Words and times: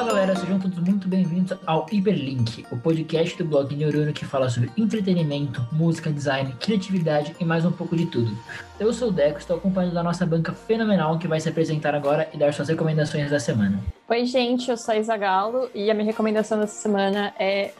Fala 0.00 0.12
galera, 0.14 0.34
sejam 0.34 0.58
todos 0.58 0.78
muito 0.78 1.06
bem-vindos 1.06 1.58
ao 1.66 1.84
Hiperlink, 1.92 2.64
o 2.70 2.76
podcast 2.78 3.36
do 3.36 3.44
blog 3.44 3.76
Neurônio 3.76 4.14
que 4.14 4.24
fala 4.24 4.48
sobre 4.48 4.70
entretenimento, 4.74 5.62
música, 5.70 6.10
design, 6.10 6.54
criatividade 6.58 7.36
e 7.38 7.44
mais 7.44 7.66
um 7.66 7.70
pouco 7.70 7.94
de 7.94 8.06
tudo. 8.06 8.34
Eu 8.78 8.94
sou 8.94 9.08
o 9.08 9.12
Deco, 9.12 9.38
estou 9.38 9.58
acompanhado 9.58 9.94
da 9.94 10.02
nossa 10.02 10.24
banca 10.24 10.54
fenomenal 10.54 11.18
que 11.18 11.28
vai 11.28 11.38
se 11.38 11.50
apresentar 11.50 11.94
agora 11.94 12.30
e 12.32 12.38
dar 12.38 12.50
suas 12.54 12.70
recomendações 12.70 13.30
da 13.30 13.38
semana. 13.38 13.78
Oi, 14.08 14.24
gente, 14.24 14.70
eu 14.70 14.76
sou 14.78 14.94
a 14.94 14.96
Isa 14.96 15.14
Galo 15.18 15.68
e 15.74 15.90
a 15.90 15.94
minha 15.94 16.06
recomendação 16.06 16.58
dessa 16.58 16.80
semana 16.80 17.34
é 17.38 17.72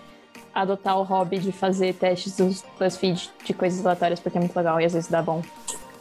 adotar 0.55 0.99
o 0.99 1.03
hobby 1.03 1.39
de 1.39 1.53
fazer 1.53 1.95
testes 1.95 2.37
dos 2.37 2.63
BuzzFeed 2.79 3.31
de 3.47 3.55
coisas 3.55 3.81
aleatórias 3.81 4.21
porque 4.21 4.37
é 4.37 4.43
muito 4.43 4.55
legal 4.55 4.79
e 4.79 4.85
às 4.85 4.93
vezes 4.93 5.09
dá 5.09 5.23
bom. 5.23 5.43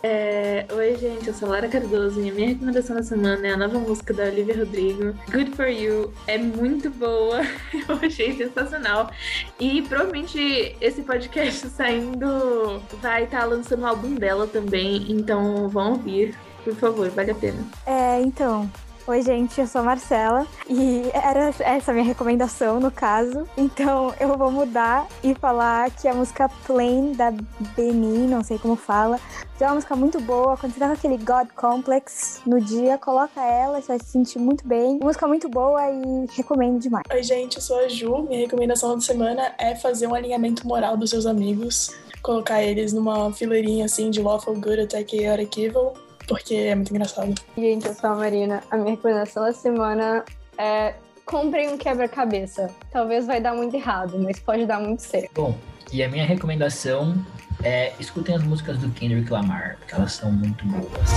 É... 0.01 0.65
Oi, 0.71 0.95
gente, 0.95 1.27
eu 1.27 1.33
sou 1.33 1.49
Lara 1.49 1.67
Cardoso 1.67 2.21
e 2.21 2.29
a 2.29 2.33
minha 2.33 2.49
recomendação 2.49 2.95
da 2.95 3.03
semana 3.03 3.45
é 3.45 3.51
a 3.51 3.57
nova 3.57 3.77
música 3.79 4.13
da 4.13 4.23
Olivia 4.23 4.57
Rodrigo, 4.57 5.13
Good 5.29 5.51
For 5.51 5.67
You. 5.67 6.13
É 6.25 6.37
muito 6.37 6.89
boa, 6.89 7.41
eu 7.73 7.95
achei 8.01 8.35
sensacional. 8.35 9.11
E 9.59 9.81
provavelmente 9.83 10.75
esse 10.79 11.01
podcast 11.01 11.67
saindo 11.69 12.81
vai 13.01 13.25
estar 13.25 13.41
tá 13.41 13.45
lançando 13.45 13.81
o 13.81 13.87
álbum 13.87 14.15
dela 14.15 14.47
também, 14.47 15.05
então 15.11 15.67
vão 15.67 15.91
ouvir, 15.91 16.35
por 16.63 16.75
favor, 16.75 17.09
vale 17.09 17.31
a 17.31 17.35
pena. 17.35 17.59
É, 17.85 18.21
então, 18.21 18.69
Oi, 19.09 19.23
gente, 19.23 19.59
eu 19.59 19.65
sou 19.65 19.81
a 19.81 19.83
Marcela 19.83 20.45
e 20.69 21.09
era 21.15 21.51
essa 21.61 21.91
minha 21.91 22.05
recomendação 22.05 22.79
no 22.79 22.91
caso. 22.91 23.49
Então 23.57 24.13
eu 24.19 24.37
vou 24.37 24.51
mudar 24.51 25.07
e 25.23 25.33
falar 25.33 25.89
que 25.89 26.07
a 26.07 26.13
música 26.13 26.47
Plain 26.67 27.13
da 27.13 27.33
Benin, 27.75 28.27
não 28.27 28.43
sei 28.43 28.59
como 28.59 28.75
fala, 28.75 29.19
é 29.59 29.65
uma 29.65 29.73
música 29.73 29.95
muito 29.95 30.21
boa. 30.21 30.55
Quando 30.55 30.73
você 30.73 30.79
tá 30.79 30.85
com 30.85 30.93
aquele 30.93 31.17
God 31.17 31.47
Complex 31.55 32.41
no 32.45 32.61
dia, 32.61 32.99
coloca 32.99 33.41
ela, 33.41 33.81
você 33.81 33.87
vai 33.87 33.99
se 33.99 34.11
sentir 34.11 34.37
muito 34.37 34.67
bem. 34.67 34.99
Música 35.01 35.27
muito 35.27 35.49
boa 35.49 35.89
e 35.89 36.27
recomendo 36.37 36.77
demais. 36.79 37.03
Oi, 37.11 37.23
gente, 37.23 37.55
eu 37.55 37.63
sou 37.63 37.79
a 37.79 37.87
Ju. 37.87 38.27
Minha 38.29 38.41
recomendação 38.41 38.93
da 38.93 39.01
semana 39.01 39.55
é 39.57 39.75
fazer 39.75 40.05
um 40.05 40.13
alinhamento 40.13 40.67
moral 40.67 40.95
dos 40.95 41.09
seus 41.09 41.25
amigos 41.25 41.97
colocar 42.21 42.61
eles 42.61 42.93
numa 42.93 43.33
fileirinha 43.33 43.85
assim 43.85 44.11
de 44.11 44.21
lawful 44.21 44.53
good 44.53 44.81
até 44.81 45.03
chaotic 45.07 45.57
evil 45.57 45.93
porque 46.29 46.53
é 46.53 46.75
muito 46.75 46.91
engraçado. 46.91 47.33
Gente, 47.57 47.87
eu 47.87 47.93
sou 47.93 48.11
a 48.11 48.15
Marina. 48.15 48.63
A 48.69 48.77
minha 48.77 48.91
recomendação 48.91 49.43
da 49.43 49.51
semana 49.51 50.23
é 50.57 50.93
comprem 51.25 51.69
um 51.69 51.77
quebra-cabeça. 51.77 52.69
Talvez 52.91 53.25
vai 53.25 53.41
dar 53.41 53.53
muito 53.53 53.75
errado, 53.75 54.17
mas 54.19 54.39
pode 54.39 54.65
dar 54.65 54.79
muito 54.79 55.01
certo. 55.01 55.31
Bom, 55.33 55.57
e 55.91 56.03
a 56.03 56.09
minha 56.09 56.25
recomendação 56.25 57.15
é 57.63 57.93
escutem 57.99 58.35
as 58.35 58.43
músicas 58.43 58.77
do 58.77 58.89
Kendrick 58.91 59.31
Lamar, 59.31 59.77
porque 59.79 59.95
elas 59.95 60.13
são 60.13 60.31
muito 60.31 60.65
boas. 60.65 61.09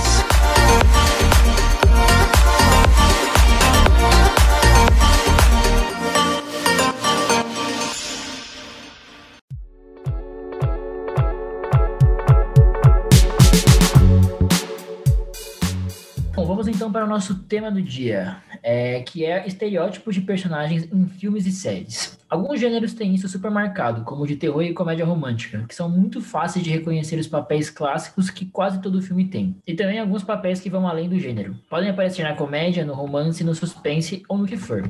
Para 17.03 17.05
o 17.05 17.09
nosso 17.09 17.35
tema 17.35 17.69
do 17.69 17.81
dia, 17.81 18.37
é, 18.61 19.01
que 19.01 19.25
é 19.25 19.45
estereótipos 19.45 20.15
de 20.15 20.21
personagens 20.21 20.87
em 20.91 21.05
filmes 21.05 21.45
e 21.45 21.51
séries. 21.51 22.17
Alguns 22.29 22.59
gêneros 22.59 22.93
têm 22.93 23.13
isso 23.13 23.27
super 23.27 23.51
marcado, 23.51 24.03
como 24.05 24.23
o 24.23 24.27
de 24.27 24.37
terror 24.37 24.63
e 24.63 24.73
comédia 24.73 25.05
romântica, 25.05 25.65
que 25.67 25.75
são 25.75 25.89
muito 25.89 26.21
fáceis 26.21 26.63
de 26.63 26.71
reconhecer 26.71 27.19
os 27.19 27.27
papéis 27.27 27.69
clássicos 27.69 28.29
que 28.29 28.45
quase 28.45 28.81
todo 28.81 29.01
filme 29.01 29.25
tem. 29.25 29.55
E 29.67 29.75
também 29.75 29.99
alguns 29.99 30.23
papéis 30.23 30.61
que 30.61 30.69
vão 30.69 30.87
além 30.87 31.09
do 31.09 31.19
gênero. 31.19 31.55
Podem 31.69 31.89
aparecer 31.89 32.23
na 32.23 32.33
comédia, 32.33 32.85
no 32.85 32.93
romance, 32.93 33.43
no 33.43 33.53
suspense 33.53 34.23
ou 34.27 34.37
no 34.37 34.47
que 34.47 34.57
for. 34.57 34.89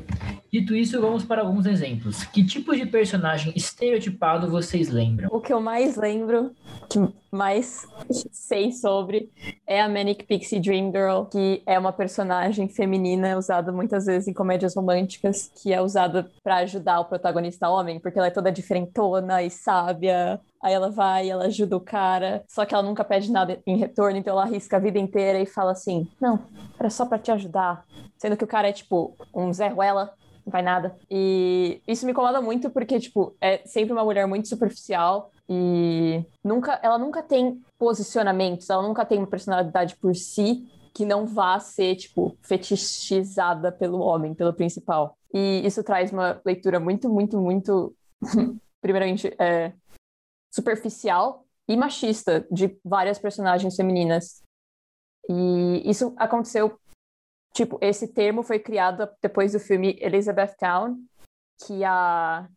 Dito 0.50 0.74
isso, 0.74 1.00
vamos 1.00 1.24
para 1.24 1.42
alguns 1.42 1.66
exemplos. 1.66 2.24
Que 2.24 2.44
tipo 2.44 2.74
de 2.74 2.86
personagem 2.86 3.52
estereotipado 3.56 4.48
vocês 4.48 4.88
lembram? 4.88 5.28
O 5.32 5.40
que 5.40 5.52
eu 5.52 5.60
mais 5.60 5.96
lembro, 5.96 6.52
que 6.88 6.98
mais 7.34 7.86
sei 8.30 8.72
sobre, 8.72 9.30
é 9.66 9.80
a 9.80 9.88
Manic 9.88 10.24
Pixie 10.24 10.60
Dream 10.60 10.92
Girl, 10.92 11.24
que 11.24 11.62
é 11.66 11.78
uma 11.78 11.92
personagem 11.92 12.68
feminina 12.68 13.36
usada 13.36 13.72
muitas 13.72 14.06
vezes 14.06 14.28
em 14.28 14.32
comédias 14.32 14.76
românticas, 14.76 15.50
que 15.60 15.72
é 15.72 15.82
usada 15.82 16.30
para 16.42 16.56
ajudar 16.58 17.00
o 17.00 17.06
protagonista 17.06 17.68
homem, 17.68 17.98
porque 17.98 18.18
ela 18.18 18.28
é 18.28 18.30
toda 18.30 18.52
diferentona 18.52 19.42
e 19.42 19.50
sábia. 19.50 20.40
Aí 20.62 20.72
ela 20.72 20.90
vai, 20.90 21.28
ela 21.28 21.46
ajuda 21.46 21.76
o 21.76 21.80
cara, 21.80 22.44
só 22.48 22.64
que 22.64 22.72
ela 22.72 22.82
nunca 22.82 23.04
pede 23.04 23.30
nada 23.30 23.60
em 23.66 23.76
retorno, 23.76 24.16
então 24.16 24.32
ela 24.32 24.44
arrisca 24.44 24.76
a 24.76 24.80
vida 24.80 24.98
inteira 24.98 25.38
e 25.40 25.46
fala 25.46 25.72
assim: 25.72 26.08
Não, 26.20 26.38
era 26.78 26.88
só 26.88 27.04
para 27.04 27.18
te 27.18 27.30
ajudar. 27.30 27.84
Sendo 28.16 28.36
que 28.36 28.44
o 28.44 28.48
cara 28.48 28.68
é 28.68 28.72
tipo 28.72 29.14
um 29.34 29.52
Zé 29.52 29.68
Ruela, 29.68 30.14
não 30.44 30.50
vai 30.50 30.62
nada. 30.62 30.96
E 31.10 31.80
isso 31.86 32.04
me 32.04 32.12
incomoda 32.12 32.40
muito 32.40 32.70
porque, 32.70 32.98
tipo, 33.00 33.34
é 33.40 33.58
sempre 33.66 33.92
uma 33.92 34.04
mulher 34.04 34.26
muito 34.26 34.48
superficial 34.48 35.30
e 35.48 36.24
nunca, 36.42 36.78
ela 36.82 36.98
nunca 36.98 37.22
tem 37.22 37.62
posicionamentos, 37.78 38.68
ela 38.70 38.82
nunca 38.82 39.04
tem 39.04 39.18
uma 39.18 39.26
personalidade 39.26 39.96
por 39.96 40.14
si 40.14 40.68
que 40.94 41.04
não 41.04 41.26
vá 41.26 41.58
ser, 41.58 41.96
tipo, 41.96 42.36
fetichizada 42.40 43.72
pelo 43.72 43.98
homem, 43.98 44.32
pelo 44.32 44.54
principal. 44.54 45.18
E 45.32 45.62
isso 45.66 45.82
traz 45.82 46.12
uma 46.12 46.40
leitura 46.44 46.78
muito, 46.78 47.10
muito, 47.10 47.40
muito, 47.40 47.94
primeiramente, 48.80 49.34
é, 49.38 49.72
superficial 50.52 51.44
e 51.68 51.76
machista 51.76 52.46
de 52.50 52.78
várias 52.84 53.18
personagens 53.18 53.74
femininas. 53.74 54.42
E 55.28 55.82
isso 55.84 56.14
aconteceu, 56.16 56.78
tipo, 57.54 57.78
esse 57.80 58.08
termo 58.08 58.42
foi 58.42 58.58
criado 58.58 59.08
depois 59.22 59.52
do 59.52 59.60
filme 59.60 59.96
Elizabeth 60.00 60.54
Town, 60.58 60.98
que 61.64 61.84
a 61.84 62.48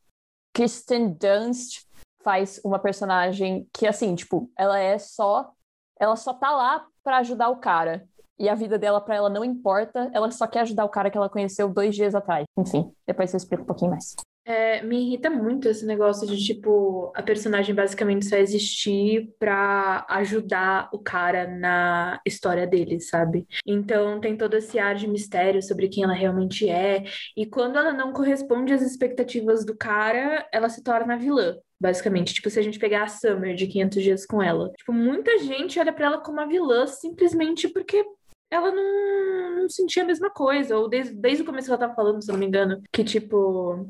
Kristen 0.54 1.14
Dunst 1.14 1.86
faz 2.24 2.60
uma 2.66 2.80
personagem 2.80 3.70
que, 3.72 3.88
assim, 3.88 4.16
tipo, 4.16 4.52
ela 4.58 4.78
é 4.80 4.98
só. 4.98 5.52
Ela 6.00 6.16
só 6.16 6.34
tá 6.34 6.52
lá 6.52 6.86
para 7.04 7.18
ajudar 7.18 7.50
o 7.50 7.58
cara 7.58 8.08
e 8.40 8.48
a 8.50 8.56
vida 8.56 8.78
dela 8.78 9.02
para 9.02 9.16
ela 9.16 9.30
não 9.30 9.44
importa, 9.44 10.12
ela 10.14 10.30
só 10.32 10.46
quer 10.46 10.62
ajudar 10.62 10.86
o 10.86 10.90
cara 10.90 11.10
que 11.10 11.18
ela 11.18 11.30
conheceu 11.30 11.68
dois 11.70 11.96
dias 11.96 12.14
atrás. 12.14 12.46
Enfim, 12.58 12.92
depois 13.06 13.34
eu 13.34 13.38
explico 13.38 13.64
um 13.64 13.66
pouquinho 13.66 13.92
mais. 13.92 14.16
É, 14.48 14.82
me 14.82 15.06
irrita 15.06 15.30
muito 15.30 15.68
esse 15.68 15.86
negócio 15.86 16.26
de, 16.26 16.42
tipo, 16.42 17.12
a 17.14 17.22
personagem 17.22 17.76
basicamente 17.76 18.26
só 18.26 18.38
existir 18.38 19.30
pra 19.38 20.06
ajudar 20.10 20.90
o 20.94 21.00
cara 21.00 21.46
na 21.46 22.22
história 22.26 22.66
dele, 22.66 23.02
sabe? 23.02 23.46
Então 23.66 24.22
tem 24.22 24.38
todo 24.38 24.56
esse 24.56 24.80
ar 24.80 24.96
de 24.96 25.06
mistério 25.06 25.62
sobre 25.62 25.90
quem 25.90 26.06
ela 26.06 26.14
realmente 26.14 26.70
é. 26.70 27.04
E 27.36 27.46
quando 27.46 27.78
ela 27.78 27.92
não 27.92 28.14
corresponde 28.14 28.72
às 28.72 28.82
expectativas 28.82 29.66
do 29.66 29.76
cara, 29.76 30.48
ela 30.54 30.70
se 30.70 30.82
torna 30.82 31.18
vilã 31.18 31.58
basicamente. 31.80 32.34
Tipo, 32.34 32.50
se 32.50 32.58
a 32.58 32.64
gente 32.64 32.80
pegar 32.80 33.04
a 33.04 33.08
Summer 33.08 33.54
de 33.54 33.68
500 33.68 34.04
dias 34.04 34.26
com 34.26 34.42
ela. 34.42 34.72
Tipo, 34.78 34.94
muita 34.94 35.38
gente 35.40 35.80
olha 35.80 35.94
para 35.94 36.08
ela 36.08 36.18
como 36.20 36.38
uma 36.38 36.48
vilã 36.48 36.88
simplesmente 36.88 37.68
porque 37.68 38.04
ela 38.50 38.72
não, 38.72 39.62
não 39.62 39.70
sentia 39.70 40.04
a 40.04 40.06
mesma 40.06 40.30
coisa. 40.30 40.78
Ou 40.78 40.88
desde, 40.90 41.14
desde 41.14 41.44
o 41.44 41.46
começo 41.46 41.70
ela 41.70 41.78
tava 41.78 41.96
falando, 41.96 42.22
se 42.24 42.32
não 42.32 42.40
me 42.40 42.46
engano, 42.46 42.82
que 42.92 43.04
tipo. 43.04 43.86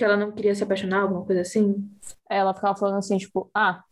Que 0.00 0.04
ela 0.06 0.16
não 0.16 0.32
queria 0.32 0.54
se 0.54 0.62
apaixonar, 0.62 1.02
alguma 1.02 1.26
coisa 1.26 1.42
assim. 1.42 1.86
Ela 2.26 2.54
ficava 2.54 2.74
falando 2.74 2.96
assim, 2.96 3.18
tipo, 3.18 3.50
ah, 3.54 3.84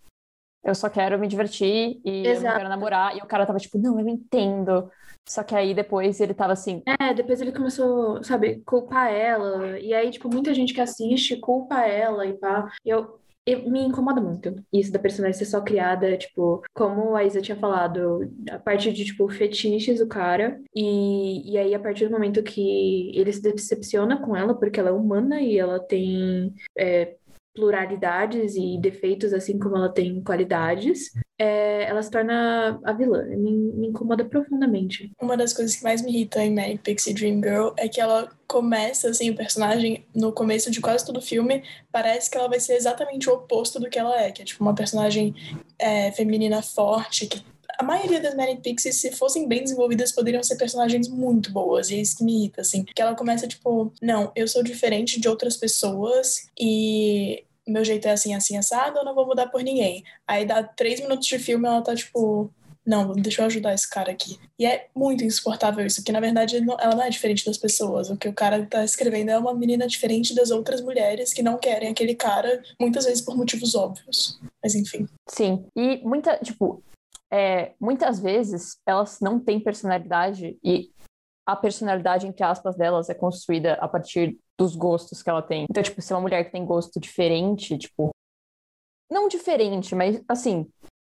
eu 0.64 0.74
só 0.74 0.88
quero 0.88 1.18
me 1.18 1.28
divertir 1.28 2.00
e 2.02 2.26
Exato. 2.26 2.46
eu 2.46 2.48
não 2.48 2.56
quero 2.56 2.68
namorar. 2.70 3.14
E 3.14 3.18
o 3.18 3.26
cara 3.26 3.44
tava 3.44 3.58
tipo, 3.58 3.76
não, 3.76 4.00
eu 4.00 4.08
entendo. 4.08 4.90
Só 5.28 5.42
que 5.42 5.54
aí 5.54 5.74
depois 5.74 6.18
ele 6.18 6.32
tava 6.32 6.54
assim. 6.54 6.82
É, 6.98 7.12
depois 7.12 7.42
ele 7.42 7.52
começou, 7.52 8.24
sabe, 8.24 8.62
culpar 8.64 9.12
ela. 9.12 9.78
E 9.78 9.92
aí, 9.92 10.10
tipo, 10.10 10.30
muita 10.32 10.54
gente 10.54 10.72
que 10.72 10.80
assiste 10.80 11.36
culpa 11.36 11.82
ela 11.82 12.24
e 12.24 12.32
pá. 12.32 12.72
Eu, 12.82 13.20
me 13.56 13.80
incomoda 13.80 14.20
muito 14.20 14.54
isso 14.72 14.92
da 14.92 14.98
personagem 14.98 15.38
ser 15.38 15.44
só 15.44 15.60
criada, 15.60 16.16
tipo, 16.16 16.62
como 16.74 17.14
a 17.16 17.24
Isa 17.24 17.40
tinha 17.40 17.56
falado, 17.56 18.30
a 18.50 18.58
partir 18.58 18.92
de, 18.92 19.04
tipo, 19.04 19.28
fetiches 19.28 19.98
do 19.98 20.06
cara. 20.06 20.60
E, 20.74 21.52
e 21.52 21.58
aí, 21.58 21.74
a 21.74 21.80
partir 21.80 22.06
do 22.06 22.12
momento 22.12 22.42
que 22.42 23.16
ele 23.16 23.32
se 23.32 23.42
decepciona 23.42 24.20
com 24.20 24.36
ela, 24.36 24.54
porque 24.54 24.78
ela 24.80 24.90
é 24.90 24.92
humana 24.92 25.40
e 25.40 25.58
ela 25.58 25.78
tem. 25.80 26.54
É, 26.76 27.16
pluralidades 27.54 28.54
e 28.54 28.78
defeitos, 28.80 29.32
assim 29.32 29.58
como 29.58 29.76
ela 29.76 29.88
tem 29.88 30.22
qualidades, 30.22 31.10
é, 31.38 31.84
ela 31.84 32.02
se 32.02 32.10
torna 32.10 32.80
a 32.84 32.92
vilã. 32.92 33.24
Me, 33.24 33.52
me, 33.52 33.88
incomoda 33.88 34.24
profundamente. 34.24 35.12
Uma 35.20 35.36
das 35.36 35.52
coisas 35.52 35.76
que 35.76 35.84
mais 35.84 36.02
me 36.02 36.10
irrita 36.10 36.44
em 36.44 36.52
Manic 36.52 36.78
Pixie 36.78 37.14
Dream 37.14 37.40
Girl 37.42 37.68
é 37.76 37.88
que 37.88 38.00
ela 38.00 38.28
começa, 38.46 39.10
assim, 39.10 39.30
o 39.30 39.36
personagem, 39.36 40.04
no 40.14 40.32
começo 40.32 40.70
de 40.70 40.80
quase 40.80 41.06
todo 41.06 41.18
o 41.18 41.22
filme, 41.22 41.62
parece 41.92 42.30
que 42.30 42.36
ela 42.36 42.48
vai 42.48 42.58
ser 42.58 42.74
exatamente 42.74 43.30
o 43.30 43.34
oposto 43.34 43.78
do 43.78 43.88
que 43.88 43.98
ela 43.98 44.20
é, 44.20 44.32
que 44.32 44.42
é 44.42 44.44
tipo 44.44 44.64
uma 44.64 44.74
personagem 44.74 45.34
é, 45.78 46.10
feminina 46.12 46.62
forte, 46.62 47.26
que 47.26 47.44
a 47.78 47.84
maioria 47.84 48.20
das 48.20 48.34
Manic 48.34 48.60
Pixies, 48.60 48.96
se 48.96 49.12
fossem 49.12 49.46
bem 49.46 49.62
desenvolvidas, 49.62 50.10
poderiam 50.10 50.42
ser 50.42 50.56
personagens 50.56 51.06
muito 51.06 51.52
boas. 51.52 51.90
E 51.90 51.94
é 51.94 51.98
isso 51.98 52.18
que 52.18 52.24
me 52.24 52.36
irrita, 52.36 52.62
assim. 52.62 52.82
Que 52.82 53.00
ela 53.00 53.14
começa, 53.14 53.46
tipo, 53.46 53.92
não, 54.02 54.32
eu 54.34 54.48
sou 54.48 54.64
diferente 54.64 55.20
de 55.20 55.28
outras 55.28 55.56
pessoas 55.56 56.48
e 56.58 57.44
meu 57.68 57.84
jeito 57.84 58.08
é 58.08 58.12
assim, 58.12 58.34
assim, 58.34 58.56
assado, 58.56 58.98
eu 58.98 59.04
não 59.04 59.14
vou 59.14 59.26
mudar 59.26 59.48
por 59.48 59.62
ninguém. 59.62 60.02
Aí 60.26 60.44
dá 60.44 60.62
três 60.62 61.00
minutos 61.00 61.26
de 61.26 61.38
filme 61.38 61.66
ela 61.66 61.82
tá 61.82 61.94
tipo, 61.94 62.50
não, 62.88 63.12
deixa 63.12 63.42
eu 63.42 63.46
ajudar 63.46 63.74
esse 63.74 63.88
cara 63.88 64.10
aqui. 64.10 64.38
E 64.58 64.64
é 64.64 64.86
muito 64.96 65.22
insuportável 65.22 65.84
isso, 65.84 65.96
porque 65.96 66.10
na 66.10 66.20
verdade 66.20 66.56
ela 66.56 66.94
não 66.94 67.02
é 67.02 67.10
diferente 67.10 67.44
das 67.44 67.58
pessoas. 67.58 68.08
O 68.08 68.16
que 68.16 68.28
o 68.28 68.32
cara 68.32 68.64
tá 68.64 68.82
escrevendo 68.82 69.30
é 69.30 69.38
uma 69.38 69.54
menina 69.54 69.86
diferente 69.86 70.34
das 70.34 70.50
outras 70.50 70.80
mulheres 70.80 71.34
que 71.34 71.42
não 71.42 71.58
querem 71.58 71.90
aquele 71.90 72.14
cara, 72.14 72.62
muitas 72.80 73.04
vezes 73.04 73.20
por 73.20 73.36
motivos 73.36 73.74
óbvios. 73.74 74.40
Mas 74.62 74.74
enfim. 74.74 75.06
Sim. 75.28 75.66
E 75.76 75.98
muita, 75.98 76.38
tipo, 76.38 76.82
é, 77.30 77.72
muitas 77.78 78.20
vezes 78.20 78.78
elas 78.86 79.20
não 79.20 79.38
têm 79.38 79.60
personalidade 79.60 80.56
e 80.64 80.90
a 81.48 81.56
personalidade, 81.56 82.26
entre 82.26 82.44
aspas, 82.44 82.76
delas 82.76 83.08
é 83.08 83.14
construída 83.14 83.72
a 83.80 83.88
partir 83.88 84.38
dos 84.58 84.76
gostos 84.76 85.22
que 85.22 85.30
ela 85.30 85.40
tem. 85.40 85.64
Então, 85.70 85.82
tipo, 85.82 86.02
se 86.02 86.12
é 86.12 86.16
uma 86.16 86.20
mulher 86.20 86.44
que 86.44 86.52
tem 86.52 86.66
gosto 86.66 87.00
diferente, 87.00 87.78
tipo. 87.78 88.10
Não 89.10 89.28
diferente, 89.28 89.94
mas 89.94 90.22
assim, 90.28 90.70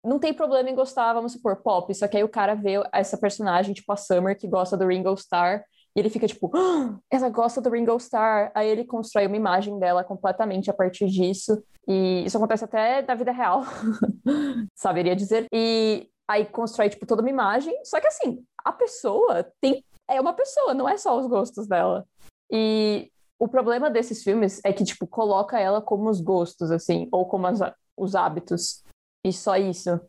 não 0.05 0.19
tem 0.19 0.31
problema 0.31 0.69
em 0.69 0.75
gostar, 0.75 1.13
vamos 1.13 1.31
supor, 1.31 1.55
pop. 1.63 1.91
Só 1.95 2.07
que 2.07 2.15
aí 2.15 2.23
o 2.23 2.29
cara 2.29 2.53
vê 2.53 2.73
essa 2.93 3.17
personagem, 3.17 3.73
tipo 3.73 3.91
a 3.91 3.95
Summer, 3.95 4.37
que 4.37 4.47
gosta 4.47 4.77
do 4.77 4.85
Ringo 4.85 5.11
Starr, 5.15 5.63
e 5.95 5.99
ele 5.99 6.11
fica 6.11 6.27
tipo, 6.27 6.51
ah, 6.55 6.99
ela 7.09 7.29
gosta 7.29 7.59
do 7.59 7.71
Ringo 7.71 7.97
Starr. 7.97 8.51
Aí 8.53 8.69
ele 8.69 8.85
constrói 8.85 9.25
uma 9.25 9.35
imagem 9.35 9.79
dela 9.79 10.03
completamente 10.03 10.69
a 10.69 10.73
partir 10.75 11.07
disso. 11.07 11.63
E 11.87 12.23
isso 12.23 12.37
acontece 12.37 12.63
até 12.63 13.01
na 13.01 13.15
vida 13.15 13.31
real, 13.31 13.63
saberia 14.77 15.15
dizer. 15.15 15.47
E 15.51 16.07
aí 16.27 16.45
constrói, 16.45 16.89
tipo, 16.89 17.07
toda 17.07 17.23
uma 17.23 17.31
imagem. 17.31 17.75
Só 17.83 17.99
que 17.99 18.05
assim, 18.05 18.45
a 18.63 18.71
pessoa 18.71 19.43
tem. 19.59 19.83
É 20.09 20.19
uma 20.19 20.33
pessoa, 20.33 20.73
não 20.73 20.89
é 20.89 20.97
só 20.97 21.17
os 21.19 21.27
gostos 21.27 21.67
dela. 21.67 22.05
E 22.51 23.11
o 23.39 23.47
problema 23.47 23.89
desses 23.89 24.23
filmes 24.23 24.59
é 24.65 24.73
que, 24.73 24.83
tipo, 24.83 25.07
coloca 25.07 25.59
ela 25.59 25.81
como 25.81 26.09
os 26.09 26.19
gostos, 26.19 26.71
assim, 26.71 27.07
ou 27.11 27.25
como 27.25 27.47
as, 27.47 27.59
os 27.95 28.15
hábitos. 28.15 28.83
E 29.23 29.31
só 29.31 29.55
isso. 29.55 29.99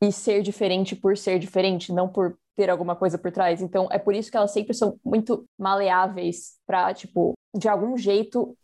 E 0.00 0.12
ser 0.12 0.42
diferente 0.42 0.94
por 0.94 1.16
ser 1.16 1.38
diferente, 1.38 1.92
não 1.92 2.08
por 2.08 2.36
ter 2.56 2.70
alguma 2.70 2.94
coisa 2.94 3.18
por 3.18 3.32
trás. 3.32 3.62
Então, 3.62 3.88
é 3.90 3.98
por 3.98 4.14
isso 4.14 4.30
que 4.30 4.36
elas 4.36 4.50
sempre 4.50 4.74
são 4.74 4.98
muito 5.04 5.44
maleáveis 5.58 6.56
para, 6.66 6.92
tipo, 6.94 7.32
de 7.56 7.68
algum 7.68 7.96
jeito 7.96 8.56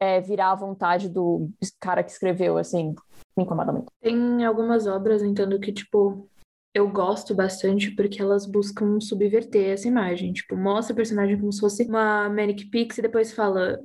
é, 0.00 0.20
virar 0.20 0.52
a 0.52 0.56
vontade 0.56 1.08
do 1.08 1.48
cara 1.80 2.02
que 2.02 2.10
escreveu, 2.10 2.58
assim, 2.58 2.94
me 3.36 3.44
incomoda 3.44 3.72
muito. 3.72 3.86
Tem 4.00 4.44
algumas 4.44 4.86
obras, 4.86 5.22
entendo 5.22 5.58
que, 5.58 5.72
tipo, 5.72 6.28
eu 6.74 6.88
gosto 6.88 7.34
bastante 7.34 7.90
porque 7.90 8.20
elas 8.20 8.46
buscam 8.46 8.98
subverter 9.00 9.70
essa 9.70 9.88
imagem. 9.88 10.32
Tipo, 10.32 10.56
mostra 10.56 10.92
a 10.92 10.96
personagem 10.96 11.38
como 11.38 11.52
se 11.52 11.60
fosse 11.60 11.84
uma 11.84 12.28
Manic 12.28 12.66
Pix 12.66 12.98
e 12.98 13.02
depois 13.02 13.32
fala. 13.32 13.78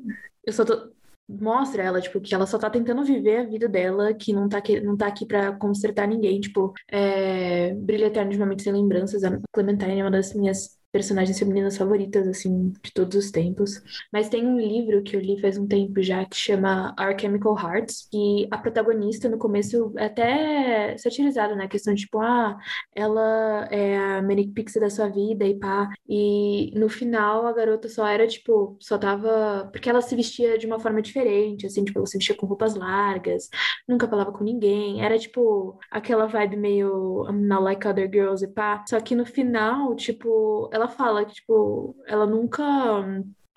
Eu 0.45 0.53
só 0.53 0.63
tô 0.65 0.91
mostra 1.29 1.83
ela, 1.83 1.99
tipo, 1.99 2.21
que 2.21 2.33
ela 2.33 2.45
só 2.45 2.57
tá 2.57 2.69
tentando 2.69 3.03
viver 3.03 3.37
a 3.37 3.43
vida 3.43 3.67
dela, 3.67 4.13
que 4.13 4.31
não 4.31 4.47
tá, 4.47 4.61
que, 4.61 4.79
não 4.79 4.95
tá 4.95 5.07
aqui 5.07 5.25
pra 5.25 5.51
consertar 5.51 6.07
ninguém, 6.07 6.39
tipo, 6.39 6.73
é... 6.89 7.73
Brilha 7.73 8.05
Eternamente 8.05 8.63
Sem 8.63 8.71
Lembranças, 8.71 9.23
a 9.23 9.37
Clementine 9.51 9.99
é 9.99 10.03
uma 10.03 10.11
das 10.11 10.33
minhas 10.33 10.76
personagens 10.97 11.37
femininas 11.37 11.77
favoritas, 11.77 12.27
assim, 12.27 12.73
de 12.83 12.91
todos 12.91 13.15
os 13.15 13.29
tempos. 13.29 13.79
Mas 14.11 14.29
tem 14.29 14.47
um 14.47 14.59
livro 14.59 15.03
que 15.03 15.15
eu 15.15 15.19
li 15.19 15.39
faz 15.39 15.55
um 15.55 15.67
tempo 15.67 16.01
já 16.01 16.25
que 16.25 16.35
chama 16.35 16.95
Our 16.99 17.19
Chemical 17.19 17.55
Hearts, 17.55 18.07
e 18.11 18.47
a 18.49 18.57
protagonista 18.57 19.29
no 19.29 19.37
começo 19.37 19.93
é 19.95 20.05
até 20.05 20.97
satirizada, 20.97 21.55
né? 21.55 21.65
A 21.65 21.67
questão 21.67 21.93
de, 21.93 22.01
tipo, 22.01 22.19
ah, 22.19 22.57
ela 22.95 23.67
é 23.69 23.95
a 24.17 24.21
Manic 24.23 24.53
Pixie 24.53 24.79
da 24.81 24.89
sua 24.89 25.07
vida 25.07 25.45
e 25.45 25.53
pá. 25.59 25.87
E 26.09 26.71
no 26.75 26.89
final 26.89 27.45
a 27.45 27.53
garota 27.53 27.87
só 27.87 28.07
era, 28.07 28.25
tipo, 28.27 28.75
só 28.79 28.97
tava. 28.97 29.69
Porque 29.71 29.89
ela 29.89 30.01
se 30.01 30.15
vestia 30.15 30.57
de 30.57 30.65
uma 30.65 30.79
forma 30.79 30.99
diferente, 31.01 31.67
assim, 31.67 31.83
tipo, 31.85 31.99
ela 31.99 32.07
se 32.07 32.17
vestia 32.17 32.35
com 32.35 32.47
roupas 32.47 32.73
largas, 32.75 33.49
nunca 33.87 34.07
falava 34.07 34.31
com 34.31 34.43
ninguém. 34.43 35.03
Era, 35.05 35.19
tipo, 35.19 35.77
aquela 35.91 36.25
vibe 36.25 36.57
meio 36.57 37.25
I'm 37.29 37.47
not 37.47 37.63
like 37.63 37.87
other 37.87 38.09
girls 38.11 38.43
e 38.43 38.47
pá. 38.47 38.83
Só 38.89 38.99
que 38.99 39.15
no 39.15 39.25
final, 39.25 39.95
tipo, 39.95 40.69
ela 40.73 40.86
fala 40.87 41.25
que, 41.25 41.33
tipo, 41.35 41.95
ela 42.07 42.25
nunca 42.25 42.63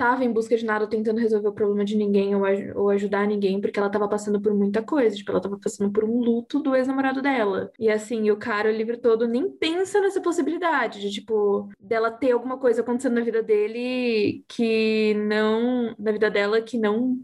estava 0.01 0.25
em 0.25 0.33
busca 0.33 0.57
de 0.57 0.65
nada, 0.65 0.87
tentando 0.87 1.21
resolver 1.21 1.49
o 1.49 1.53
problema 1.53 1.85
de 1.85 1.95
ninguém 1.95 2.35
ou, 2.35 2.43
ou 2.75 2.89
ajudar 2.89 3.27
ninguém, 3.27 3.61
porque 3.61 3.79
ela 3.79 3.89
estava 3.89 4.09
passando 4.09 4.41
por 4.41 4.55
muita 4.55 4.83
coisa, 4.83 5.15
tipo, 5.15 5.31
ela 5.31 5.39
estava 5.39 5.59
passando 5.59 5.93
por 5.93 6.05
um 6.05 6.21
luto 6.21 6.59
do 6.59 6.75
ex-namorado 6.75 7.21
dela. 7.21 7.71
E 7.79 7.91
assim, 7.91 8.31
o 8.31 8.37
cara, 8.37 8.71
o 8.71 8.73
livro 8.73 8.97
todo, 8.97 9.29
nem 9.29 9.51
pensa 9.51 10.01
nessa 10.01 10.21
possibilidade 10.21 11.01
de, 11.01 11.11
tipo, 11.11 11.69
dela 11.79 12.11
ter 12.11 12.33
alguma 12.33 12.57
coisa 12.57 12.81
acontecendo 12.81 13.15
na 13.15 13.21
vida 13.21 13.43
dele 13.43 14.43
que 14.49 15.15
não. 15.15 15.95
na 15.99 16.13
vida 16.13 16.31
dela 16.31 16.63
que 16.63 16.79
não 16.79 17.21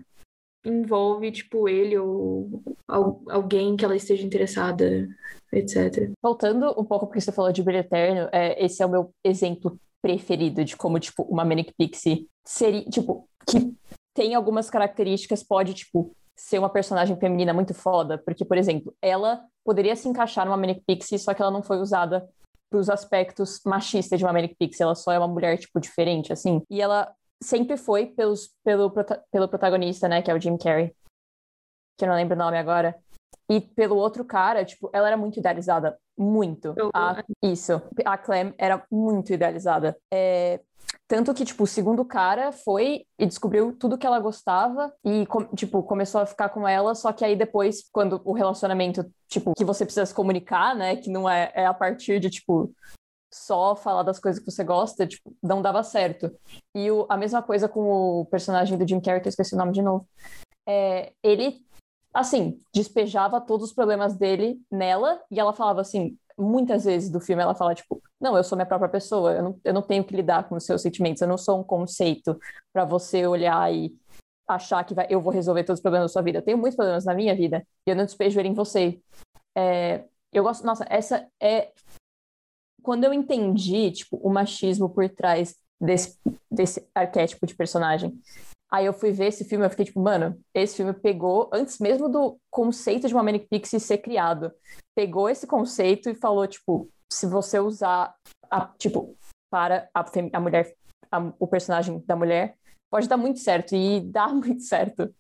envolve, 0.63 1.31
tipo, 1.33 1.69
ele 1.69 1.97
ou 1.97 2.63
alguém 2.87 3.77
que 3.77 3.85
ela 3.85 3.97
esteja 3.97 4.27
interessada, 4.27 5.09
etc. 5.53 6.11
Voltando 6.23 6.69
um 6.79 6.85
pouco 6.85 7.07
porque 7.07 7.21
você 7.21 7.33
falou 7.33 7.53
de 7.53 7.63
Brilho 7.63 7.81
Eterno, 7.81 8.29
é, 8.33 8.63
esse 8.65 8.83
é 8.83 8.87
o 8.87 8.91
meu 8.91 9.15
exemplo 9.25 9.79
preferido 10.07 10.65
de 10.65 10.77
como, 10.77 11.01
tipo, 11.01 11.25
uma 11.25 11.45
Manic 11.45 11.75
Pixie 11.77 12.29
seria, 12.45 12.85
tipo, 12.85 13.29
que 13.45 13.75
tem 14.15 14.37
algumas 14.37 14.71
características, 14.71 15.43
pode, 15.43 15.75
tipo, 15.75 16.15
ser 16.37 16.61
uma 16.61 16.71
personagem 16.71 17.19
feminina 17.19 17.53
muito 17.53 17.75
foda, 17.75 18.17
porque, 18.17 18.45
por 18.45 18.57
exemplo, 18.57 18.95
ela 19.03 19.45
poderia 19.65 19.97
se 19.97 20.09
encaixar 20.09 20.47
numa 20.47 20.57
Manic 20.57 20.81
Pixie, 20.87 21.19
só 21.19 21.35
que 21.35 21.43
ela 21.43 21.51
não 21.51 21.61
foi 21.61 21.79
usada 21.79 22.25
para 22.71 22.79
os 22.79 22.89
aspectos 22.89 23.61
machistas 23.67 24.17
de 24.17 24.25
uma 24.25 24.33
Manic 24.33 24.55
Pixie, 24.55 24.85
ela 24.85 24.95
só 24.95 25.11
é 25.11 25.19
uma 25.19 25.27
mulher, 25.27 25.59
tipo, 25.59 25.81
diferente, 25.81 26.33
assim, 26.33 26.63
e 26.71 26.81
ela 26.81 27.13
sempre 27.43 27.77
foi 27.77 28.07
pelos, 28.07 28.55
pelo, 28.63 28.93
pelo 29.33 29.49
protagonista, 29.49 30.07
né, 30.07 30.23
que 30.23 30.31
é 30.31 30.35
o 30.35 30.41
Jim 30.41 30.57
Carrey, 30.57 30.95
que 31.99 32.05
eu 32.05 32.09
não 32.09 32.15
lembro 32.15 32.37
o 32.37 32.39
nome 32.39 32.57
agora, 32.59 32.97
e 33.49 33.61
pelo 33.61 33.97
outro 33.97 34.25
cara, 34.25 34.65
tipo, 34.65 34.91
ela 34.93 35.07
era 35.07 35.17
muito 35.17 35.39
idealizada. 35.39 35.99
Muito. 36.19 36.75
A, 36.95 37.23
isso. 37.43 37.81
A 38.05 38.17
Clem 38.17 38.55
era 38.59 38.85
muito 38.91 39.33
idealizada. 39.33 39.97
É, 40.13 40.61
tanto 41.09 41.33
que, 41.33 41.45
tipo, 41.45 41.65
o 41.65 41.67
segundo 41.67 42.05
cara 42.05 42.51
foi 42.51 43.05
e 43.19 43.27
descobriu 43.27 43.77
tudo 43.79 43.99
que 43.99 44.07
ela 44.07 44.19
gostava 44.19 44.93
e, 45.05 45.27
tipo, 45.55 45.83
começou 45.83 46.21
a 46.21 46.27
ficar 46.27 46.49
com 46.49 46.67
ela, 46.67 46.95
só 46.95 47.13
que 47.13 47.25
aí 47.25 47.37
depois, 47.37 47.89
quando 47.93 48.21
o 48.25 48.33
relacionamento, 48.33 49.05
tipo, 49.29 49.53
que 49.57 49.65
você 49.65 49.85
precisa 49.85 50.07
se 50.07 50.15
comunicar, 50.15 50.75
né, 50.75 50.97
que 50.97 51.11
não 51.11 51.29
é, 51.29 51.53
é 51.55 51.67
a 51.67 51.75
partir 51.75 52.19
de, 52.19 52.31
tipo, 52.31 52.73
só 53.33 53.77
falar 53.77 54.03
das 54.03 54.19
coisas 54.19 54.43
que 54.43 54.51
você 54.51 54.65
gosta, 54.65 55.07
tipo, 55.07 55.33
não 55.43 55.63
dava 55.63 55.83
certo. 55.85 56.31
E 56.75 56.91
o, 56.91 57.07
a 57.09 57.17
mesma 57.17 57.43
coisa 57.43 57.69
com 57.69 58.21
o 58.21 58.27
personagem 58.27 58.77
do 58.77 58.89
Jim 58.89 59.01
Carrey, 59.01 59.21
que 59.21 59.29
eu 59.29 59.31
esqueci 59.31 59.55
o 59.55 59.59
nome 59.59 59.73
de 59.73 59.83
novo. 59.83 60.09
É, 60.69 61.13
ele 61.23 61.65
assim, 62.17 62.59
despejava 62.75 63.41
todos 63.41 63.69
os 63.69 63.75
problemas 63.75 64.17
dele 64.17 64.59
nela 64.71 65.21
e 65.31 65.39
ela 65.39 65.53
falava 65.53 65.83
assim, 65.83 66.17
muitas 66.39 66.85
vezes 66.85 67.11
do 67.11 67.21
filme 67.21 67.43
ela 67.43 67.55
fala 67.55 67.75
tipo, 67.75 68.03
não, 68.19 68.37
eu 68.37 68.43
sou 68.43 68.57
minha 68.57 68.67
própria 68.67 68.89
pessoa, 68.89 69.33
eu 69.33 69.43
não, 69.43 69.61
eu 69.63 69.75
não 69.75 69.83
tenho 69.83 70.03
que 70.03 70.17
lidar 70.17 70.49
com 70.49 70.57
os 70.57 70.65
seus 70.65 70.81
sentimentos, 70.81 71.21
eu 71.21 71.29
não 71.29 71.37
sou 71.37 71.61
um 71.61 71.65
conceito 71.65 72.39
para 72.73 72.87
você 72.87 73.27
olhar 73.27 73.73
e 73.73 73.95
achar 74.49 74.83
que 74.85 74.95
vai, 74.95 75.07
eu 75.11 75.21
vou 75.21 75.33
resolver 75.33 75.65
todos 75.65 75.79
os 75.79 75.83
problemas 75.83 76.11
da 76.11 76.13
sua 76.13 76.23
vida. 76.23 76.39
Eu 76.39 76.43
tenho 76.43 76.57
muitos 76.57 76.77
problemas 76.77 77.05
na 77.05 77.15
minha 77.15 77.35
vida 77.35 77.67
e 77.87 77.91
eu 77.91 77.97
não 77.97 78.05
despejo 78.05 78.41
ele 78.41 78.49
em 78.49 78.55
você. 78.55 78.99
É, 79.55 80.05
eu 80.33 80.43
gosto, 80.43 80.65
nossa, 80.65 80.87
essa 80.89 81.27
é 81.41 81.71
quando 82.83 83.05
eu 83.05 83.13
entendi, 83.13 83.91
tipo, 83.91 84.17
o 84.19 84.31
machismo 84.31 84.89
por 84.89 85.07
trás 85.11 85.57
desse, 85.79 86.19
desse 86.51 86.89
arquétipo 86.95 87.47
de 87.47 87.55
personagem 87.55 88.19
Aí 88.71 88.85
eu 88.85 88.93
fui 88.93 89.13
ver 89.13 89.27
esse 89.27 89.45
filme, 89.45 89.65
eu 89.65 89.71
fiquei 89.71 89.85
tipo, 89.85 90.01
mano, 90.01 90.39
esse 90.53 90.77
filme 90.77 90.93
pegou, 90.93 91.49
antes 91.53 91.79
mesmo 91.79 92.09
do 92.09 92.39
conceito 92.51 93.07
de 93.07 93.15
uma 93.15 93.23
Manic 93.23 93.47
Pixie 93.49 93.79
ser 93.79 93.99
criado, 93.99 94.53
pegou 94.95 95.29
esse 95.29 95.47
conceito 95.47 96.11
e 96.11 96.15
falou, 96.15 96.47
tipo, 96.47 96.91
se 97.13 97.27
você 97.27 97.61
usar, 97.61 98.15
a, 98.51 98.67
tipo, 98.77 99.17
para 99.51 99.89
a, 99.95 100.05
a 100.33 100.41
mulher, 100.41 100.75
a, 101.11 101.33
o 101.39 101.47
personagem 101.47 102.03
da 102.07 102.17
mulher, 102.17 102.57
pode 102.91 103.09
dar 103.09 103.17
muito 103.17 103.39
certo, 103.39 103.75
e 103.75 104.01
dá 104.11 104.29
muito 104.29 104.63
certo. 104.63 105.15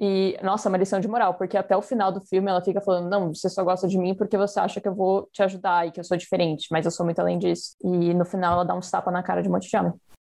E, 0.00 0.38
nossa, 0.42 0.68
é 0.68 0.70
uma 0.70 0.78
lição 0.78 1.00
de 1.00 1.08
moral, 1.08 1.34
porque 1.34 1.56
até 1.56 1.76
o 1.76 1.82
final 1.82 2.12
do 2.12 2.20
filme 2.20 2.48
ela 2.48 2.62
fica 2.62 2.80
falando: 2.80 3.08
não, 3.10 3.34
você 3.34 3.48
só 3.48 3.64
gosta 3.64 3.88
de 3.88 3.98
mim 3.98 4.14
porque 4.14 4.36
você 4.36 4.60
acha 4.60 4.80
que 4.80 4.86
eu 4.86 4.94
vou 4.94 5.28
te 5.32 5.42
ajudar 5.42 5.88
e 5.88 5.90
que 5.90 5.98
eu 5.98 6.04
sou 6.04 6.16
diferente, 6.16 6.68
mas 6.70 6.84
eu 6.84 6.90
sou 6.92 7.04
muito 7.04 7.18
além 7.18 7.36
disso. 7.36 7.74
E 7.82 8.14
no 8.14 8.24
final 8.24 8.54
ela 8.54 8.64
dá 8.64 8.74
um 8.74 8.80
tapa 8.80 9.10
na 9.10 9.24
cara 9.24 9.42
de 9.42 9.48
um 9.48 9.52
monte 9.52 9.68
de 9.68 9.76
homem, 9.76 9.92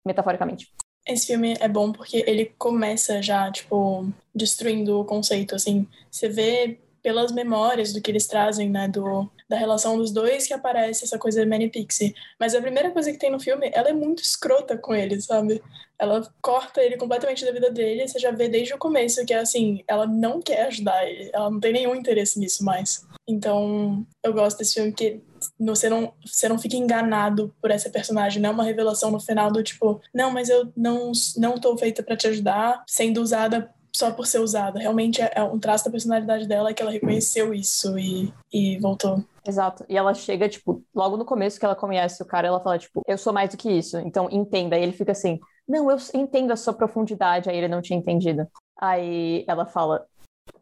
metaforicamente. 0.06 0.72
Esse 1.10 1.26
filme 1.26 1.56
é 1.58 1.68
bom 1.68 1.90
porque 1.92 2.24
ele 2.26 2.52
começa 2.56 3.20
já, 3.20 3.50
tipo, 3.50 4.06
destruindo 4.34 5.00
o 5.00 5.04
conceito, 5.04 5.54
assim. 5.54 5.86
Você 6.10 6.28
vê 6.28 6.78
pelas 7.02 7.32
memórias 7.32 7.92
do 7.92 8.00
que 8.00 8.10
eles 8.10 8.26
trazem, 8.26 8.68
né, 8.70 8.86
do, 8.86 9.28
da 9.48 9.56
relação 9.56 9.96
dos 9.96 10.12
dois 10.12 10.46
que 10.46 10.54
aparece 10.54 11.04
essa 11.04 11.18
coisa 11.18 11.40
de 11.40 11.48
Manny 11.48 11.68
Pixie. 11.68 12.14
Mas 12.38 12.54
a 12.54 12.60
primeira 12.60 12.90
coisa 12.90 13.10
que 13.10 13.18
tem 13.18 13.30
no 13.30 13.40
filme, 13.40 13.70
ela 13.72 13.88
é 13.88 13.92
muito 13.92 14.22
escrota 14.22 14.76
com 14.76 14.94
ele, 14.94 15.20
sabe? 15.20 15.62
Ela 15.98 16.22
corta 16.40 16.82
ele 16.82 16.96
completamente 16.96 17.44
da 17.44 17.52
vida 17.52 17.70
dele, 17.70 18.06
você 18.06 18.18
já 18.18 18.30
vê 18.30 18.48
desde 18.48 18.74
o 18.74 18.78
começo 18.78 19.24
que 19.24 19.34
é 19.34 19.38
assim, 19.38 19.82
ela 19.88 20.06
não 20.06 20.40
quer 20.40 20.66
ajudar 20.66 21.06
ele, 21.08 21.30
ela 21.32 21.50
não 21.50 21.60
tem 21.60 21.72
nenhum 21.72 21.94
interesse 21.94 22.38
nisso 22.38 22.64
mais. 22.64 23.06
Então, 23.26 24.06
eu 24.22 24.32
gosto 24.32 24.58
desse 24.58 24.74
filme 24.74 24.92
que 24.92 25.20
você 25.60 25.88
não, 25.88 26.12
você 26.24 26.48
não 26.48 26.58
fica 26.58 26.76
enganado 26.76 27.54
por 27.60 27.70
essa 27.70 27.90
personagem, 27.90 28.40
não 28.40 28.50
é 28.50 28.52
uma 28.52 28.64
revelação 28.64 29.10
no 29.10 29.20
final 29.20 29.50
do 29.50 29.62
tipo, 29.62 30.00
não, 30.12 30.30
mas 30.30 30.48
eu 30.48 30.72
não 30.76 31.12
não 31.36 31.58
tô 31.58 31.76
feita 31.76 32.02
para 32.02 32.16
te 32.16 32.26
ajudar, 32.26 32.82
sendo 32.86 33.20
usada 33.20 33.72
só 33.94 34.10
por 34.10 34.26
ser 34.26 34.38
usada. 34.38 34.78
Realmente 34.78 35.20
é, 35.20 35.32
é 35.34 35.42
um 35.42 35.58
traço 35.58 35.84
da 35.84 35.90
personalidade 35.90 36.46
dela 36.46 36.72
que 36.72 36.82
ela 36.82 36.90
reconheceu 36.90 37.52
isso 37.52 37.98
e, 37.98 38.32
e 38.52 38.78
voltou. 38.78 39.24
Exato. 39.46 39.84
E 39.88 39.96
ela 39.96 40.14
chega, 40.14 40.48
tipo, 40.48 40.82
logo 40.94 41.16
no 41.16 41.24
começo 41.24 41.58
que 41.58 41.64
ela 41.64 41.74
conhece 41.74 42.22
o 42.22 42.26
cara, 42.26 42.48
ela 42.48 42.60
fala, 42.60 42.78
tipo, 42.78 43.02
eu 43.06 43.18
sou 43.18 43.32
mais 43.32 43.50
do 43.50 43.56
que 43.56 43.70
isso, 43.70 43.98
então 43.98 44.28
entenda. 44.30 44.78
E 44.78 44.82
ele 44.82 44.92
fica 44.92 45.12
assim, 45.12 45.40
não, 45.68 45.90
eu 45.90 45.98
entendo 46.14 46.52
a 46.52 46.56
sua 46.56 46.72
profundidade. 46.72 47.50
Aí 47.50 47.56
ele 47.56 47.68
não 47.68 47.82
tinha 47.82 47.98
entendido. 47.98 48.46
Aí 48.80 49.44
ela 49.46 49.66
fala, 49.66 50.06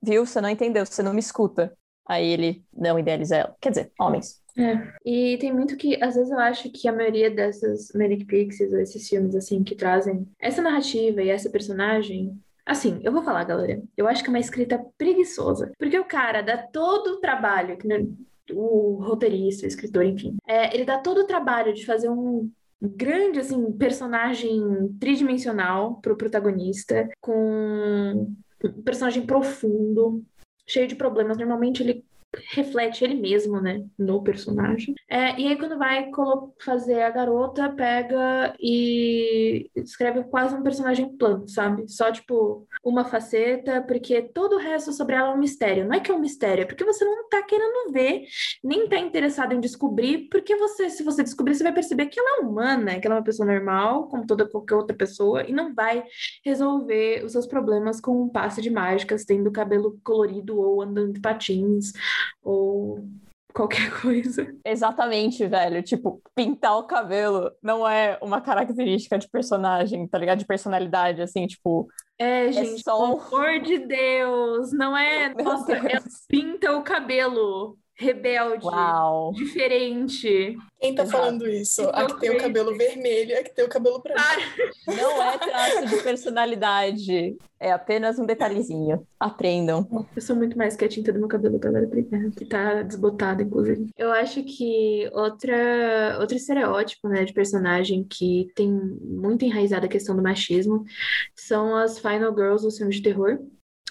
viu, 0.03 0.27
você 0.27 0.41
não 0.41 0.49
entendeu, 0.49 0.85
você 0.85 1.03
não 1.03 1.13
me 1.13 1.21
escuta. 1.21 1.73
Aí 2.07 2.27
ele 2.27 2.65
não 2.73 2.99
idealiza 2.99 3.37
ela. 3.37 3.57
Quer 3.61 3.71
dizer, 3.71 3.93
homens. 4.01 4.41
É. 4.59 4.93
E 5.05 5.39
tem 5.39 5.53
muito 5.53 5.77
que, 5.77 6.03
às 6.03 6.17
vezes 6.17 6.31
eu 6.31 6.39
acho 6.39 6.71
que 6.71 6.89
a 6.89 6.93
maioria 6.93 7.31
dessas 7.31 7.93
Manic 7.95 8.25
Pixies, 8.25 8.73
ou 8.73 8.81
esses 8.81 9.09
filmes, 9.09 9.35
assim, 9.35 9.63
que 9.63 9.77
trazem 9.77 10.27
essa 10.39 10.61
narrativa 10.61 11.23
e 11.23 11.29
essa 11.29 11.49
personagem, 11.51 12.37
Assim, 12.67 13.01
eu 13.03 13.11
vou 13.11 13.23
falar, 13.23 13.45
galera. 13.45 13.83
Eu 13.97 14.07
acho 14.07 14.23
que 14.23 14.29
é 14.29 14.33
uma 14.33 14.39
escrita 14.39 14.79
preguiçosa. 14.99 15.73
Porque 15.79 15.99
o 15.99 16.05
cara 16.05 16.43
dá 16.43 16.59
todo 16.59 17.13
o 17.13 17.17
trabalho, 17.19 17.79
o 18.53 19.03
roteirista, 19.03 19.65
o 19.65 19.69
escritor, 19.69 20.05
enfim, 20.05 20.37
é, 20.47 20.75
ele 20.75 20.85
dá 20.85 20.99
todo 20.99 21.23
o 21.23 21.27
trabalho 21.27 21.73
de 21.73 21.87
fazer 21.87 22.11
um 22.11 22.51
grande, 22.81 23.41
assim, 23.41 23.73
personagem 23.73 24.61
tridimensional 25.01 25.97
pro 25.97 26.17
protagonista, 26.17 27.09
com 27.21 28.35
um 28.63 28.83
personagem 28.85 29.25
profundo, 29.25 30.23
cheio 30.67 30.87
de 30.87 30.95
problemas. 30.95 31.39
Normalmente 31.39 31.83
ele 31.83 32.05
reflete 32.51 33.05
ele 33.05 33.15
mesmo, 33.15 33.61
né, 33.61 33.83
no 33.99 34.23
personagem. 34.23 34.95
É, 35.09 35.39
e 35.41 35.49
aí 35.49 35.57
quando 35.57 35.79
vai 35.79 36.11
fazer 36.61 37.03
a 37.03 37.11
garota, 37.11 37.71
pega 37.71 38.55
e 38.61 39.71
escreve 39.75 40.25
quase 40.25 40.55
um 40.55 40.63
personagem 40.63 41.17
plano, 41.17 41.49
sabe? 41.49 41.89
Só 41.89 42.13
tipo 42.13 42.67
uma 42.85 43.05
faceta, 43.05 43.83
porque 43.83 44.23
todo 44.23 44.57
o 44.57 44.59
resto 44.59 44.93
sobre 44.93 45.15
ela 45.15 45.31
é 45.31 45.35
um 45.35 45.39
mistério. 45.39 45.87
Não 45.87 45.95
é 45.95 46.01
que 46.01 46.11
é 46.11 46.15
um 46.15 46.21
mistério, 46.21 46.63
é 46.63 46.65
porque 46.67 46.85
você 46.85 47.05
não 47.05 47.29
tá 47.29 47.43
querendo 47.43 47.93
ver, 47.93 48.25
nem 48.63 48.89
tá 48.89 48.99
interessado 48.99 49.55
em 49.55 49.61
descobrir, 49.61 50.29
porque 50.31 50.55
você, 50.57 50.91
se 50.91 51.03
você 51.03 51.23
descobrir, 51.23 51.55
você 51.55 51.65
vai 51.65 51.73
perceber 51.73 52.07
que 52.07 52.21
ela 52.21 52.39
é 52.39 52.41
humana, 52.41 53.01
que 53.01 53.07
ela 53.07 53.17
é 53.17 53.19
uma 53.19 53.25
pessoa 53.25 53.47
normal, 53.47 54.09
como 54.09 54.27
toda 54.27 54.49
qualquer 54.49 54.75
outra 54.75 54.97
pessoa, 54.97 55.45
e 55.45 55.53
não 55.53 55.75
vai 55.75 56.05
resolver 56.45 57.25
os 57.25 57.33
seus 57.33 57.47
problemas 57.47 58.01
com 58.01 58.23
um 58.23 58.29
passe 58.29 58.61
de 58.61 58.71
mágicas, 58.71 59.25
tendo 59.25 59.51
cabelo 59.51 59.99
colorido 60.05 60.59
ou 60.59 60.83
andando 60.83 61.13
de 61.15 61.21
patins 61.21 61.93
ou 62.43 63.05
qualquer 63.53 63.91
coisa. 64.01 64.47
Exatamente, 64.65 65.47
velho. 65.47 65.83
Tipo, 65.83 66.23
pintar 66.35 66.79
o 66.79 66.87
cabelo 66.87 67.51
não 67.63 67.87
é 67.89 68.19
uma 68.23 68.41
característica 68.41 69.19
de 69.19 69.29
personagem, 69.29 70.07
tá 70.07 70.19
ligado? 70.19 70.39
De 70.39 70.47
personalidade, 70.47 71.21
assim, 71.21 71.47
tipo. 71.47 71.89
É, 72.19 72.51
gente, 72.51 72.75
é 72.75 72.79
só... 72.79 72.97
pelo 72.97 73.21
amor 73.21 73.61
de 73.61 73.79
Deus, 73.79 74.73
não 74.73 74.97
é. 74.97 75.33
Meu 75.35 75.45
Nossa, 75.45 75.67
Deus. 75.67 75.85
ela 75.85 76.05
pinta 76.29 76.77
o 76.77 76.83
cabelo 76.83 77.79
rebelde, 77.99 78.65
Uau. 78.65 79.33
diferente. 79.33 80.57
Quem 80.81 80.95
tá 80.95 81.05
falando 81.05 81.49
isso? 81.49 81.83
A 81.91 82.07
que 82.07 82.21
tem 82.21 82.31
o 82.31 82.39
cabelo 82.39 82.77
vermelho, 82.77 83.37
a 83.37 83.43
que 83.43 83.53
tem 83.53 83.65
o 83.65 83.69
cabelo 83.69 84.01
branco. 84.01 84.21
Ah. 84.21 84.95
Não 84.95 85.23
é 85.23 85.39
traço 85.39 85.87
de 85.87 86.03
personalidade, 86.03 87.37
é 87.59 87.73
apenas 87.73 88.19
um 88.19 88.25
detalhezinho. 88.25 89.05
Aprendam. 89.19 90.07
Eu 90.15 90.23
sou 90.23 90.37
muito 90.37 90.57
mais 90.57 90.77
que 90.77 90.85
a 90.85 90.89
tinta 90.89 91.13
do 91.13 91.19
meu 91.19 91.27
cabelo 91.27 91.59
tá, 91.59 91.69
que 92.37 92.45
tá 92.45 92.83
desbotada, 92.83 93.43
inclusive. 93.43 93.89
Eu 93.97 94.13
acho 94.13 94.45
que 94.45 95.11
outra, 95.13 96.19
outro 96.21 96.37
estereótipo, 96.37 97.09
né, 97.09 97.25
de 97.25 97.33
personagem 97.33 98.05
que 98.05 98.49
tem 98.55 98.71
muito 98.71 99.45
enraizada 99.45 99.87
a 99.87 99.91
questão 99.91 100.15
do 100.15 100.23
machismo 100.23 100.85
são 101.35 101.75
as 101.75 101.99
final 101.99 102.33
girls 102.33 102.65
dos 102.65 102.79
filmes 102.79 102.97
de 102.97 103.03
terror. 103.03 103.41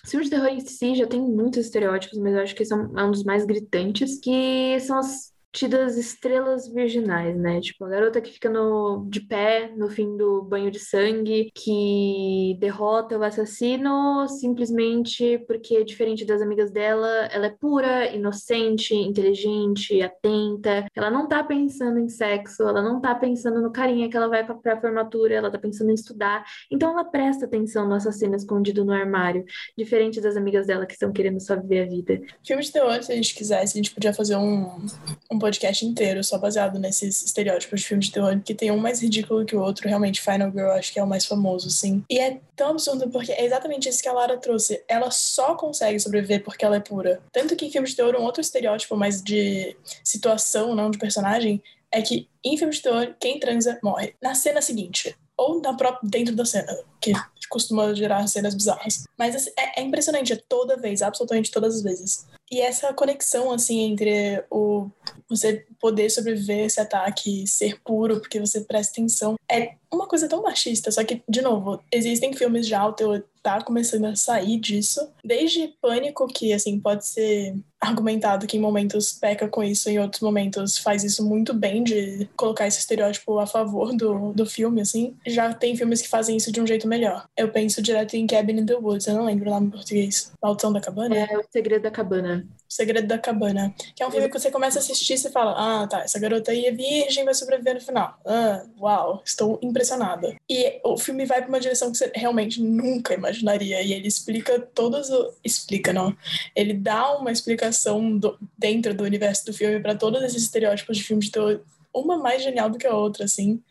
Os 0.07 0.11
filmes 0.11 0.29
de 0.29 0.35
terror 0.37 0.47
em 0.47 0.61
si 0.61 0.95
já 0.95 1.05
tem 1.05 1.19
muitos 1.21 1.65
estereótipos, 1.65 2.17
mas 2.17 2.33
eu 2.33 2.39
acho 2.39 2.55
que 2.55 2.63
são 2.63 2.97
é 2.97 3.03
um 3.03 3.11
dos 3.11 3.25
mais 3.25 3.45
gritantes, 3.45 4.17
que 4.21 4.79
são 4.79 4.99
as 4.99 5.33
tidas 5.51 5.97
estrelas 5.97 6.71
virginais, 6.71 7.35
né? 7.35 7.59
Tipo, 7.59 7.85
a 7.85 7.89
garota 7.89 8.21
que 8.21 8.31
fica 8.31 8.49
no, 8.49 9.07
de 9.09 9.21
pé 9.21 9.71
no 9.75 9.89
fim 9.89 10.15
do 10.15 10.43
banho 10.43 10.69
de 10.69 10.79
sangue, 10.79 11.51
que 11.55 12.57
derrota 12.59 13.17
o 13.17 13.23
assassino 13.23 14.27
simplesmente 14.27 15.39
porque, 15.47 15.83
diferente 15.83 16.25
das 16.25 16.41
amigas 16.41 16.71
dela, 16.71 17.07
ela 17.31 17.47
é 17.47 17.49
pura, 17.49 18.13
inocente, 18.13 18.93
inteligente, 18.93 20.01
atenta. 20.01 20.85
Ela 20.95 21.09
não 21.09 21.27
tá 21.27 21.43
pensando 21.43 21.99
em 21.99 22.09
sexo, 22.09 22.63
ela 22.63 22.81
não 22.81 23.01
tá 23.01 23.15
pensando 23.15 23.61
no 23.61 23.71
carinha 23.71 24.09
que 24.09 24.17
ela 24.17 24.27
vai 24.27 24.45
pra 24.45 24.79
formatura, 24.79 25.35
ela 25.35 25.51
tá 25.51 25.57
pensando 25.57 25.91
em 25.91 25.95
estudar. 25.95 26.43
Então 26.71 26.91
ela 26.91 27.03
presta 27.03 27.45
atenção 27.45 27.87
no 27.87 27.95
assassino 27.95 28.35
escondido 28.35 28.85
no 28.85 28.93
armário, 28.93 29.43
diferente 29.77 30.21
das 30.21 30.37
amigas 30.37 30.67
dela 30.67 30.85
que 30.85 30.93
estão 30.93 31.11
querendo 31.11 31.39
só 31.39 31.55
viver 31.55 31.81
a 31.81 31.85
vida. 31.85 32.21
Filme 32.45 32.63
de 32.63 32.71
terror, 32.71 33.01
se 33.01 33.11
a 33.11 33.15
gente 33.15 33.33
quisesse, 33.33 33.77
a 33.77 33.81
gente 33.81 33.93
podia 33.93 34.13
fazer 34.13 34.35
um, 34.35 34.85
um 35.31 35.36
podcast 35.39 35.85
inteiro 35.85 36.23
só 36.23 36.37
baseado 36.37 36.79
nesses 36.79 37.23
estereótipos 37.23 37.81
de 37.81 37.87
filme 37.87 38.03
de 38.03 38.11
terror, 38.11 38.39
que 38.39 38.53
tem 38.53 38.71
um 38.71 38.77
mais 38.77 39.01
ridículo 39.01 39.45
que 39.45 39.55
o 39.55 39.61
outro. 39.61 39.87
Realmente, 39.87 40.21
Final 40.21 40.51
Girl 40.51 40.71
acho 40.71 40.91
que 40.91 40.99
é 40.99 41.03
o 41.03 41.07
mais 41.07 41.25
famoso, 41.25 41.69
sim. 41.69 42.03
E 42.09 42.19
é 42.19 42.39
tão 42.55 42.71
absurdo 42.71 43.09
porque 43.09 43.31
é 43.31 43.45
exatamente 43.45 43.89
isso 43.89 44.01
que 44.01 44.09
a 44.09 44.13
Lara 44.13 44.37
trouxe. 44.37 44.83
Ela 44.87 45.11
só 45.11 45.55
consegue 45.55 45.99
sobreviver 45.99 46.43
porque 46.43 46.65
ela 46.65 46.77
é 46.77 46.79
pura. 46.79 47.21
Tanto 47.31 47.55
que 47.55 47.65
em 47.65 47.71
filme 47.71 47.87
de 47.87 47.95
terror, 47.95 48.15
um 48.15 48.23
outro 48.23 48.41
estereótipo 48.41 48.95
mais 48.95 49.21
de 49.21 49.75
situação, 50.03 50.75
não 50.75 50.91
de 50.91 50.97
personagem, 50.97 51.61
é 51.91 52.01
que 52.01 52.27
em 52.43 52.57
filme 52.57 52.73
de 52.73 52.81
terror, 52.81 53.15
quem 53.19 53.39
transa 53.39 53.79
morre. 53.83 54.13
Na 54.21 54.35
cena 54.35 54.61
seguinte, 54.61 55.15
ou 55.37 55.61
na 55.61 55.73
própria, 55.73 56.09
dentro 56.09 56.35
da 56.35 56.45
cena, 56.45 56.75
que 56.99 57.13
costuma 57.49 57.93
gerar 57.93 58.27
cenas 58.27 58.55
bizarras. 58.55 59.03
Mas 59.17 59.35
assim, 59.35 59.51
é, 59.57 59.81
é, 59.81 59.83
impressionante, 59.83 60.33
é 60.33 60.41
toda 60.49 60.77
vez, 60.77 61.01
absolutamente 61.01 61.51
todas 61.51 61.75
as 61.75 61.81
vezes. 61.83 62.27
E 62.49 62.61
essa 62.61 62.93
conexão, 62.93 63.51
assim, 63.51 63.81
entre 63.81 64.43
o 64.49 64.89
você 65.29 65.65
poder 65.79 66.09
sobreviver 66.09 66.65
esse 66.65 66.79
ataque, 66.79 67.45
ser 67.45 67.79
puro, 67.81 68.19
porque 68.19 68.39
você 68.39 68.61
presta 68.61 68.93
atenção, 68.93 69.35
é 69.49 69.75
uma 69.91 70.07
coisa 70.07 70.27
tão 70.27 70.41
machista. 70.41 70.91
Só 70.91 71.03
que, 71.03 71.21
de 71.27 71.41
novo, 71.41 71.81
existem 71.91 72.33
filmes 72.33 72.67
já, 72.67 72.85
o 72.85 72.93
teu 72.93 73.23
tá 73.43 73.61
começando 73.61 74.05
a 74.05 74.15
sair 74.15 74.59
disso. 74.59 75.09
Desde 75.23 75.69
Pânico, 75.81 76.27
que, 76.27 76.51
assim, 76.51 76.79
pode 76.79 77.07
ser 77.07 77.55
argumentado 77.79 78.47
que 78.47 78.57
em 78.57 78.59
momentos 78.59 79.13
peca 79.13 79.47
com 79.47 79.63
isso, 79.63 79.89
em 79.89 79.99
outros 79.99 80.21
momentos 80.21 80.77
faz 80.77 81.03
isso 81.03 81.25
muito 81.25 81.53
bem 81.53 81.83
de 81.83 82.27
colocar 82.35 82.67
esse 82.67 82.79
estereótipo 82.79 83.39
a 83.39 83.45
favor 83.45 83.95
do, 83.95 84.33
do 84.33 84.45
filme, 84.45 84.81
assim. 84.81 85.15
Já 85.25 85.53
tem 85.53 85.77
filmes 85.77 86.01
que 86.01 86.09
fazem 86.09 86.35
isso 86.35 86.51
de 86.51 86.59
um 86.59 86.67
jeito 86.67 86.87
melhor. 86.87 87.25
Eu 87.37 87.49
penso 87.49 87.81
direto 87.81 88.15
em 88.15 88.27
Cabin 88.27 88.59
in 88.59 88.65
the 88.65 88.75
Woods, 88.75 89.07
eu 89.07 89.13
não 89.13 89.25
lembro 89.25 89.49
o 89.49 89.53
nome 89.53 89.67
em 89.67 89.71
português. 89.71 90.33
Maldição 90.41 90.73
da 90.73 90.81
Cabana? 90.81 91.15
É, 91.15 91.37
O 91.37 91.43
Segredo 91.49 91.83
da 91.83 91.91
Cabana. 91.91 92.36
O 92.39 92.73
Segredo 92.73 93.07
da 93.07 93.17
Cabana. 93.17 93.73
Que 93.95 94.03
é 94.03 94.07
um 94.07 94.11
filme 94.11 94.27
que 94.27 94.37
você 94.37 94.51
começa 94.51 94.79
a 94.79 94.81
assistir 94.81 95.13
e 95.13 95.17
você 95.17 95.31
fala, 95.31 95.53
ah, 95.57 95.87
tá, 95.87 96.01
essa 96.01 96.19
garota 96.19 96.51
aí 96.51 96.65
é 96.65 96.71
virgem, 96.71 97.23
vai 97.23 97.33
sobreviver 97.33 97.75
no 97.75 97.81
final. 97.81 98.19
Ah, 98.25 98.63
uau, 98.79 99.21
estou 99.25 99.57
impressionada. 99.61 100.35
E 100.49 100.79
o 100.83 100.97
filme 100.97 101.25
vai 101.25 101.39
para 101.39 101.49
uma 101.49 101.59
direção 101.59 101.91
que 101.91 101.97
você 101.97 102.11
realmente 102.13 102.61
nunca 102.61 103.13
imaginaria. 103.13 103.81
E 103.81 103.93
ele 103.93 104.07
explica 104.07 104.59
todos 104.59 105.09
o... 105.09 105.33
Explica, 105.43 105.93
não. 105.93 106.15
Ele 106.55 106.73
dá 106.73 107.17
uma 107.17 107.31
explicação 107.31 108.17
do... 108.17 108.37
dentro 108.57 108.93
do 108.93 109.03
universo 109.03 109.45
do 109.45 109.53
filme 109.53 109.79
para 109.79 109.95
todos 109.95 110.21
esses 110.23 110.43
estereótipos 110.43 110.97
de 110.97 111.03
filme 111.03 111.23
de 111.23 111.31
terror 111.31 111.61
uma 111.99 112.17
mais 112.17 112.43
genial 112.43 112.69
do 112.69 112.77
que 112.77 112.87
a 112.87 112.95
outra, 112.95 113.25
assim. 113.25 113.61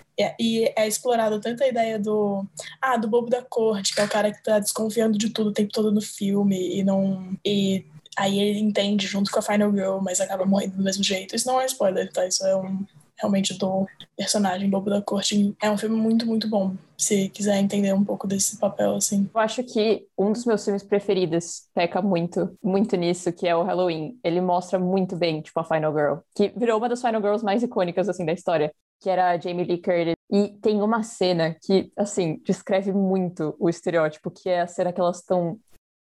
E 0.41 0.73
é 0.77 0.87
explorado 0.87 1.41
tanto 1.41 1.63
a 1.63 1.69
ideia 1.69 1.99
do 1.99 2.45
ah, 2.81 2.97
do 2.97 3.09
bobo 3.09 3.29
da 3.29 3.43
corte, 3.43 3.95
que 3.95 4.01
é 4.01 4.05
o 4.05 4.09
cara 4.09 4.33
que 4.33 4.43
tá 4.43 4.59
desconfiando 4.59 5.19
de 5.19 5.31
tudo 5.31 5.51
o 5.51 5.53
tempo 5.53 5.73
todo 5.73 5.93
no 5.93 6.01
filme 6.01 6.79
e 6.79 6.83
não 6.83 7.37
e 7.45 7.85
aí 8.17 8.39
ele 8.39 8.59
entende 8.59 9.07
junto 9.07 9.31
com 9.31 9.39
a 9.39 9.43
Final 9.43 9.71
Girl, 9.71 9.99
mas 10.01 10.21
acaba 10.21 10.47
morrendo 10.47 10.77
do 10.77 10.83
mesmo 10.83 11.05
jeito. 11.05 11.37
Isso 11.37 11.47
não 11.47 11.61
é 11.61 11.67
spoiler, 11.67 12.11
tá? 12.13 12.27
Isso 12.27 12.45
é 12.47 12.57
um 12.57 12.85
realmente 13.19 13.55
do 13.55 13.87
personagem 14.17 14.69
Bobo 14.69 14.91
da 14.91 15.03
Corte. 15.03 15.55
É 15.61 15.71
um 15.71 15.79
filme 15.79 15.97
muito, 15.97 16.27
muito 16.27 16.49
bom, 16.49 16.75
se 16.99 17.29
quiser 17.31 17.59
entender 17.59 17.93
um 17.93 18.05
pouco 18.05 18.27
desse 18.27 18.59
papel, 18.59 18.97
assim. 18.97 19.29
Eu 19.35 19.41
acho 19.41 19.63
que 19.63 20.07
um 20.19 20.33
dos 20.33 20.45
meus 20.45 20.65
filmes 20.65 20.83
preferidos 20.83 21.67
peca 21.75 22.03
muito, 22.03 22.57
muito 22.63 22.97
nisso, 22.97 23.33
que 23.33 23.49
é 23.49 23.57
o 23.57 23.63
Halloween. 23.63 24.19
Ele 24.23 24.41
mostra 24.41 24.79
muito 24.79 25.17
bem, 25.17 25.41
tipo, 25.41 25.59
a 25.59 25.65
Final 25.65 25.93
Girl, 25.93 26.15
que 26.35 26.53
virou 26.57 26.79
uma 26.79 26.89
das 26.89 27.01
Final 27.01 27.21
Girls 27.21 27.45
mais 27.45 27.63
icônicas, 27.63 28.09
assim, 28.09 28.25
da 28.25 28.33
história, 28.33 28.73
que 29.01 29.09
era 29.09 29.31
a 29.31 29.39
Jamie 29.39 29.65
Lee 29.65 29.81
Curtis. 29.81 30.15
E 30.31 30.49
tem 30.61 30.83
uma 30.83 31.03
cena 31.03 31.57
que, 31.63 31.91
assim, 31.97 32.41
descreve 32.45 32.93
muito 32.93 33.55
o 33.59 33.69
estereótipo, 33.69 34.31
que 34.31 34.49
é 34.49 34.61
a 34.61 34.67
cena 34.67 34.93
que 34.93 35.01
elas 35.01 35.19
estão 35.19 35.59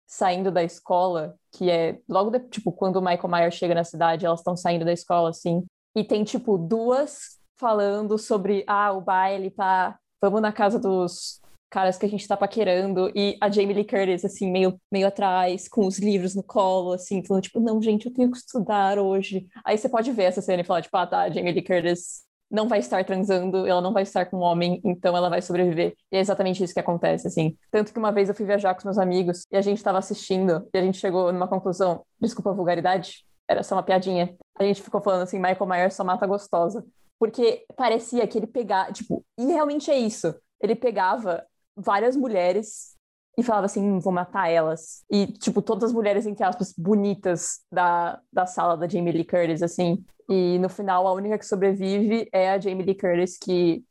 saindo 0.07 0.51
da 0.51 0.63
escola, 0.63 1.35
que 1.53 1.69
é 1.69 1.99
logo, 2.09 2.31
de, 2.31 2.39
tipo, 2.49 2.71
quando 2.71 2.97
o 2.97 3.01
Michael 3.01 3.29
Myers 3.29 3.55
chega 3.55 3.75
na 3.75 3.83
cidade, 3.83 4.25
elas 4.25 4.39
estão 4.39 4.57
saindo 4.57 4.83
da 4.83 4.91
escola, 4.91 5.29
assim, 5.29 5.63
e 5.95 6.03
tem, 6.03 6.23
tipo, 6.23 6.57
duas 6.57 7.39
falando 7.57 8.17
sobre, 8.17 8.63
ah, 8.67 8.91
o 8.91 9.01
baile 9.01 9.51
tá, 9.51 9.97
vamos 10.21 10.41
na 10.41 10.51
casa 10.51 10.79
dos 10.79 11.39
caras 11.69 11.97
que 11.97 12.05
a 12.05 12.09
gente 12.09 12.27
tá 12.27 12.35
paquerando, 12.35 13.11
e 13.15 13.37
a 13.39 13.49
Jamie 13.49 13.73
Lee 13.73 13.85
Curtis, 13.85 14.25
assim, 14.25 14.51
meio, 14.51 14.79
meio 14.91 15.07
atrás, 15.07 15.67
com 15.67 15.85
os 15.85 15.99
livros 15.99 16.35
no 16.35 16.43
colo, 16.43 16.93
assim, 16.93 17.23
falando, 17.25 17.43
tipo, 17.43 17.59
não, 17.59 17.81
gente, 17.81 18.07
eu 18.07 18.13
tenho 18.13 18.31
que 18.31 18.37
estudar 18.37 18.99
hoje. 18.99 19.47
Aí 19.63 19.77
você 19.77 19.87
pode 19.87 20.11
ver 20.11 20.23
essa 20.23 20.41
cena 20.41 20.61
e 20.61 20.65
falar, 20.65 20.81
tipo, 20.81 20.97
ah, 20.97 21.07
tá, 21.07 21.21
a 21.21 21.29
Jamie 21.29 21.51
Lee 21.51 21.63
Curtis 21.63 22.23
não 22.53 22.67
vai 22.67 22.77
estar 22.77 23.03
transando, 23.03 23.65
ela 23.65 23.81
não 23.81 23.91
vai 23.91 24.03
estar 24.03 24.27
com 24.27 24.37
um 24.37 24.41
homem, 24.41 24.79
então 24.85 25.17
ela 25.17 25.27
vai 25.27 25.41
sobreviver. 25.41 25.95
E 26.11 26.17
é 26.17 26.19
exatamente 26.19 26.63
isso 26.63 26.71
que 26.71 26.79
acontece, 26.79 27.27
assim. 27.27 27.57
Tanto 27.71 27.91
que 27.91 27.97
uma 27.97 28.11
vez 28.11 28.29
eu 28.29 28.35
fui 28.35 28.45
viajar 28.45 28.75
com 28.75 28.77
os 28.77 28.85
meus 28.85 28.99
amigos 28.99 29.47
e 29.51 29.57
a 29.57 29.61
gente 29.61 29.77
estava 29.77 29.97
assistindo 29.97 30.69
e 30.71 30.77
a 30.77 30.81
gente 30.83 30.99
chegou 30.99 31.33
numa 31.33 31.47
conclusão, 31.47 32.05
desculpa 32.21 32.51
a 32.51 32.53
vulgaridade, 32.53 33.25
era 33.47 33.63
só 33.63 33.73
uma 33.73 33.81
piadinha. 33.81 34.35
A 34.59 34.63
gente 34.63 34.83
ficou 34.83 35.01
falando 35.01 35.23
assim, 35.23 35.37
Michael 35.37 35.65
Myers 35.65 35.95
só 35.95 36.03
mata 36.03 36.27
gostosa. 36.27 36.85
Porque 37.17 37.65
parecia 37.75 38.27
que 38.27 38.37
ele 38.37 38.47
pegava, 38.47 38.91
tipo, 38.91 39.25
e 39.39 39.45
realmente 39.45 39.89
é 39.89 39.97
isso. 39.97 40.35
Ele 40.61 40.75
pegava 40.75 41.43
várias 41.75 42.15
mulheres 42.15 42.95
e 43.37 43.43
falava 43.43 43.65
assim, 43.65 43.81
hum, 43.81 43.99
vou 43.99 44.13
matar 44.13 44.49
elas. 44.49 45.03
E, 45.09 45.27
tipo, 45.27 45.61
todas 45.61 45.85
as 45.85 45.93
mulheres, 45.93 46.25
entre 46.25 46.43
aspas, 46.43 46.73
bonitas 46.77 47.61
da, 47.71 48.19
da 48.31 48.45
sala 48.45 48.77
da 48.77 48.87
Jamie 48.87 49.11
Lee 49.11 49.25
Curtis, 49.25 49.63
assim. 49.63 50.03
E 50.29 50.59
no 50.59 50.69
final, 50.69 51.07
a 51.07 51.13
única 51.13 51.37
que 51.37 51.45
sobrevive 51.45 52.27
é 52.31 52.51
a 52.51 52.59
Jamie 52.59 52.85
Lee 52.85 52.95
Curtis, 52.95 53.37
que 53.37 53.83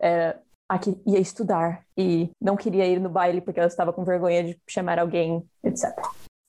é 0.00 0.38
a 0.68 0.78
que 0.78 0.98
ia 1.06 1.18
estudar 1.18 1.84
e 1.96 2.30
não 2.40 2.56
queria 2.56 2.86
ir 2.86 2.98
no 2.98 3.10
baile 3.10 3.40
porque 3.40 3.60
ela 3.60 3.68
estava 3.68 3.92
com 3.92 4.02
vergonha 4.02 4.42
de 4.44 4.58
chamar 4.66 4.98
alguém, 4.98 5.46
etc. 5.62 5.92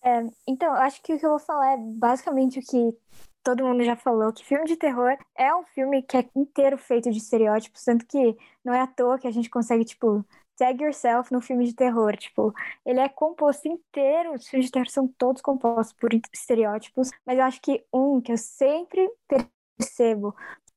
É, 0.03 0.23
então, 0.47 0.73
acho 0.73 1.01
que 1.01 1.13
o 1.13 1.19
que 1.19 1.25
eu 1.25 1.31
vou 1.31 1.39
falar 1.39 1.73
é 1.73 1.77
basicamente 1.77 2.59
o 2.59 2.61
que 2.61 2.97
todo 3.43 3.65
mundo 3.65 3.83
já 3.83 3.95
falou, 3.95 4.31
que 4.31 4.45
filme 4.45 4.65
de 4.65 4.75
terror 4.77 5.17
é 5.35 5.53
um 5.55 5.63
filme 5.65 6.01
que 6.01 6.17
é 6.17 6.25
inteiro 6.35 6.77
feito 6.77 7.11
de 7.11 7.17
estereótipos, 7.17 7.83
tanto 7.83 8.05
que 8.05 8.35
não 8.63 8.73
é 8.73 8.81
à 8.81 8.87
toa 8.87 9.19
que 9.19 9.27
a 9.27 9.31
gente 9.31 9.49
consegue, 9.49 9.83
tipo, 9.83 10.25
tag 10.55 10.81
yourself 10.81 11.31
no 11.31 11.41
filme 11.41 11.65
de 11.65 11.73
terror. 11.73 12.15
Tipo, 12.17 12.53
ele 12.85 12.99
é 12.99 13.09
composto 13.09 13.67
inteiro, 13.67 14.33
os 14.33 14.47
filmes 14.47 14.67
de 14.67 14.71
terror 14.71 14.89
são 14.89 15.07
todos 15.07 15.41
compostos 15.41 15.93
por 15.93 16.09
estereótipos, 16.33 17.11
mas 17.25 17.37
eu 17.37 17.43
acho 17.43 17.61
que 17.61 17.85
um 17.93 18.21
que 18.21 18.31
eu 18.31 18.37
sempre 18.37 19.09
percebo 19.77 20.35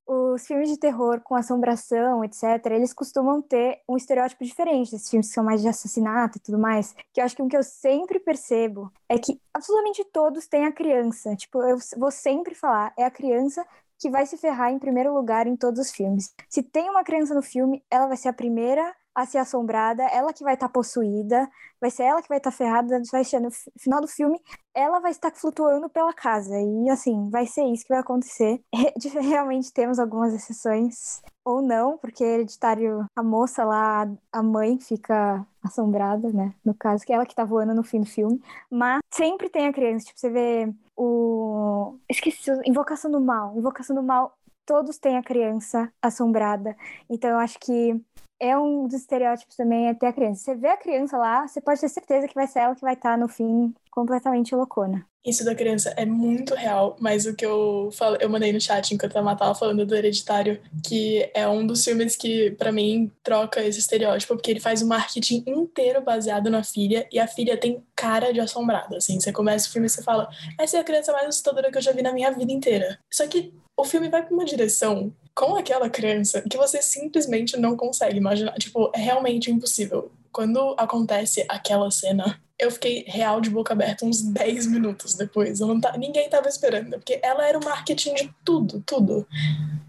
os 0.08 0.47
filmes 0.47 0.70
de 0.70 0.78
terror 0.78 1.20
com 1.20 1.35
assombração, 1.35 2.25
etc., 2.25 2.42
eles 2.70 2.94
costumam 2.94 3.42
ter 3.42 3.82
um 3.87 3.94
estereótipo 3.94 4.42
diferente 4.42 4.90
desses 4.90 5.11
filmes 5.11 5.28
que 5.28 5.35
são 5.35 5.44
mais 5.44 5.61
de 5.61 5.68
assassinato 5.68 6.38
e 6.38 6.40
tudo 6.40 6.58
mais. 6.58 6.94
Que 7.12 7.20
eu 7.20 7.25
acho 7.26 7.37
que 7.37 7.42
o 7.42 7.49
que 7.49 7.56
eu 7.56 7.62
sempre 7.62 8.18
percebo 8.18 8.90
é 9.06 9.18
que 9.18 9.38
absolutamente 9.52 10.02
todos 10.06 10.47
têm 10.47 10.64
a 10.64 10.73
criança. 10.73 11.37
Tipo, 11.37 11.62
eu 11.62 11.76
vou 11.99 12.11
sempre 12.11 12.54
falar, 12.54 12.94
é 12.97 13.04
a 13.04 13.11
criança 13.11 13.66
que 13.99 14.08
vai 14.08 14.25
se 14.25 14.38
ferrar 14.38 14.73
em 14.73 14.78
primeiro 14.78 15.12
lugar 15.12 15.47
em 15.47 15.56
todos 15.56 15.78
os 15.78 15.90
filmes. 15.90 16.35
Se 16.49 16.62
tem 16.62 16.88
uma 16.88 17.04
criança 17.04 17.35
no 17.35 17.42
filme, 17.42 17.85
ela 17.90 18.06
vai 18.06 18.16
ser 18.16 18.28
a 18.28 18.32
primeira 18.32 18.94
a 19.18 19.26
ser 19.26 19.38
assombrada, 19.38 20.04
ela 20.04 20.32
que 20.32 20.44
vai 20.44 20.54
estar 20.54 20.68
tá 20.68 20.72
possuída, 20.72 21.50
vai 21.80 21.90
ser 21.90 22.04
ela 22.04 22.22
que 22.22 22.28
vai 22.28 22.38
estar 22.38 22.52
tá 22.52 22.56
ferrada, 22.56 23.02
vai 23.10 23.25
ser, 23.25 23.40
no 23.40 23.50
final 23.76 24.00
do 24.00 24.06
filme, 24.06 24.40
ela 24.72 25.00
vai 25.00 25.10
estar 25.10 25.32
flutuando 25.34 25.88
pela 25.90 26.12
casa. 26.12 26.54
E 26.56 26.88
assim, 26.88 27.28
vai 27.28 27.44
ser 27.44 27.64
isso 27.64 27.82
que 27.82 27.92
vai 27.92 27.98
acontecer. 27.98 28.62
Realmente 29.20 29.72
temos 29.72 29.98
algumas 29.98 30.32
exceções, 30.32 31.20
ou 31.44 31.60
não, 31.60 31.98
porque 31.98 32.22
hereditário, 32.22 33.06
a 33.16 33.22
moça 33.22 33.64
lá, 33.64 34.08
a 34.32 34.40
mãe, 34.40 34.78
fica 34.78 35.44
assombrada, 35.64 36.32
né? 36.32 36.54
No 36.64 36.72
caso, 36.72 37.04
que 37.04 37.12
é 37.12 37.16
ela 37.16 37.26
que 37.26 37.34
tá 37.34 37.44
voando 37.44 37.75
no 37.75 37.82
fim 37.82 37.98
do 37.98 38.06
filme. 38.06 38.40
Mas 38.70 39.00
sempre 39.12 39.48
tem 39.48 39.66
a 39.66 39.72
criança, 39.72 40.06
tipo, 40.06 40.20
você 40.20 40.30
vê 40.30 40.72
o. 40.96 41.96
Esqueci, 42.08 42.52
Invocação 42.64 43.10
do 43.10 43.20
Mal. 43.20 43.56
Invocação 43.56 43.96
do 43.96 44.02
Mal, 44.02 44.32
todos 44.64 44.96
têm 44.96 45.16
a 45.16 45.22
criança 45.25 45.92
assombrada. 46.00 46.76
Então 47.10 47.30
eu 47.30 47.38
acho 47.38 47.58
que 47.58 48.00
é 48.40 48.57
um 48.59 48.87
dos 48.87 49.00
estereótipos 49.00 49.57
também 49.57 49.88
é 49.88 49.95
ter 49.95 50.07
a 50.07 50.12
criança. 50.12 50.42
Você 50.42 50.54
vê 50.54 50.68
a 50.68 50.76
criança 50.76 51.16
lá, 51.16 51.47
você 51.47 51.61
pode 51.61 51.80
ter 51.80 51.88
certeza 51.88 52.28
que 52.28 52.35
vai 52.35 52.47
ser 52.47 52.61
ela 52.61 52.75
que 52.75 52.83
vai 52.83 52.95
estar 52.95 53.12
tá 53.12 53.16
no 53.16 53.28
fim 53.28 53.75
completamente 53.90 54.54
loucona. 54.54 55.04
Isso 55.26 55.45
da 55.45 55.54
criança 55.54 55.92
é 55.97 56.07
muito 56.07 56.54
real, 56.54 56.97
mas 57.00 57.26
o 57.26 57.35
que 57.35 57.45
eu 57.45 57.90
eu 58.21 58.30
mandei 58.30 58.52
no 58.52 58.61
chat 58.61 58.95
enquanto 58.95 59.16
a 59.16 59.23
Má 59.23 59.35
tava 59.35 59.54
falando 59.54 59.85
do 59.85 59.95
Hereditário, 59.95 60.61
que 60.87 61.28
é 61.35 61.47
um 61.47 61.66
dos 61.66 61.85
filmes 61.85 62.16
que, 62.16 62.52
para 62.52 62.73
mim, 62.73 63.11
troca 63.23 63.62
esse 63.62 63.80
estereótipo, 63.80 64.35
porque 64.35 64.50
ele 64.50 64.61
faz 64.61 64.80
o 64.80 64.87
marketing 64.87 65.45
inteiro 65.47 66.00
baseado 66.00 66.49
na 66.49 66.62
filha, 66.62 67.07
e 67.12 67.18
a 67.18 67.26
filha 67.26 67.59
tem 67.59 67.85
cara 67.95 68.33
de 68.33 68.40
assombrada, 68.40 68.97
assim. 68.97 69.21
Você 69.21 69.33
começa 69.33 69.68
o 69.68 69.73
filme 69.73 69.87
e 69.87 69.90
você 69.90 70.02
fala, 70.02 70.28
essa 70.59 70.78
é 70.78 70.80
a 70.80 70.85
criança 70.85 71.12
mais 71.12 71.26
assustadora 71.26 71.71
que 71.71 71.76
eu 71.76 71.83
já 71.83 71.92
vi 71.92 72.00
na 72.00 72.12
minha 72.12 72.30
vida 72.30 72.52
inteira. 72.52 72.99
Só 73.12 73.26
que 73.26 73.52
o 73.78 73.85
filme 73.85 74.08
vai 74.08 74.25
pra 74.25 74.35
uma 74.35 74.44
direção 74.44 75.14
com 75.32 75.54
aquela 75.54 75.88
criança 75.88 76.43
que 76.50 76.56
você 76.56 76.82
simplesmente 76.82 77.56
não 77.56 77.76
consegue 77.76 78.19
imaginar. 78.19 78.52
Tipo, 78.54 78.91
é 78.93 78.99
realmente 78.99 79.52
impossível. 79.52 80.10
Quando 80.32 80.75
acontece 80.76 81.47
aquela 81.49 81.88
cena, 81.93 82.41
eu 82.58 82.73
fiquei 82.73 83.04
real 83.06 83.41
de 83.41 83.49
boca 83.49 83.73
aberta 83.73 84.04
uns 84.04 84.21
10 84.21 84.67
minutos 84.67 85.14
depois. 85.14 85.60
Tá, 85.80 85.97
ninguém 85.97 86.28
tava 86.28 86.49
esperando, 86.49 86.91
porque 86.91 87.21
ela 87.23 87.47
era 87.47 87.56
o 87.56 87.64
marketing 87.64 88.14
de 88.14 88.34
tudo, 88.45 88.82
tudo. 88.84 89.25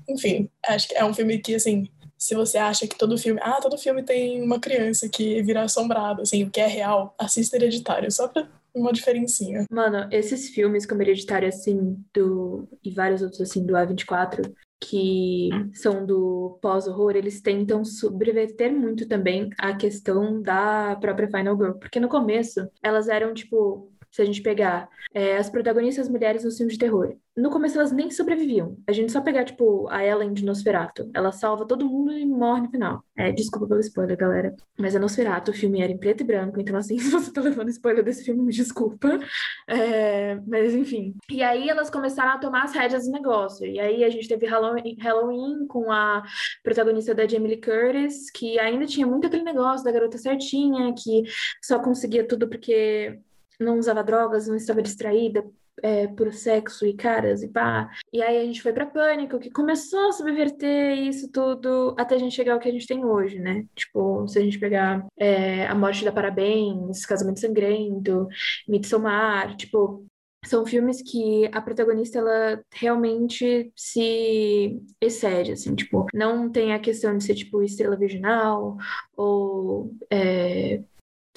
Enfim, 0.08 0.48
acho 0.68 0.88
que 0.88 0.96
é 0.96 1.04
um 1.04 1.14
filme 1.14 1.40
que, 1.40 1.56
assim, 1.56 1.90
se 2.16 2.36
você 2.36 2.60
acha 2.60 2.86
que 2.86 2.96
todo 2.96 3.18
filme, 3.18 3.40
ah, 3.44 3.60
todo 3.60 3.78
filme 3.78 4.04
tem 4.04 4.40
uma 4.40 4.60
criança 4.60 5.10
que 5.10 5.42
vira 5.42 5.64
assombrada, 5.64 6.22
assim, 6.22 6.44
o 6.44 6.50
que 6.52 6.62
é 6.62 6.68
real, 6.68 7.16
assista 7.18 7.56
Hereditário, 7.56 8.12
só 8.12 8.28
pra 8.28 8.48
uma 8.74 8.92
diferencinha. 8.92 9.66
Mano, 9.72 10.08
esses 10.12 10.50
filmes 10.50 10.86
como 10.86 11.02
Hereditário, 11.02 11.48
assim, 11.48 11.98
do... 12.14 12.68
e 12.84 12.92
vários 12.92 13.22
outros, 13.22 13.42
assim, 13.42 13.66
do 13.66 13.74
A24, 13.74 14.52
que 14.80 15.50
são 15.74 16.06
do 16.06 16.58
pós-horror, 16.62 17.16
eles 17.16 17.42
tentam 17.42 17.84
subverter 17.84 18.72
muito 18.74 19.08
também 19.08 19.50
a 19.58 19.76
questão 19.76 20.42
da 20.42 20.96
própria 20.96 21.28
Final 21.28 21.58
Girl. 21.58 21.74
Porque 21.74 22.00
no 22.00 22.08
começo, 22.08 22.68
elas 22.82 23.10
eram, 23.10 23.34
tipo, 23.34 23.89
se 24.12 24.22
a 24.22 24.26
gente 24.26 24.42
pegar 24.42 24.90
é, 25.14 25.38
as 25.38 25.50
protagonistas 25.50 26.10
mulheres 26.10 26.44
nos 26.44 26.58
filmes 26.58 26.74
de 26.74 26.80
terror. 26.80 27.16
No 27.36 27.50
começo 27.50 27.78
elas 27.78 27.92
nem 27.92 28.12
sobreviviam. 28.12 28.78
A 28.86 28.92
gente 28.92 29.12
só 29.14 29.22
pegar, 29.22 29.46
tipo, 29.46 29.88
a 29.90 30.04
Ellen 30.04 30.34
de 30.34 30.44
Nosferatu. 30.44 31.10
Ela 31.14 31.32
salva 31.32 31.66
todo 31.66 31.88
mundo 31.88 32.12
e 32.12 32.26
morre 32.26 32.62
no 32.62 32.70
final. 32.70 33.04
É, 33.16 33.32
desculpa 33.32 33.66
pelo 33.66 33.80
spoiler, 33.80 34.18
galera. 34.18 34.54
Mas 34.78 34.94
é 34.94 35.00
Nosferatu, 35.00 35.52
o 35.52 35.54
filme 35.54 35.82
era 35.82 35.92
em 35.92 35.98
preto 35.98 36.22
e 36.22 36.26
branco, 36.26 36.60
então 36.60 36.76
assim, 36.76 36.98
se 37.00 37.10
você 37.10 37.32
tá 37.32 37.40
levando 37.40 37.70
spoiler 37.70 38.04
desse 38.04 38.26
filme, 38.26 38.42
me 38.42 38.52
desculpa. 38.52 39.20
É, 39.68 40.36
mas 40.48 40.74
enfim. 40.74 41.16
E 41.32 41.42
aí 41.42 41.70
elas 41.70 41.90
começaram 41.90 42.32
a 42.32 42.38
tomar 42.40 42.64
as 42.64 42.74
rédeas 42.74 43.06
do 43.06 43.12
negócio. 43.12 43.66
E 43.66 43.80
aí 43.80 44.04
a 44.04 44.10
gente 44.10 44.28
teve 44.28 44.46
Halloween, 44.46 44.98
Halloween 45.00 45.66
com 45.68 45.92
a 45.92 46.24
protagonista 46.62 47.16
da 47.16 47.28
Jamie 47.28 47.50
Lee 47.50 47.62
Curtis, 47.62 48.30
que 48.32 48.60
ainda 48.60 48.86
tinha 48.86 49.08
muito 49.08 49.28
aquele 49.28 49.44
negócio 49.44 49.86
da 49.86 49.92
garota 49.92 50.18
certinha, 50.18 50.94
que 50.94 51.24
só 51.64 51.80
conseguia 51.80 52.28
tudo 52.28 52.50
porque 52.50 53.20
não 53.60 53.78
usava 53.78 54.04
drogas, 54.04 54.48
não 54.48 54.56
estava 54.56 54.82
distraída 54.82 55.44
é, 55.82 56.08
por 56.08 56.34
sexo 56.34 56.86
e 56.86 56.94
caras 56.94 57.42
e 57.42 57.48
pá. 57.48 57.90
E 58.12 58.22
aí 58.22 58.38
a 58.38 58.46
gente 58.46 58.62
foi 58.62 58.74
para 58.74 58.86
Pânico, 58.86 59.40
que 59.40 59.50
começou 59.52 60.10
a 60.10 60.12
subverter 60.12 60.98
isso 60.98 61.32
tudo 61.32 61.96
até 61.98 62.16
a 62.16 62.18
gente 62.18 62.36
chegar 62.36 62.54
ao 62.54 62.60
que 62.60 62.70
a 62.70 62.72
gente 62.72 62.88
tem 62.88 63.06
hoje, 63.06 63.40
né? 63.40 63.66
Tipo, 63.76 64.28
se 64.28 64.40
a 64.40 64.42
gente 64.42 64.60
pegar 64.60 65.06
é, 65.18 65.68
A 65.68 65.76
Morte 65.76 66.04
da 66.06 66.12
Parabéns, 66.12 67.06
Casamento 67.06 67.40
Sangrento, 67.40 68.28
Midsommar, 68.68 69.56
tipo, 69.56 70.06
são 70.46 70.66
filmes 70.66 71.02
que 71.02 71.50
a 71.52 71.62
protagonista 71.62 72.20
ela 72.20 72.64
realmente 72.74 73.72
se 73.76 74.82
excede, 75.02 75.52
assim, 75.52 75.76
tipo, 75.76 76.06
não 76.14 76.50
tem 76.50 76.74
a 76.74 76.80
questão 76.80 77.18
de 77.18 77.24
ser 77.24 77.36
tipo 77.36 77.62
estrela 77.62 77.98
virginal 77.98 78.78
ou 79.18 79.94
é, 80.10 80.82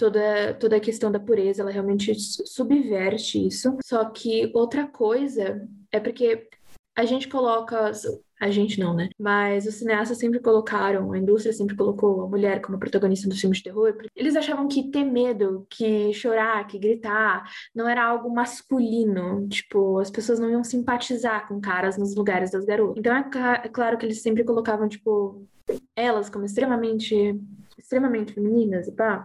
toda, 0.03 0.55
toda 0.55 0.77
a 0.77 0.81
questão 0.81 1.13
da 1.13 1.21
pureza, 1.21 1.63
ela 1.63 1.71
realmente 1.71 2.13
subverte 2.19 3.47
isso. 3.47 3.77
Só 3.85 4.05
que 4.07 4.51
outra 4.53 4.85
coisa 4.89 5.65
é 5.93 6.01
porque 6.01 6.49
a 6.97 7.05
gente 7.05 7.29
coloca. 7.29 7.93
A 8.41 8.51
gente 8.51 8.81
não, 8.81 8.93
né? 8.93 9.09
Mas 9.17 9.67
os 9.67 9.77
cineastas 9.77 10.19
sempre 10.19 10.41
colocaram, 10.41 11.13
a 11.13 11.19
indústria 11.19 11.53
sempre 11.53 11.77
colocou 11.77 12.23
a 12.23 12.29
mulher 12.29 12.61
como 12.61 12.77
protagonista 12.77 13.29
dos 13.29 13.39
filmes 13.39 13.59
de 13.59 13.65
terror. 13.65 13.97
Eles 14.17 14.35
achavam 14.35 14.67
que 14.67 14.91
ter 14.91 15.05
medo, 15.05 15.65
que 15.71 16.13
chorar, 16.13 16.67
que 16.67 16.77
gritar, 16.77 17.49
não 17.73 17.89
era 17.89 18.05
algo 18.05 18.29
masculino. 18.35 19.47
Tipo, 19.49 20.01
as 20.01 20.11
pessoas 20.11 20.41
não 20.41 20.51
iam 20.51 20.65
simpatizar 20.65 21.47
com 21.47 21.61
caras 21.61 21.97
nos 21.97 22.17
lugares 22.17 22.51
das 22.51 22.65
garotas. 22.65 22.97
Então 22.99 23.15
é, 23.15 23.21
é 23.65 23.69
claro 23.69 23.97
que 23.97 24.05
eles 24.05 24.21
sempre 24.21 24.43
colocavam, 24.43 24.89
tipo, 24.89 25.47
elas 25.95 26.29
como 26.29 26.45
extremamente 26.45 27.39
extremamente 27.79 28.33
femininas 28.33 28.89
e 28.89 28.93
pá. 28.93 29.25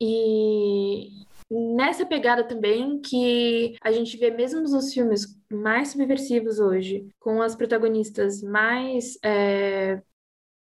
E 0.00 1.24
nessa 1.50 2.06
pegada 2.06 2.44
também 2.44 3.00
que 3.00 3.74
a 3.82 3.90
gente 3.90 4.16
vê 4.16 4.30
mesmo 4.30 4.60
nos 4.60 4.92
filmes 4.92 5.36
mais 5.52 5.88
subversivos 5.88 6.60
hoje, 6.60 7.08
com 7.18 7.42
as 7.42 7.56
protagonistas 7.56 8.42
mais 8.42 9.18
é, 9.24 10.00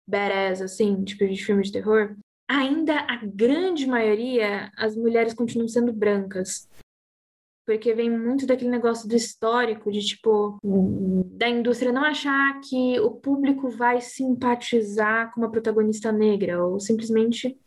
badass, 0.09 0.63
assim, 0.63 1.05
tipo 1.05 1.27
de 1.27 1.45
filmes 1.45 1.67
de 1.67 1.75
terror, 1.75 2.17
ainda 2.49 2.95
a 3.01 3.17
grande 3.25 3.87
maioria, 3.87 4.71
as 4.77 4.97
mulheres 4.97 5.35
continuam 5.35 5.69
sendo 5.69 5.93
brancas. 5.93 6.69
Porque 7.67 7.93
vem 7.93 8.09
muito 8.09 8.47
daquele 8.47 8.71
negócio 8.71 9.09
do 9.09 9.17
histórico, 9.17 9.91
de 9.91 10.01
tipo, 10.01 10.57
da 10.63 11.49
indústria 11.49 11.91
não 11.91 12.05
achar 12.05 12.61
que 12.61 13.01
o 13.01 13.11
público 13.11 13.69
vai 13.69 14.01
simpatizar 14.01 15.35
com 15.35 15.41
uma 15.41 15.51
protagonista 15.51 16.13
negra, 16.13 16.65
ou 16.65 16.79
simplesmente 16.79 17.59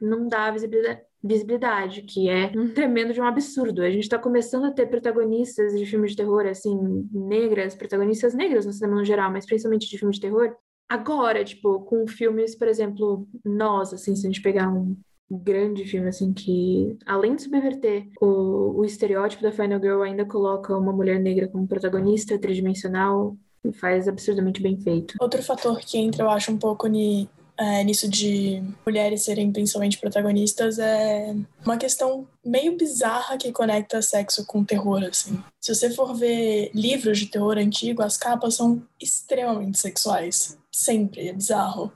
não 0.00 0.28
dá 0.28 0.50
visibilidade, 0.50 1.00
visibilidade, 1.22 2.02
que 2.02 2.28
é 2.28 2.52
um 2.56 2.72
tremendo 2.72 3.12
de 3.12 3.20
um 3.20 3.24
absurdo. 3.24 3.82
A 3.82 3.90
gente 3.90 4.04
está 4.04 4.18
começando 4.18 4.66
a 4.66 4.72
ter 4.72 4.86
protagonistas 4.86 5.76
de 5.76 5.84
filmes 5.84 6.12
de 6.12 6.18
terror, 6.18 6.46
assim, 6.46 7.08
negras, 7.12 7.74
protagonistas 7.74 8.34
negras 8.34 8.64
no 8.64 8.72
cinema 8.72 8.96
no 8.96 9.04
geral, 9.04 9.30
mas 9.30 9.46
principalmente 9.46 9.88
de 9.88 9.98
filmes 9.98 10.16
de 10.16 10.22
terror, 10.22 10.54
agora, 10.88 11.44
tipo, 11.44 11.80
com 11.80 12.06
filmes, 12.06 12.54
por 12.54 12.68
exemplo, 12.68 13.28
Nós, 13.44 13.92
assim, 13.92 14.14
se 14.14 14.26
a 14.26 14.30
gente 14.30 14.42
pegar 14.42 14.68
um 14.68 14.96
grande 15.30 15.84
filme, 15.84 16.08
assim, 16.08 16.32
que 16.32 16.96
além 17.04 17.36
de 17.36 17.42
subverter 17.42 18.08
o, 18.20 18.78
o 18.78 18.84
estereótipo 18.84 19.42
da 19.42 19.52
Final 19.52 19.80
Girl, 19.80 20.02
ainda 20.02 20.24
coloca 20.24 20.76
uma 20.76 20.92
mulher 20.92 21.20
negra 21.20 21.48
como 21.48 21.68
protagonista, 21.68 22.38
tridimensional, 22.38 23.36
faz 23.74 24.08
absurdamente 24.08 24.62
bem 24.62 24.78
feito. 24.78 25.14
Outro 25.20 25.42
fator 25.42 25.78
que 25.80 25.98
entra, 25.98 26.24
eu 26.24 26.30
acho, 26.30 26.50
um 26.50 26.58
pouco 26.58 26.86
ni, 26.86 27.28
é, 27.58 27.82
nisso 27.82 28.08
de 28.08 28.62
mulheres 28.86 29.22
serem 29.22 29.50
principalmente 29.50 29.98
protagonistas 29.98 30.78
é 30.78 31.34
uma 31.64 31.76
questão 31.76 32.26
meio 32.44 32.76
bizarra 32.76 33.36
que 33.36 33.50
conecta 33.50 34.00
sexo 34.00 34.46
com 34.46 34.64
terror, 34.64 35.02
assim. 35.02 35.42
Se 35.60 35.74
você 35.74 35.90
for 35.90 36.14
ver 36.14 36.70
livros 36.72 37.18
de 37.18 37.26
terror 37.26 37.58
antigo, 37.58 38.00
as 38.00 38.16
capas 38.16 38.54
são 38.54 38.82
extremamente 39.00 39.78
sexuais. 39.78 40.56
Sempre, 40.72 41.28
é 41.28 41.32
bizarro. 41.32 41.92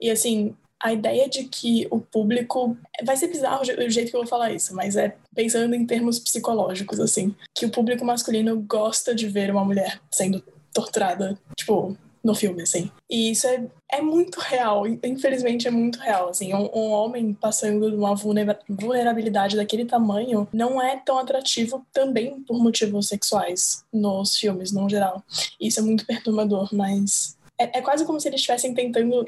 E 0.00 0.10
assim, 0.10 0.56
a 0.82 0.92
ideia 0.92 1.28
de 1.28 1.44
que 1.44 1.86
o 1.90 2.00
público. 2.00 2.76
Vai 3.04 3.16
ser 3.16 3.28
bizarro 3.28 3.62
o 3.62 3.90
jeito 3.90 4.10
que 4.10 4.16
eu 4.16 4.20
vou 4.20 4.28
falar 4.28 4.52
isso, 4.52 4.74
mas 4.74 4.96
é 4.96 5.16
pensando 5.34 5.74
em 5.74 5.86
termos 5.86 6.18
psicológicos, 6.18 6.98
assim. 7.00 7.34
Que 7.54 7.66
o 7.66 7.70
público 7.70 8.04
masculino 8.04 8.60
gosta 8.60 9.14
de 9.14 9.28
ver 9.28 9.50
uma 9.50 9.64
mulher 9.64 10.00
sendo 10.10 10.42
torturada, 10.74 11.38
tipo, 11.56 11.96
no 12.24 12.34
filme, 12.34 12.62
assim. 12.62 12.90
E 13.08 13.30
isso 13.30 13.46
é, 13.46 13.64
é 13.94 14.02
muito 14.02 14.40
real, 14.40 14.86
infelizmente 14.86 15.68
é 15.68 15.70
muito 15.70 15.98
real, 15.98 16.28
assim. 16.30 16.52
Um, 16.54 16.68
um 16.74 16.90
homem 16.90 17.32
passando 17.32 17.90
de 17.90 17.96
uma 17.96 18.14
vulnerabilidade 18.14 19.56
daquele 19.56 19.84
tamanho 19.84 20.48
não 20.52 20.82
é 20.82 20.96
tão 20.96 21.18
atrativo 21.18 21.86
também 21.92 22.42
por 22.42 22.58
motivos 22.58 23.08
sexuais 23.08 23.84
nos 23.92 24.36
filmes, 24.36 24.72
no 24.72 24.88
geral. 24.88 25.22
Isso 25.60 25.80
é 25.80 25.82
muito 25.82 26.06
perturbador, 26.06 26.68
mas 26.72 27.36
é, 27.58 27.78
é, 27.78 27.82
quase 27.82 28.04
como 28.04 28.20
se 28.20 28.28
eles 28.28 28.40
estivessem 28.40 28.74
tentando, 28.74 29.24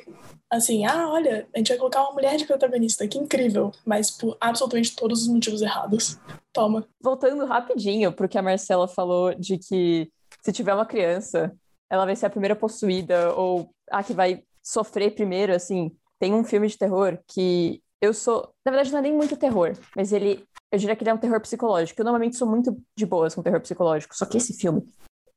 assim, 0.51 0.85
ah, 0.85 1.09
olha, 1.11 1.47
a 1.55 1.59
gente 1.59 1.69
vai 1.69 1.79
colocar 1.79 2.03
uma 2.03 2.13
mulher 2.13 2.37
de 2.37 2.45
protagonista, 2.45 3.07
que 3.07 3.19
incrível, 3.19 3.73
mas 3.85 4.11
por 4.11 4.37
absolutamente 4.41 4.97
todos 4.97 5.23
os 5.23 5.29
motivos 5.29 5.63
errados. 5.63 6.19
Toma. 6.53 6.87
Voltando 7.01 7.47
rapidinho 7.47 8.13
pro 8.13 8.29
que 8.29 8.39
a 8.39 8.43
Marcela 8.43 8.89
falou 8.89 9.35
de 9.35 9.59
que 9.59 10.11
se 10.43 10.53
tiver 10.53 10.75
uma 10.75 10.87
criança, 10.87 11.55
ela 11.89 12.05
vai 12.05 12.17
ser 12.17 12.27
a 12.27 12.31
primeira 12.31 12.57
possuída 12.57 13.33
ou 13.35 13.71
a 13.91 14.03
que 14.03 14.13
vai 14.13 14.43
sofrer 14.67 15.15
primeiro, 15.15 15.55
assim. 15.55 15.97
Tem 16.19 16.35
um 16.35 16.43
filme 16.43 16.67
de 16.67 16.77
terror 16.77 17.19
que 17.29 17.81
eu 18.01 18.13
sou, 18.13 18.53
na 18.65 18.73
verdade 18.73 18.91
não 18.91 18.99
é 18.99 19.03
nem 19.03 19.13
muito 19.13 19.37
terror, 19.37 19.73
mas 19.95 20.13
ele, 20.13 20.45
eu 20.73 20.79
diria 20.79 20.97
que 20.97 21.03
ele 21.03 21.11
é 21.11 21.15
um 21.15 21.19
terror 21.19 21.41
psicológico. 21.41 22.01
Eu 22.01 22.05
normalmente 22.05 22.37
sou 22.37 22.49
muito 22.49 22.77
de 22.97 23.07
boas 23.07 23.35
com 23.35 23.43
terror 23.43 23.61
psicológico, 23.61 24.17
só 24.17 24.27
que 24.27 24.39
esse 24.39 24.55
filme, 24.55 24.83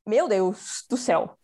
meu 0.07 0.27
Deus 0.27 0.83
do 0.89 0.97
céu. 0.97 1.37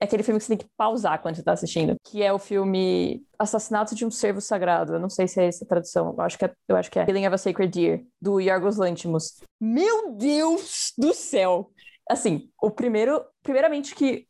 É 0.00 0.04
aquele 0.04 0.22
filme 0.22 0.38
que 0.38 0.44
você 0.44 0.56
tem 0.56 0.64
que 0.64 0.72
pausar 0.76 1.20
quando 1.20 1.34
você 1.34 1.42
tá 1.42 1.52
assistindo, 1.52 1.96
que 2.04 2.22
é 2.22 2.32
o 2.32 2.38
filme 2.38 3.20
Assassinato 3.36 3.96
de 3.96 4.06
um 4.06 4.12
Servo 4.12 4.40
Sagrado. 4.40 4.92
Eu 4.94 5.00
não 5.00 5.10
sei 5.10 5.26
se 5.26 5.40
é 5.40 5.46
essa 5.46 5.64
a 5.64 5.68
tradução, 5.68 6.14
eu 6.16 6.20
acho 6.20 6.38
que 6.38 6.44
é, 6.44 6.52
eu 6.68 6.76
acho 6.76 6.90
que 6.90 7.00
é 7.00 7.04
Killing 7.04 7.26
of 7.26 7.34
a 7.34 7.38
Sacred 7.38 7.72
Deer, 7.72 8.06
do 8.20 8.38
Yorgos 8.38 8.76
Lanthimos. 8.76 9.40
Meu 9.60 10.12
Deus 10.12 10.92
do 10.96 11.12
céu! 11.12 11.72
Assim, 12.08 12.48
o 12.62 12.70
primeiro, 12.70 13.24
primeiramente 13.42 13.94
que 13.94 14.28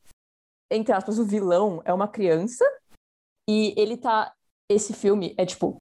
entre 0.71 0.93
aspas, 0.93 1.19
o 1.19 1.25
vilão 1.25 1.81
é 1.85 1.93
uma 1.93 2.09
criança 2.09 2.65
e 3.49 3.75
ele 3.77 3.97
tá. 3.97 4.33
Esse 4.69 4.93
filme 4.93 5.35
é 5.39 5.47
tipo. 5.47 5.77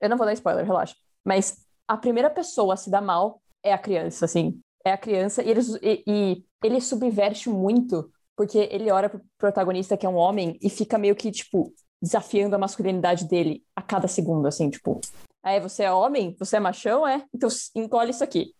Eu 0.00 0.08
não 0.08 0.16
vou 0.16 0.26
dar 0.26 0.32
spoiler, 0.32 0.64
relaxa. 0.64 0.96
Mas 1.24 1.64
a 1.86 1.96
primeira 1.96 2.30
pessoa 2.30 2.74
a 2.74 2.76
se 2.76 2.90
dar 2.90 3.02
mal 3.02 3.40
é 3.62 3.72
a 3.72 3.78
criança, 3.78 4.24
assim. 4.24 4.60
É 4.84 4.92
a 4.92 4.98
criança 4.98 5.42
e 5.42 5.50
ele, 5.50 5.60
e, 5.82 6.04
e 6.06 6.44
ele 6.64 6.80
subverte 6.80 7.48
muito 7.48 8.10
porque 8.36 8.58
ele 8.70 8.90
olha 8.90 9.08
pro 9.08 9.20
protagonista, 9.38 9.96
que 9.96 10.06
é 10.06 10.08
um 10.08 10.16
homem, 10.16 10.58
e 10.60 10.70
fica 10.70 10.98
meio 10.98 11.14
que, 11.14 11.30
tipo, 11.30 11.72
desafiando 12.00 12.56
a 12.56 12.58
masculinidade 12.58 13.28
dele 13.28 13.62
a 13.76 13.82
cada 13.82 14.08
segundo, 14.08 14.46
assim, 14.46 14.70
tipo. 14.70 15.00
Aí 15.42 15.60
você 15.60 15.84
é 15.84 15.92
homem? 15.92 16.34
Você 16.38 16.56
é 16.56 16.60
machão? 16.60 17.06
É? 17.06 17.24
Então 17.34 17.48
engole 17.74 18.10
isso 18.10 18.24
aqui. 18.24 18.54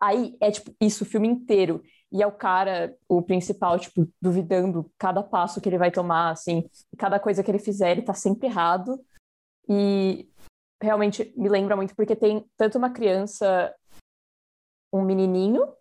Aí 0.00 0.36
é, 0.40 0.50
tipo, 0.50 0.74
isso 0.80 1.04
o 1.04 1.06
filme 1.06 1.28
inteiro. 1.28 1.82
E 2.12 2.22
é 2.22 2.26
o 2.26 2.32
cara, 2.32 2.96
o 3.08 3.22
principal, 3.22 3.78
tipo, 3.78 4.08
duvidando 4.20 4.90
cada 4.98 5.22
passo 5.22 5.60
que 5.60 5.68
ele 5.68 5.78
vai 5.78 5.90
tomar, 5.90 6.30
assim. 6.30 6.68
Cada 6.98 7.20
coisa 7.20 7.42
que 7.42 7.50
ele 7.50 7.58
fizer, 7.58 7.92
ele 7.92 8.02
tá 8.02 8.14
sempre 8.14 8.48
errado. 8.48 9.00
E 9.68 10.28
realmente 10.82 11.32
me 11.36 11.48
lembra 11.48 11.76
muito 11.76 11.94
porque 11.94 12.16
tem 12.16 12.44
tanto 12.56 12.78
uma 12.78 12.90
criança, 12.90 13.72
um 14.92 15.02
menininho, 15.02 15.72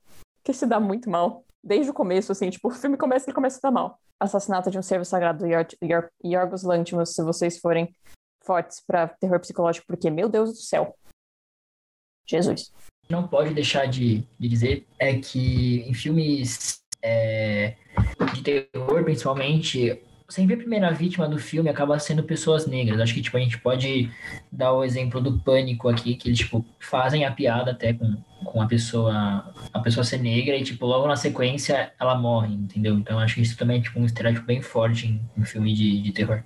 que 0.44 0.54
se 0.54 0.68
dá 0.68 0.80
muito 0.80 1.10
mal. 1.10 1.44
Desde 1.64 1.90
o 1.90 1.94
começo, 1.94 2.32
assim, 2.32 2.50
tipo, 2.50 2.68
o 2.68 2.72
filme 2.72 2.96
começa 2.96 3.28
ele 3.28 3.36
começa 3.36 3.58
a 3.58 3.70
dar 3.70 3.72
mal. 3.72 4.00
Assassinato 4.20 4.70
de 4.70 4.78
um 4.78 4.84
servo 4.84 5.06
sagrado 5.06 5.44
do 5.44 5.48
Yorgos 6.24 6.64
Lanthimos, 6.64 7.16
se 7.16 7.24
vocês 7.24 7.58
forem 7.60 7.94
fortes 8.44 8.82
para 8.86 9.08
terror 9.08 9.40
psicológico, 9.40 9.88
porque, 9.88 10.10
meu 10.12 10.30
Deus 10.30 10.52
do 10.52 10.58
céu. 10.58 10.96
Jesus 12.28 12.72
não 13.10 13.28
pode 13.28 13.54
deixar 13.54 13.88
de, 13.88 14.24
de 14.40 14.48
dizer 14.48 14.86
é 15.00 15.16
que 15.16 15.84
em 15.88 15.94
filmes 15.94 16.82
é, 17.02 17.76
de 18.34 18.42
terror, 18.44 19.04
principalmente, 19.04 20.00
sempre 20.28 20.54
a 20.54 20.58
primeira 20.58 20.92
vítima 20.92 21.28
do 21.28 21.40
filme 21.40 21.70
acaba 21.70 21.98
sendo 21.98 22.24
pessoas 22.24 22.68
negras. 22.68 23.02
Acho 23.02 23.16
que 23.16 23.22
tipo, 23.22 23.36
a 23.36 23.40
gente 23.40 23.58
pode 23.58 24.12
dar 24.52 24.74
o 24.74 24.84
exemplo 24.84 25.20
do 25.20 25.40
pânico 25.40 25.90
aqui, 25.90 26.16
que 26.16 26.30
eles 26.30 26.38
tipo, 26.38 26.64
fazem 26.80 27.26
a 27.26 27.32
piada 27.32 27.72
até 27.72 27.94
com, 27.94 28.16
com 28.46 28.62
a 28.62 28.68
pessoa 28.68 29.52
a 29.74 29.80
pessoa 29.80 30.04
ser 30.04 30.20
negra 30.20 30.56
e 30.56 30.64
tipo, 30.64 30.86
logo 30.86 31.08
na 31.08 31.16
sequência 31.16 31.92
ela 32.00 32.16
morre, 32.16 32.54
entendeu? 32.54 32.96
Então 32.96 33.18
acho 33.18 33.36
que 33.36 33.42
isso 33.42 33.58
também 33.58 33.80
é 33.80 33.82
tipo, 33.82 34.00
um 34.00 34.06
estereótipo 34.06 34.46
bem 34.46 34.62
forte 34.62 35.08
em, 35.08 35.22
em 35.36 35.46
filme 35.46 35.74
de, 35.74 36.02
de 36.02 36.12
terror. 36.12 36.44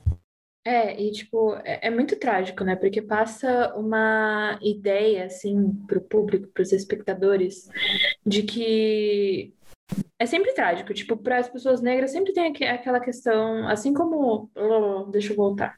É, 0.65 1.01
e 1.01 1.11
tipo, 1.11 1.55
é, 1.65 1.87
é 1.87 1.89
muito 1.89 2.17
trágico, 2.17 2.63
né? 2.63 2.75
Porque 2.75 3.01
passa 3.01 3.73
uma 3.75 4.57
ideia, 4.61 5.25
assim, 5.25 5.73
pro 5.87 5.99
público, 6.01 6.47
pros 6.53 6.71
espectadores, 6.71 7.67
de 8.25 8.43
que 8.43 9.53
é 10.17 10.25
sempre 10.25 10.53
trágico. 10.53 10.93
Tipo, 10.93 11.17
para 11.17 11.39
as 11.39 11.49
pessoas 11.49 11.81
negras 11.81 12.11
sempre 12.11 12.33
tem 12.33 12.47
aquela 12.67 12.99
questão, 13.01 13.67
assim 13.67 13.93
como. 13.93 14.49
Oh, 14.55 15.03
deixa 15.11 15.33
eu 15.33 15.37
voltar. 15.37 15.77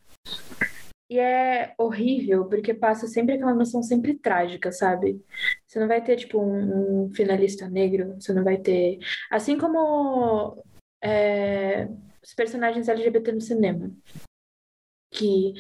E 1.10 1.20
é 1.20 1.74
horrível, 1.78 2.46
porque 2.46 2.74
passa 2.74 3.08
sempre 3.08 3.36
aquela 3.36 3.54
noção 3.54 3.82
sempre 3.84 4.16
trágica, 4.16 4.72
sabe? 4.72 5.24
Você 5.68 5.80
não 5.80 5.88
vai 5.88 6.04
ter, 6.04 6.18
tipo, 6.18 6.40
um, 6.40 7.06
um 7.06 7.14
finalista 7.14 7.70
negro, 7.70 8.16
você 8.20 8.34
não 8.34 8.44
vai 8.44 8.58
ter. 8.58 9.00
Assim 9.32 9.58
como 9.58 10.64
é, 11.04 11.88
os 12.24 12.34
personagens 12.36 12.88
LGBT 12.90 13.32
no 13.32 13.42
cinema 13.42 13.92
que 15.16 15.54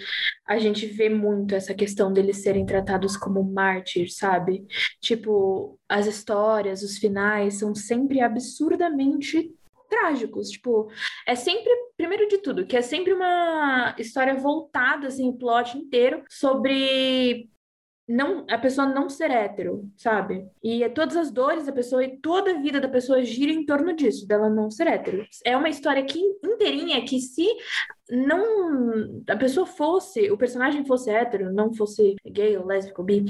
a 0.47 0.57
gente 0.57 0.85
vê 0.85 1.09
muito 1.09 1.55
essa 1.55 1.73
questão 1.73 2.11
deles 2.11 2.43
serem 2.43 2.65
tratados 2.65 3.17
como 3.17 3.43
mártires, 3.43 4.17
sabe? 4.17 4.65
Tipo, 5.01 5.79
as 5.87 6.05
histórias, 6.07 6.83
os 6.83 6.97
finais 6.97 7.59
são 7.59 7.73
sempre 7.73 8.21
absurdamente 8.21 9.53
trágicos, 9.89 10.49
tipo, 10.49 10.89
é 11.27 11.35
sempre, 11.35 11.71
primeiro 11.95 12.27
de 12.27 12.39
tudo, 12.39 12.65
que 12.65 12.75
é 12.75 12.81
sempre 12.81 13.13
uma 13.13 13.95
história 13.97 14.35
voltada, 14.35 15.07
assim, 15.07 15.29
o 15.29 15.37
plot 15.37 15.77
inteiro 15.77 16.23
sobre 16.29 17.49
não 18.07 18.45
a 18.49 18.57
pessoa 18.57 18.87
não 18.87 19.09
ser 19.09 19.31
hétero, 19.31 19.89
sabe? 19.97 20.47
E 20.63 20.83
é 20.83 20.89
todas 20.89 21.17
as 21.17 21.31
dores 21.31 21.65
da 21.65 21.71
pessoa 21.71 22.03
e 22.03 22.17
toda 22.19 22.51
a 22.51 22.61
vida 22.61 22.79
da 22.79 22.87
pessoa 22.87 23.23
gira 23.23 23.51
em 23.51 23.65
torno 23.65 23.95
disso, 23.95 24.27
dela 24.27 24.49
não 24.49 24.69
ser 24.69 24.87
hétero. 24.87 25.25
É 25.43 25.57
uma 25.57 25.69
história 25.69 26.03
que 26.05 26.19
inteirinha 26.43 27.03
que 27.03 27.19
se 27.19 27.47
não 28.09 29.23
a 29.27 29.35
pessoa 29.35 29.65
fosse, 29.65 30.29
o 30.31 30.37
personagem 30.37 30.85
fosse 30.85 31.09
hétero, 31.09 31.51
não 31.51 31.73
fosse 31.73 32.15
gay 32.25 32.57
lésbico, 32.57 33.03
bi, 33.03 33.25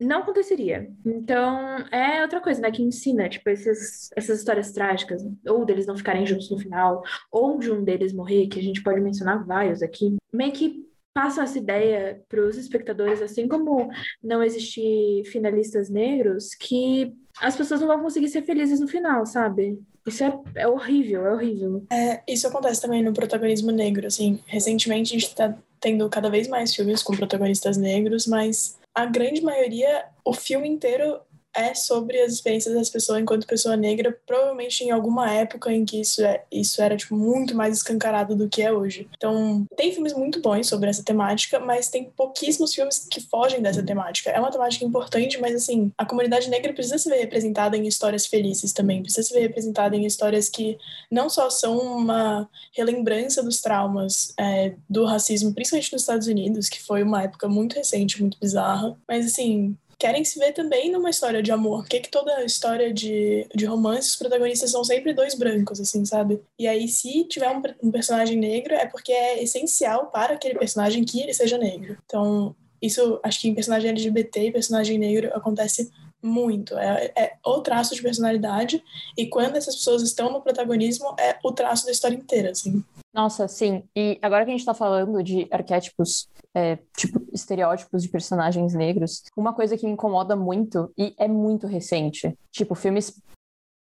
não 0.00 0.20
aconteceria. 0.20 0.90
Então, 1.04 1.78
é 1.90 2.22
outra 2.22 2.40
coisa, 2.40 2.60
né, 2.60 2.70
que 2.70 2.82
ensina, 2.82 3.28
tipo, 3.28 3.48
esses, 3.48 4.10
essas 4.14 4.38
histórias 4.38 4.72
trágicas, 4.72 5.22
ou 5.46 5.64
deles 5.64 5.86
não 5.86 5.96
ficarem 5.96 6.26
juntos 6.26 6.50
no 6.50 6.58
final, 6.58 7.02
ou 7.30 7.58
de 7.58 7.70
um 7.70 7.82
deles 7.82 8.12
morrer, 8.12 8.46
que 8.48 8.58
a 8.58 8.62
gente 8.62 8.82
pode 8.82 9.00
mencionar 9.00 9.44
vários 9.44 9.82
aqui, 9.82 10.16
meio 10.32 10.52
que 10.52 10.86
passam 11.14 11.42
essa 11.42 11.58
ideia 11.58 12.22
para 12.28 12.42
os 12.42 12.58
espectadores, 12.58 13.22
assim 13.22 13.48
como 13.48 13.88
não 14.22 14.42
existir 14.42 15.24
finalistas 15.24 15.88
negros, 15.88 16.54
que 16.54 17.16
as 17.40 17.56
pessoas 17.56 17.80
não 17.80 17.88
vão 17.88 18.02
conseguir 18.02 18.28
ser 18.28 18.42
felizes 18.42 18.80
no 18.80 18.86
final, 18.86 19.24
sabe? 19.24 19.78
Isso 20.06 20.22
é, 20.22 20.38
é 20.54 20.68
horrível, 20.68 21.26
é 21.26 21.32
horrível. 21.32 21.82
É, 21.90 22.22
isso 22.28 22.46
acontece 22.46 22.80
também 22.80 23.02
no 23.02 23.12
protagonismo 23.12 23.72
negro, 23.72 24.06
assim. 24.06 24.38
Recentemente 24.46 25.10
a 25.10 25.18
gente 25.18 25.28
está 25.28 25.56
tendo 25.80 26.08
cada 26.08 26.30
vez 26.30 26.48
mais 26.48 26.74
filmes 26.74 27.02
com 27.02 27.16
protagonistas 27.16 27.76
negros, 27.76 28.26
mas 28.26 28.78
a 28.94 29.04
grande 29.04 29.42
maioria, 29.42 30.06
o 30.24 30.32
filme 30.32 30.68
inteiro 30.68 31.20
é 31.56 31.74
sobre 31.74 32.20
as 32.20 32.34
experiências 32.34 32.74
das 32.74 32.90
pessoas 32.90 33.20
enquanto 33.20 33.46
pessoa 33.46 33.76
negra, 33.76 34.16
provavelmente 34.26 34.84
em 34.84 34.90
alguma 34.90 35.32
época 35.32 35.72
em 35.72 35.84
que 35.84 36.00
isso, 36.00 36.22
é, 36.22 36.44
isso 36.52 36.82
era 36.82 36.96
tipo, 36.96 37.16
muito 37.16 37.56
mais 37.56 37.78
escancarado 37.78 38.36
do 38.36 38.48
que 38.48 38.62
é 38.62 38.72
hoje. 38.72 39.08
Então, 39.16 39.66
tem 39.74 39.90
filmes 39.92 40.12
muito 40.12 40.40
bons 40.40 40.68
sobre 40.68 40.90
essa 40.90 41.02
temática, 41.02 41.58
mas 41.58 41.88
tem 41.88 42.04
pouquíssimos 42.16 42.74
filmes 42.74 43.06
que 43.10 43.20
fogem 43.20 43.62
dessa 43.62 43.82
temática. 43.82 44.30
É 44.30 44.38
uma 44.38 44.50
temática 44.50 44.84
importante, 44.84 45.40
mas 45.40 45.54
assim, 45.54 45.90
a 45.96 46.04
comunidade 46.04 46.50
negra 46.50 46.72
precisa 46.74 46.98
se 46.98 47.08
ver 47.08 47.20
representada 47.20 47.76
em 47.76 47.86
histórias 47.86 48.26
felizes 48.26 48.72
também, 48.72 49.02
precisa 49.02 49.26
se 49.26 49.32
ver 49.32 49.40
representada 49.40 49.96
em 49.96 50.04
histórias 50.04 50.50
que 50.50 50.76
não 51.10 51.30
só 51.30 51.48
são 51.48 51.78
uma 51.78 52.48
relembrança 52.72 53.42
dos 53.42 53.62
traumas 53.62 54.34
é, 54.38 54.74
do 54.88 55.06
racismo, 55.06 55.54
principalmente 55.54 55.92
nos 55.92 56.02
Estados 56.02 56.26
Unidos, 56.26 56.68
que 56.68 56.82
foi 56.82 57.02
uma 57.02 57.22
época 57.22 57.48
muito 57.48 57.74
recente, 57.74 58.20
muito 58.20 58.38
bizarra, 58.38 58.96
mas 59.08 59.26
assim, 59.26 59.76
querem 59.98 60.24
se 60.24 60.38
ver 60.38 60.52
também 60.52 60.90
numa 60.90 61.10
história 61.10 61.42
de 61.42 61.50
amor. 61.50 61.82
Por 61.82 61.88
que, 61.88 62.00
que 62.00 62.10
toda 62.10 62.44
história 62.44 62.92
de, 62.92 63.46
de 63.54 63.64
romance, 63.64 64.10
os 64.10 64.16
protagonistas 64.16 64.70
são 64.70 64.84
sempre 64.84 65.14
dois 65.14 65.34
brancos, 65.34 65.80
assim, 65.80 66.04
sabe? 66.04 66.40
E 66.58 66.66
aí, 66.66 66.86
se 66.88 67.24
tiver 67.24 67.50
um, 67.50 67.62
um 67.82 67.90
personagem 67.90 68.36
negro, 68.36 68.74
é 68.74 68.86
porque 68.86 69.12
é 69.12 69.42
essencial 69.42 70.06
para 70.06 70.34
aquele 70.34 70.58
personagem 70.58 71.04
que 71.04 71.20
ele 71.20 71.32
seja 71.32 71.58
negro. 71.58 71.96
Então, 72.04 72.54
isso 72.80 73.18
acho 73.22 73.40
que 73.40 73.48
em 73.48 73.54
personagem 73.54 73.90
LGBT 73.90 74.48
e 74.48 74.52
personagem 74.52 74.98
negro 74.98 75.30
acontece 75.34 75.90
muito. 76.22 76.76
É, 76.78 77.12
é 77.16 77.32
o 77.44 77.60
traço 77.60 77.94
de 77.94 78.02
personalidade, 78.02 78.82
e 79.16 79.26
quando 79.26 79.56
essas 79.56 79.76
pessoas 79.76 80.02
estão 80.02 80.30
no 80.30 80.42
protagonismo, 80.42 81.14
é 81.18 81.38
o 81.42 81.52
traço 81.52 81.86
da 81.86 81.92
história 81.92 82.16
inteira, 82.16 82.50
assim. 82.50 82.84
Nossa, 83.14 83.48
sim. 83.48 83.82
E 83.96 84.18
agora 84.20 84.44
que 84.44 84.50
a 84.50 84.56
gente 84.56 84.66
tá 84.66 84.74
falando 84.74 85.22
de 85.22 85.46
arquétipos, 85.50 86.28
é, 86.54 86.78
tipo, 86.96 87.25
estereótipos 87.40 88.02
de 88.02 88.08
personagens 88.08 88.74
negros, 88.74 89.22
uma 89.36 89.52
coisa 89.52 89.76
que 89.76 89.86
me 89.86 89.92
incomoda 89.92 90.34
muito, 90.34 90.92
e 90.96 91.14
é 91.18 91.28
muito 91.28 91.66
recente, 91.66 92.36
tipo, 92.50 92.74
filmes. 92.74 93.20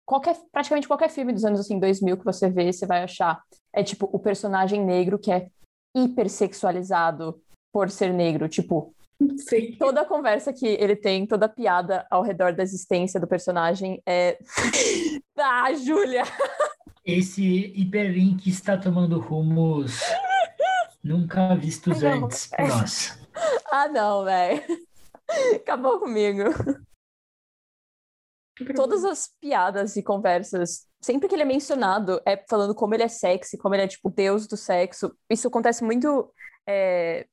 Qualquer, 0.07 0.37
praticamente 0.51 0.89
qualquer 0.89 1.11
filme 1.11 1.33
dos 1.33 1.45
anos 1.45 1.61
assim, 1.61 1.79
2000 1.79 2.17
que 2.17 2.25
você 2.25 2.49
vê, 2.49 2.73
você 2.73 2.87
vai 2.87 3.03
achar. 3.03 3.43
É 3.73 3.83
tipo 3.83 4.09
o 4.11 4.19
personagem 4.19 4.83
negro 4.83 5.19
que 5.19 5.31
é 5.31 5.49
hipersexualizado 5.95 7.41
por 7.73 7.91
ser 7.91 8.13
negro. 8.13 8.49
Tipo, 8.49 8.95
Sim. 9.37 9.73
Toda 9.79 10.03
a 10.03 10.05
conversa 10.05 10.53
que 10.53 10.67
ele 10.67 10.95
tem, 10.95 11.27
toda 11.27 11.47
a 11.47 11.49
piada 11.49 12.07
ao 12.09 12.23
redor 12.23 12.55
da 12.55 12.63
existência 12.63 13.19
do 13.19 13.27
personagem 13.27 14.01
é. 14.07 14.39
ah, 15.37 15.73
Júlia! 15.75 16.23
Esse 17.05 17.73
hiperlink 17.75 18.49
está 18.49 18.77
tomando 18.77 19.19
rumos 19.19 20.01
nunca 21.03 21.55
vistos 21.57 22.03
Não, 22.03 22.27
antes 22.27 22.47
por 22.47 22.61
é. 22.61 22.69
nós. 22.69 23.19
Ah, 23.71 23.89
não, 23.89 24.25
velho. 24.25 24.63
Acabou 25.57 26.01
comigo. 26.01 26.43
Todas 28.75 29.05
as 29.05 29.29
piadas 29.41 29.97
e 29.97 30.03
conversas, 30.03 30.87
sempre 31.01 31.29
que 31.29 31.35
ele 31.35 31.43
é 31.43 31.47
mencionado, 31.47 32.21
é 32.27 32.43
falando 32.49 32.75
como 32.75 32.95
ele 32.95 33.05
é 33.05 33.09
sexy, 33.09 33.57
como 33.57 33.75
ele 33.75 33.83
é, 33.83 33.89
tipo, 33.89 34.11
deus 34.11 34.47
do 34.47 34.57
sexo. 34.57 35.17
Isso 35.31 35.49
acontece 35.49 35.85
muito. 35.85 36.33
é, 36.67 37.27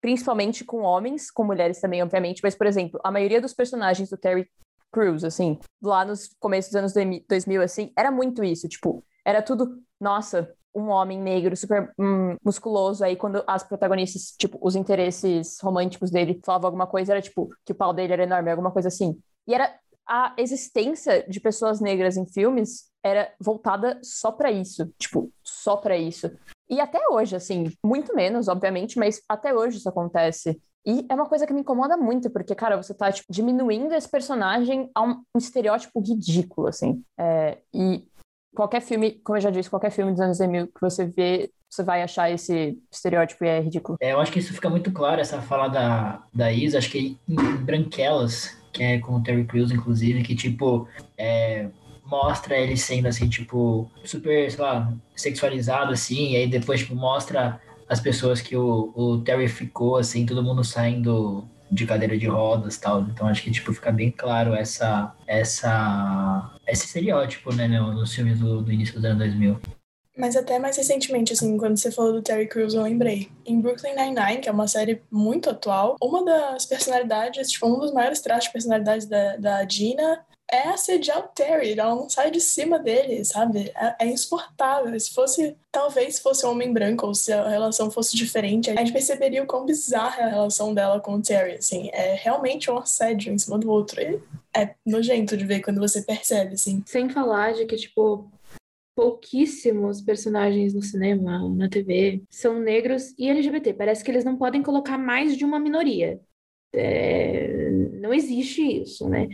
principalmente 0.00 0.64
com 0.64 0.82
homens, 0.82 1.30
com 1.30 1.44
mulheres 1.44 1.80
também, 1.80 2.02
obviamente. 2.02 2.40
Mas, 2.42 2.54
por 2.54 2.66
exemplo, 2.66 3.00
a 3.04 3.10
maioria 3.10 3.40
dos 3.40 3.52
personagens 3.52 4.08
do 4.08 4.16
Terry 4.16 4.48
Crews, 4.92 5.24
assim, 5.24 5.58
lá 5.82 6.04
nos 6.04 6.34
começos 6.38 6.70
dos 6.70 6.76
anos 6.76 7.24
2000, 7.28 7.62
assim, 7.62 7.92
era 7.96 8.10
muito 8.10 8.42
isso. 8.42 8.68
Tipo, 8.68 9.04
era 9.24 9.42
tudo, 9.42 9.82
nossa, 10.00 10.54
um 10.74 10.88
homem 10.88 11.20
negro 11.20 11.56
super 11.56 11.92
hum, 11.98 12.36
musculoso. 12.44 13.04
Aí, 13.04 13.16
quando 13.16 13.42
as 13.46 13.62
protagonistas, 13.62 14.34
tipo, 14.38 14.58
os 14.60 14.76
interesses 14.76 15.58
românticos 15.62 16.10
dele 16.10 16.40
falavam 16.44 16.68
alguma 16.68 16.86
coisa, 16.86 17.12
era 17.12 17.22
tipo, 17.22 17.48
que 17.64 17.72
o 17.72 17.74
pau 17.74 17.92
dele 17.92 18.12
era 18.12 18.22
enorme, 18.22 18.50
alguma 18.50 18.70
coisa 18.70 18.88
assim. 18.88 19.18
E 19.46 19.54
era 19.54 19.74
a 20.06 20.34
existência 20.38 21.24
de 21.28 21.38
pessoas 21.38 21.80
negras 21.80 22.16
em 22.16 22.26
filmes 22.26 22.88
era 23.04 23.32
voltada 23.38 23.98
só 24.02 24.32
pra 24.32 24.50
isso, 24.50 24.92
tipo, 24.98 25.30
só 25.42 25.76
pra 25.76 25.96
isso. 25.96 26.30
E 26.68 26.80
até 26.80 26.98
hoje, 27.10 27.36
assim, 27.36 27.72
muito 27.84 28.14
menos, 28.14 28.48
obviamente, 28.48 28.98
mas 28.98 29.20
até 29.28 29.54
hoje 29.54 29.78
isso 29.78 29.88
acontece. 29.88 30.60
E 30.86 31.06
é 31.08 31.14
uma 31.14 31.26
coisa 31.26 31.46
que 31.46 31.52
me 31.52 31.60
incomoda 31.60 31.96
muito, 31.96 32.30
porque, 32.30 32.54
cara, 32.54 32.76
você 32.76 32.94
tá, 32.94 33.12
tipo, 33.12 33.30
diminuindo 33.30 33.94
esse 33.94 34.08
personagem 34.08 34.90
a 34.94 35.02
um, 35.02 35.22
um 35.34 35.38
estereótipo 35.38 36.00
ridículo, 36.00 36.68
assim. 36.68 37.02
É, 37.18 37.58
e 37.74 38.06
qualquer 38.54 38.80
filme, 38.80 39.12
como 39.24 39.36
eu 39.36 39.42
já 39.42 39.50
disse, 39.50 39.70
qualquer 39.70 39.90
filme 39.90 40.12
dos 40.12 40.20
anos 40.20 40.38
2000 40.38 40.66
que 40.66 40.80
você 40.80 41.06
vê, 41.06 41.50
você 41.70 41.82
vai 41.82 42.02
achar 42.02 42.30
esse 42.30 42.78
estereótipo 42.90 43.44
e 43.44 43.48
é 43.48 43.60
ridículo. 43.60 43.98
É, 44.00 44.12
eu 44.12 44.20
acho 44.20 44.32
que 44.32 44.38
isso 44.38 44.54
fica 44.54 44.70
muito 44.70 44.90
claro, 44.90 45.20
essa 45.20 45.40
fala 45.42 45.68
da, 45.68 46.22
da 46.34 46.52
Isa, 46.52 46.78
acho 46.78 46.90
que 46.90 47.18
em 47.28 47.56
Branquelas, 47.56 48.56
que 48.72 48.82
é 48.82 48.98
com 48.98 49.14
o 49.14 49.22
Terry 49.22 49.44
Crews, 49.44 49.70
inclusive, 49.70 50.22
que, 50.22 50.34
tipo, 50.34 50.88
é, 51.16 51.68
mostra 52.04 52.56
ele 52.56 52.76
sendo, 52.76 53.06
assim, 53.08 53.28
tipo, 53.28 53.90
super, 54.04 54.50
sei 54.50 54.60
lá, 54.60 54.92
sexualizado, 55.14 55.92
assim, 55.92 56.32
e 56.32 56.36
aí 56.36 56.46
depois, 56.46 56.80
tipo, 56.80 56.94
mostra 56.94 57.60
as 57.88 58.00
pessoas 58.00 58.40
que 58.40 58.56
o, 58.56 58.92
o 58.94 59.18
Terry 59.20 59.48
ficou, 59.48 59.96
assim, 59.96 60.26
todo 60.26 60.42
mundo 60.42 60.64
saindo 60.64 61.46
de 61.70 61.86
cadeira 61.86 62.16
de 62.16 62.26
rodas 62.26 62.76
tal. 62.76 63.02
Então 63.02 63.26
acho 63.26 63.42
que, 63.42 63.50
tipo, 63.50 63.72
fica 63.72 63.90
bem 63.92 64.10
claro 64.10 64.54
essa, 64.54 65.14
essa, 65.26 66.50
esse 66.66 66.86
estereótipo, 66.86 67.54
né, 67.54 67.66
no- 67.68 67.92
nos 67.92 68.14
filmes 68.14 68.38
do, 68.38 68.62
do 68.62 68.72
início 68.72 68.94
dos 68.94 69.04
anos 69.04 69.18
2000. 69.18 69.60
Mas 70.16 70.34
até 70.34 70.58
mais 70.58 70.76
recentemente, 70.76 71.32
assim, 71.32 71.56
quando 71.56 71.76
você 71.76 71.92
falou 71.92 72.12
do 72.12 72.20
Terry 72.22 72.48
Crews, 72.48 72.74
eu 72.74 72.82
lembrei. 72.82 73.30
Em 73.46 73.60
Brooklyn 73.60 73.94
Nine-Nine, 73.94 74.40
que 74.40 74.48
é 74.48 74.52
uma 74.52 74.66
série 74.66 75.00
muito 75.12 75.48
atual, 75.48 75.94
uma 76.02 76.24
das 76.24 76.66
personalidades, 76.66 77.48
tipo, 77.52 77.68
um 77.68 77.78
dos 77.78 77.92
maiores 77.92 78.20
traços 78.20 78.46
de 78.46 78.52
personalidade 78.52 79.06
da, 79.06 79.36
da 79.36 79.68
Gina 79.68 80.20
é 80.50 80.68
assediar 80.68 81.18
o 81.18 81.28
Terry. 81.28 81.78
Ela 81.78 81.94
não 81.94 82.08
sai 82.08 82.30
de 82.30 82.40
cima 82.40 82.78
dele, 82.78 83.24
sabe? 83.24 83.70
É, 83.76 83.96
é 84.00 84.06
insuportável. 84.06 84.98
Se 84.98 85.12
fosse, 85.12 85.56
talvez 85.70 86.18
fosse 86.18 86.44
um 86.46 86.50
homem 86.50 86.72
branco, 86.72 87.06
ou 87.06 87.14
se 87.14 87.32
a 87.32 87.48
relação 87.48 87.90
fosse 87.90 88.16
diferente, 88.16 88.70
a 88.70 88.76
gente 88.76 88.92
perceberia 88.92 89.42
o 89.42 89.46
quão 89.46 89.66
bizarra 89.66 90.22
é 90.22 90.24
a 90.24 90.30
relação 90.30 90.72
dela 90.72 91.00
com 91.00 91.14
o 91.14 91.22
Terry, 91.22 91.54
assim. 91.54 91.90
É 91.92 92.14
realmente 92.14 92.70
um 92.70 92.78
assédio 92.78 93.32
em 93.32 93.38
cima 93.38 93.58
do 93.58 93.70
outro. 93.70 94.00
E 94.00 94.20
é 94.56 94.74
nojento 94.84 95.36
de 95.36 95.44
ver 95.44 95.60
quando 95.60 95.80
você 95.80 96.02
percebe, 96.02 96.54
assim. 96.54 96.82
Sem 96.86 97.08
falar 97.08 97.52
de 97.52 97.66
que, 97.66 97.76
tipo, 97.76 98.30
pouquíssimos 98.98 100.00
personagens 100.00 100.74
no 100.74 100.82
cinema, 100.82 101.48
na 101.50 101.68
TV, 101.68 102.22
são 102.28 102.58
negros 102.58 103.14
e 103.16 103.28
LGBT. 103.28 103.72
Parece 103.74 104.02
que 104.02 104.10
eles 104.10 104.24
não 104.24 104.36
podem 104.36 104.60
colocar 104.60 104.98
mais 104.98 105.36
de 105.36 105.44
uma 105.44 105.60
minoria. 105.60 106.20
É, 106.74 107.70
não 108.00 108.12
existe 108.12 108.62
isso, 108.82 109.08
né? 109.08 109.28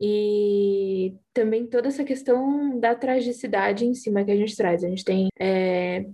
E 0.00 1.14
também 1.32 1.66
toda 1.66 1.88
essa 1.88 2.04
questão 2.04 2.78
da 2.78 2.94
tragicidade 2.94 3.84
em 3.84 3.94
cima 3.94 4.24
que 4.24 4.30
a 4.30 4.36
gente 4.36 4.56
traz. 4.56 4.84
A 4.84 4.88
gente 4.88 5.04
tem 5.04 5.28
é, 5.38 6.06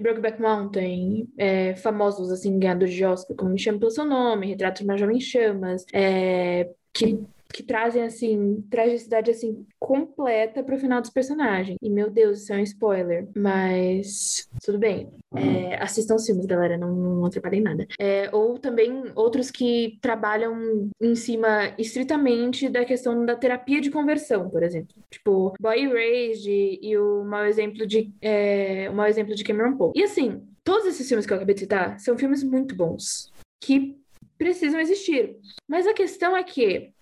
Brokeback 0.00 0.40
Mountain, 0.40 1.28
é, 1.38 1.74
famosos 1.76 2.30
assim, 2.30 2.58
ganhadores 2.58 2.94
de 2.94 3.04
Oscar, 3.04 3.36
como 3.36 3.50
Me 3.50 3.58
Chame 3.58 3.78
Pelo 3.78 3.90
Seu 3.90 4.04
Nome, 4.04 4.48
Retrato 4.48 4.78
de 4.78 4.84
uma 4.84 4.96
Jovem 4.96 5.16
em 5.16 5.20
Chamas, 5.20 5.86
é, 5.92 6.70
que 6.92 7.18
que 7.52 7.62
trazem, 7.62 8.02
assim, 8.02 8.64
tragicidade, 8.70 9.30
assim, 9.30 9.66
completa 9.78 10.62
pro 10.62 10.78
final 10.78 11.00
dos 11.00 11.10
personagens. 11.10 11.76
E, 11.80 11.90
meu 11.90 12.10
Deus, 12.10 12.42
isso 12.42 12.52
é 12.52 12.56
um 12.56 12.62
spoiler. 12.62 13.28
Mas, 13.36 14.48
tudo 14.64 14.78
bem. 14.78 15.10
É, 15.34 15.82
assistam 15.82 16.16
os 16.16 16.26
filmes, 16.26 16.46
galera, 16.46 16.76
não, 16.76 16.94
não 16.94 17.24
atrapalhem 17.24 17.60
nada. 17.60 17.86
É, 17.98 18.28
ou 18.32 18.58
também 18.58 19.04
outros 19.14 19.50
que 19.50 19.98
trabalham 20.00 20.90
em 21.00 21.14
cima 21.14 21.74
estritamente 21.78 22.68
da 22.68 22.84
questão 22.84 23.24
da 23.24 23.36
terapia 23.36 23.80
de 23.80 23.90
conversão, 23.90 24.48
por 24.50 24.62
exemplo. 24.62 24.94
Tipo, 25.10 25.54
Boy 25.60 25.84
Erased 25.84 26.78
e 26.82 26.98
o 26.98 27.24
mau 27.24 27.44
exemplo 27.44 27.86
de, 27.86 28.12
é, 28.20 28.88
o 28.90 28.94
mau 28.94 29.06
exemplo 29.06 29.34
de 29.34 29.44
Cameron 29.44 29.76
Poe. 29.76 29.92
E, 29.94 30.02
assim, 30.02 30.42
todos 30.64 30.86
esses 30.86 31.06
filmes 31.08 31.26
que 31.26 31.32
eu 31.32 31.36
acabei 31.36 31.54
de 31.54 31.60
citar 31.60 31.98
são 32.00 32.16
filmes 32.18 32.42
muito 32.42 32.74
bons. 32.74 33.30
Que 33.62 34.00
precisam 34.40 34.80
existir. 34.80 35.36
Mas 35.68 35.86
a 35.86 35.92
questão 35.92 36.34
é 36.34 36.42
que 36.42 36.92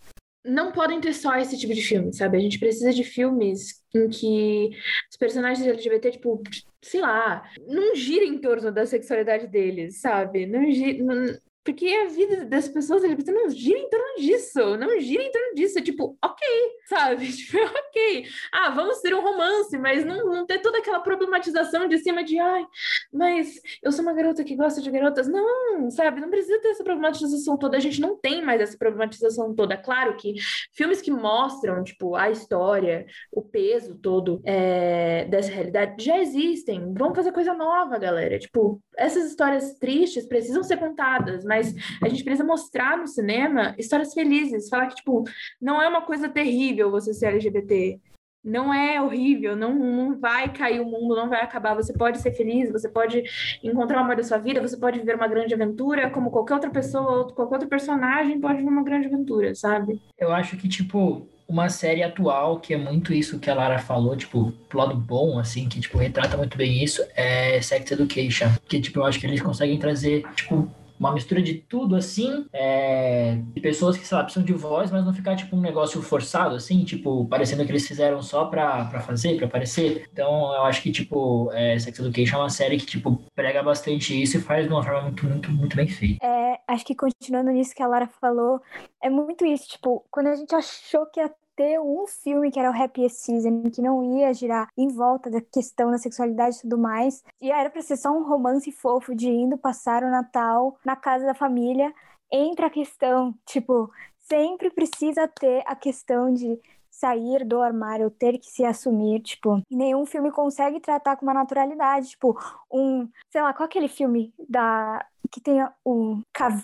não 0.49 0.73
podem 0.73 1.01
ter 1.01 1.13
só 1.13 1.37
esse 1.37 1.57
tipo 1.59 1.75
de 1.75 1.83
filme, 1.83 2.13
sabe? 2.13 2.37
A 2.37 2.41
gente 2.41 2.59
precisa 2.59 2.93
de 2.93 3.05
filmes 3.05 3.83
em 3.95 4.09
que 4.09 4.71
os 5.11 5.17
personagens 5.17 5.67
LGBT, 5.67 6.13
tipo, 6.13 6.43
sei 6.83 7.01
lá, 7.01 7.43
não 7.67 7.95
gira 7.95 8.25
em 8.25 8.39
torno 8.41 8.73
da 8.73 8.87
sexualidade 8.87 9.47
deles, 9.47 10.01
sabe? 10.01 10.47
Não 10.47 10.71
gira. 10.71 11.05
Não... 11.05 11.39
Porque 11.69 11.87
a 11.87 12.07
vida 12.07 12.47
das 12.47 12.67
pessoas 12.67 13.05
LGBT 13.05 13.31
não 13.31 13.51
gira 13.51 13.79
em 13.79 13.91
torno 13.91 14.17
disso, 14.17 14.79
não 14.79 14.99
gira 14.99 15.23
em 15.23 15.31
torno 15.31 15.55
disso. 15.55 15.79
É 15.79 15.83
tipo, 15.83 16.17
ok, 16.25 16.49
sabe? 16.89 17.29
Tipo, 17.39 17.59
ok. 17.59 18.27
Ah, 18.51 18.71
vamos 18.71 19.01
ter 19.03 19.15
um 19.15 19.21
romance, 19.21 19.77
mas 19.77 20.03
não, 20.03 20.25
não 20.25 20.47
ter 20.47 20.61
toda 20.61 20.79
aquela 20.79 21.01
problematização 21.01 21.87
de 21.87 21.99
cima 21.99 22.25
de, 22.25 22.39
ai, 22.39 22.67
mas 23.13 23.61
eu 23.83 23.93
sou 23.93 24.03
uma 24.03 24.15
garota 24.15 24.43
que 24.43 24.57
gosta 24.57 24.81
de 24.81 24.91
garotas. 24.91 25.29
Não, 25.29 25.91
sabe? 25.91 26.23
Não 26.23 26.31
precisa 26.31 26.59
ter 26.61 26.69
essa 26.69 26.83
problematização 26.83 27.59
toda. 27.59 27.77
A 27.77 27.81
gente 27.81 28.01
não 28.01 28.17
tem 28.17 28.43
mais 28.43 28.63
essa 28.63 28.79
problematização 28.79 29.55
toda. 29.55 29.77
Claro 29.77 30.17
que 30.17 30.37
filmes 30.73 31.03
que 31.03 31.11
mostram, 31.11 31.85
tipo, 31.85 32.15
a 32.15 32.31
história, 32.31 33.05
o 33.31 33.43
peso 33.43 33.95
todo 33.99 34.41
é, 34.43 35.27
dessa 35.27 35.51
realidade 35.51 36.03
já 36.03 36.19
existem. 36.19 36.95
Vamos 36.95 37.15
fazer 37.17 37.33
coisa 37.33 37.53
nova, 37.53 37.99
galera. 37.99 38.39
Tipo, 38.39 38.81
essas 38.97 39.27
histórias 39.27 39.75
tristes 39.75 40.27
precisam 40.27 40.63
ser 40.63 40.79
contadas, 40.79 41.45
mas 41.45 41.58
a 42.03 42.09
gente 42.09 42.25
precisa 42.25 42.47
mostrar 42.47 42.97
no 42.97 43.07
cinema 43.07 43.75
histórias 43.79 44.15
felizes. 44.15 44.69
Falar 44.69 44.87
que, 44.87 44.97
tipo, 44.97 45.25
não 45.61 45.81
é 45.81 45.89
uma 45.89 46.03
coisa 46.03 46.29
terrível 46.29 46.91
você 46.91 47.13
ser 47.13 47.27
LGBT 47.27 48.01
não 48.49 48.73
é 48.73 49.01
horrível, 49.01 49.57
não, 49.57 49.75
não 49.75 50.19
vai 50.19 50.53
cair 50.53 50.81
o 50.81 50.85
mundo, 50.85 51.15
não 51.15 51.29
vai 51.29 51.43
acabar. 51.43 51.75
Você 51.75 51.93
pode 51.93 52.19
ser 52.19 52.33
feliz, 52.33 52.71
você 52.71 52.89
pode 52.89 53.23
encontrar 53.63 53.99
o 53.99 54.05
amor 54.05 54.17
da 54.17 54.23
sua 54.23 54.39
vida, 54.39 54.61
você 54.61 54.77
pode 54.77 54.99
viver 54.99 55.17
uma 55.17 55.29
grande 55.29 55.55
aventura, 55.55 56.11
como 56.11 56.31
qualquer 56.31 56.55
outra 56.55 56.71
pessoa, 56.71 57.33
qualquer 57.33 57.57
outro 57.57 57.69
personagem 57.69 58.41
pode 58.41 58.59
viver 58.59 58.71
uma 58.71 58.85
grande 58.85 59.07
aventura, 59.07 59.55
sabe? 59.55 60.01
Eu 60.17 60.33
acho 60.33 60.57
que, 60.57 60.69
tipo, 60.69 61.29
uma 61.47 61.69
série 61.69 62.03
atual, 62.03 62.61
que 62.61 62.75
é 62.75 62.77
muito 62.77 63.13
isso 63.13 63.39
que 63.39 63.51
a 63.51 63.55
Lara 63.55 63.79
falou, 63.79 64.17
tipo, 64.17 64.53
pro 64.69 64.79
lado 64.79 64.95
bom, 64.95 65.39
assim, 65.39 65.69
que, 65.69 65.81
tipo, 65.81 65.99
retrata 65.99 66.37
muito 66.37 66.57
bem 66.57 66.83
isso, 66.83 67.05
é 67.15 67.61
Sex 67.61 67.91
Education. 67.91 68.49
Que, 68.67 68.81
tipo, 68.81 69.01
eu 69.01 69.05
acho 69.05 69.21
que 69.21 69.27
eles 69.27 69.43
conseguem 69.43 69.79
trazer, 69.79 70.25
tipo, 70.35 70.71
uma 70.99 71.13
mistura 71.13 71.41
de 71.41 71.55
tudo 71.55 71.97
assim, 71.97 72.47
é, 72.53 73.39
de 73.55 73.61
pessoas 73.61 73.97
que, 73.97 74.07
sei 74.07 74.17
lá, 74.17 74.25
precisam 74.25 74.45
de 74.45 74.53
voz, 74.53 74.91
mas 74.91 75.05
não 75.05 75.15
ficar 75.15 75.37
tipo 75.37 75.57
um 75.57 75.61
negócio 75.61 76.01
forçado, 76.03 76.55
assim, 76.55 76.85
tipo, 76.85 77.27
parecendo 77.27 77.65
que 77.65 77.71
eles 77.71 77.87
fizeram 77.87 78.23
só 78.23 78.47
pra, 78.47 78.85
pra 78.87 79.01
fazer, 79.01 79.37
pra 79.37 79.47
aparecer. 79.47 80.09
Então, 80.13 80.53
eu 80.55 80.63
acho 80.63 80.83
que, 80.83 80.91
tipo, 80.91 81.51
é, 81.53 81.79
Sex 81.79 81.99
Education 81.99 82.37
é 82.37 82.41
uma 82.41 82.51
série 82.51 82.77
que, 82.77 82.87
tipo, 82.87 83.23
prega 83.35 83.63
bastante 83.63 84.21
isso 84.21 84.37
e 84.37 84.41
faz 84.41 84.67
de 84.67 84.73
uma 84.73 84.83
forma 84.83 85.03
muito, 85.03 85.27
muito, 85.27 85.51
muito 85.51 85.77
bem 85.77 85.89
feita. 85.89 86.25
É, 86.25 86.59
acho 86.67 86.85
que 86.85 86.95
continuando 86.95 87.51
nisso 87.51 87.75
que 87.75 87.83
a 87.83 87.87
Lara 87.87 88.09
falou, 88.21 88.61
é 89.03 89.09
muito 89.09 89.45
isso, 89.45 89.69
tipo, 89.69 90.05
quando 90.11 90.29
a 90.29 90.35
gente 90.35 90.55
achou 90.55 91.07
que 91.07 91.21
ia 91.21 91.31
ter 91.59 91.81
um 91.81 92.07
filme 92.07 92.53
que 92.53 92.61
era 92.61 92.71
o 92.71 92.83
Happy 92.83 93.11
Season, 93.11 93.65
que 93.65 93.83
não 93.83 94.17
ia 94.17 94.33
girar 94.33 94.69
em 94.79 94.87
volta 94.87 95.29
da 95.29 95.41
questão 95.41 95.91
da 95.91 95.99
sexualidade 95.99 96.57
e 96.57 96.61
tudo 96.61 96.79
mais. 96.79 97.25
E 97.41 97.51
era 97.51 97.69
pra 97.69 97.83
ser 97.83 97.97
só 97.97 98.13
um 98.13 98.23
romance 98.23 98.71
fofo 98.71 99.13
de 99.13 99.29
indo 99.29 99.59
passar 99.59 100.05
o 100.05 100.11
Natal 100.11 100.79
na 100.85 100.95
casa 100.95 101.27
da 101.27 101.35
família. 101.35 101.93
Entra 102.33 102.69
a 102.69 102.71
questão, 102.71 103.35
tipo, 103.45 103.91
sempre 104.21 104.71
precisa 104.71 105.27
ter 105.27 105.65
a 105.67 105.75
questão 105.75 106.33
de 106.33 106.61
sair 106.89 107.45
do 107.45 107.61
armário, 107.61 108.09
ter 108.09 108.39
que 108.39 108.47
se 108.47 108.65
assumir, 108.65 109.21
tipo, 109.21 109.61
nenhum 109.69 110.07
filme 110.07 110.31
consegue 110.31 110.79
tratar 110.79 111.17
com 111.17 111.27
uma 111.27 111.35
naturalidade, 111.35 112.11
tipo, 112.11 112.39
um, 112.73 113.09
sei 113.31 113.43
lá, 113.43 113.53
qual 113.53 113.65
é 113.65 113.67
aquele 113.67 113.89
filme 113.89 114.33
da 114.49 115.05
que 115.31 115.41
tem 115.41 115.59
o 115.85 116.23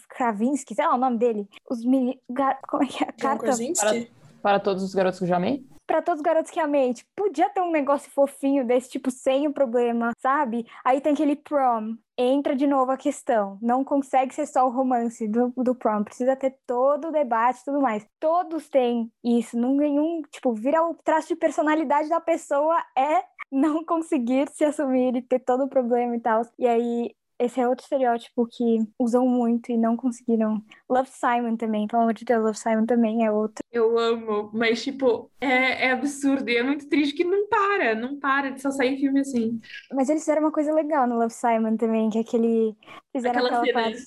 Kravinsky, 0.09 0.75
sei 0.75 0.87
lá 0.87 0.95
o 0.95 0.99
nome 0.99 1.19
dele, 1.19 1.49
os 1.69 1.85
mini, 1.85 2.19
como 2.67 2.83
é 2.83 2.87
que 2.87 3.05
é? 3.05 3.13
John 3.19 3.39
Krasinski? 3.39 4.11
Para 4.45 4.61
todos 4.61 4.83
os 4.83 4.95
garotos 4.95 5.19
que 5.19 5.25
eu 5.25 5.29
já 5.29 5.37
amei? 5.37 5.67
Para 5.87 6.03
todos 6.03 6.21
os 6.21 6.23
garotos 6.23 6.51
que 6.51 6.61
amei. 6.61 6.93
Tipo, 6.93 7.09
podia 7.17 7.49
ter 7.49 7.63
um 7.63 7.71
negócio 7.71 8.11
fofinho 8.11 8.67
desse, 8.67 8.91
tipo, 8.91 9.11
sem 9.11 9.49
o 9.49 9.55
problema, 9.55 10.13
sabe? 10.19 10.67
Aí 10.85 11.01
tem 11.01 11.15
aquele 11.15 11.35
prom. 11.35 11.97
Entra 12.15 12.55
de 12.55 12.67
novo 12.67 12.93
a 12.93 12.97
questão. 12.99 13.59
Não 13.63 13.83
consegue 13.83 14.35
ser 14.35 14.45
só 14.45 14.67
o 14.67 14.71
romance 14.71 15.27
do, 15.27 15.51
do 15.57 15.75
prom. 15.75 16.05
Precisa 16.05 16.37
ter 16.37 16.59
todo 16.67 17.09
o 17.09 17.11
debate 17.11 17.61
e 17.61 17.65
tudo 17.65 17.81
mais. 17.81 18.07
Todos 18.21 18.69
têm 18.69 19.11
isso. 19.25 19.59
Nenhum, 19.59 20.21
tipo, 20.31 20.53
vira 20.53 20.85
o 20.85 20.95
traço 20.95 21.29
de 21.29 21.37
personalidade 21.37 22.11
da 22.11 22.21
pessoa 22.21 22.77
é 22.95 23.25
não 23.51 23.83
conseguir 23.83 24.51
se 24.51 24.63
assumir 24.63 25.17
e 25.17 25.23
ter 25.23 25.39
todo 25.39 25.65
o 25.65 25.71
problema 25.71 26.17
e 26.17 26.21
tal. 26.21 26.43
E 26.59 26.67
aí 26.67 27.17
esse 27.39 27.61
é 27.61 27.69
outro 27.69 27.85
estereótipo 27.85 28.47
que 28.47 28.87
usam 28.99 29.27
muito 29.27 29.73
e 29.73 29.77
não 29.77 29.97
conseguiram. 29.97 30.63
Love 30.89 31.11
Simon 31.11 31.57
também, 31.57 31.87
pelo 31.87 32.03
amor 32.03 32.15
de 32.15 32.25
Deus, 32.25 32.45
Love 32.45 32.59
Simon 32.59 32.87
também 32.87 33.25
é 33.25 33.31
outro. 33.31 33.65
Eu 33.73 33.99
amo, 33.99 34.51
mas 34.53 34.83
tipo, 34.83 35.31
é, 35.41 35.87
é 35.87 35.91
absurdo 35.91 36.49
e 36.49 36.57
é 36.57 36.63
muito 36.63 36.89
triste 36.89 37.15
que 37.15 37.25
não 37.25 37.49
para, 37.49 37.95
não 37.95 38.19
para 38.19 38.51
de 38.51 38.61
só 38.61 38.71
sair 38.71 38.99
filme 38.99 39.21
assim. 39.21 39.61
Mas 39.93 40.09
eles 40.09 40.23
fizeram 40.23 40.43
uma 40.43 40.53
coisa 40.53 40.73
legal 40.73 41.07
no 41.07 41.19
Love 41.19 41.33
Simon 41.33 41.77
também, 41.77 42.09
que 42.11 42.19
é 42.19 42.21
aquele. 42.21 42.77
Fizeram 43.15 43.45
Aquela 43.45 43.61
aquela 43.63 43.83
parte. 43.85 44.07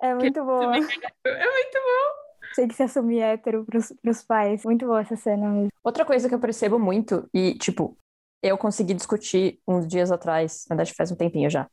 É 0.00 0.14
muito 0.14 0.44
boa. 0.44 0.76
É 0.76 0.80
muito 0.80 1.78
bom. 1.78 2.24
Sei 2.54 2.68
que 2.68 2.74
se 2.74 2.82
assumir 2.82 3.20
hétero 3.20 3.64
pros, 3.64 3.92
pros 4.00 4.22
pais. 4.22 4.64
Muito 4.64 4.86
boa 4.86 5.00
essa 5.00 5.16
cena 5.16 5.48
mesmo. 5.48 5.68
Outra 5.82 6.04
coisa 6.04 6.28
que 6.28 6.34
eu 6.34 6.38
percebo 6.38 6.78
muito, 6.78 7.28
e, 7.34 7.54
tipo, 7.54 7.96
eu 8.42 8.58
consegui 8.58 8.94
discutir 8.94 9.58
uns 9.66 9.88
dias 9.88 10.12
atrás, 10.12 10.66
na 10.68 10.76
verdade 10.76 10.94
faz 10.94 11.10
um 11.10 11.16
tempinho 11.16 11.48
já, 11.48 11.66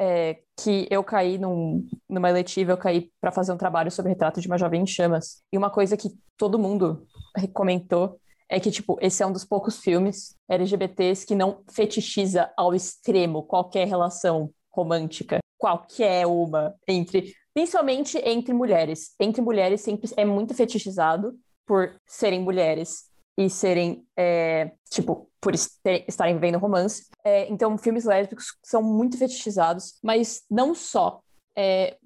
é 0.00 0.38
que 0.56 0.88
eu 0.90 1.04
caí 1.04 1.36
num, 1.36 1.86
numa 2.08 2.30
eletiva, 2.30 2.72
eu 2.72 2.78
caí 2.78 3.10
para 3.20 3.30
fazer 3.30 3.52
um 3.52 3.58
trabalho 3.58 3.90
sobre 3.90 4.10
retrato 4.10 4.40
de 4.40 4.46
uma 4.46 4.56
jovem 4.56 4.82
em 4.82 4.86
chamas. 4.86 5.42
E 5.52 5.58
uma 5.58 5.68
coisa 5.68 5.96
que 5.96 6.08
todo 6.38 6.58
mundo 6.58 7.06
comentou 7.52 8.18
é 8.48 8.58
que, 8.58 8.70
tipo, 8.70 8.98
esse 9.00 9.22
é 9.22 9.26
um 9.26 9.32
dos 9.32 9.44
poucos 9.44 9.78
filmes 9.78 10.34
LGBTs 10.48 11.26
que 11.26 11.34
não 11.34 11.62
fetichiza 11.70 12.50
ao 12.56 12.74
extremo 12.74 13.42
qualquer 13.42 13.86
relação 13.86 14.50
romântica, 14.72 15.38
qualquer 15.58 16.26
uma, 16.26 16.74
entre, 16.88 17.34
principalmente 17.54 18.18
entre 18.18 18.54
mulheres. 18.54 19.14
Entre 19.20 19.42
mulheres 19.42 19.82
sempre 19.82 20.10
é 20.16 20.24
muito 20.24 20.54
fetichizado 20.54 21.34
por 21.66 21.94
serem 22.06 22.40
mulheres 22.40 23.04
e 23.38 23.48
serem, 23.48 24.04
é, 24.16 24.72
tipo, 24.90 25.29
por 25.40 25.54
estarem 25.54 26.34
vivendo 26.34 26.58
romance. 26.58 27.06
É, 27.24 27.48
então, 27.48 27.78
filmes 27.78 28.04
lésbicos 28.04 28.56
são 28.62 28.82
muito 28.82 29.16
fetichizados, 29.16 29.98
mas 30.02 30.42
não 30.50 30.74
só. 30.74 31.20
É, 31.56 31.96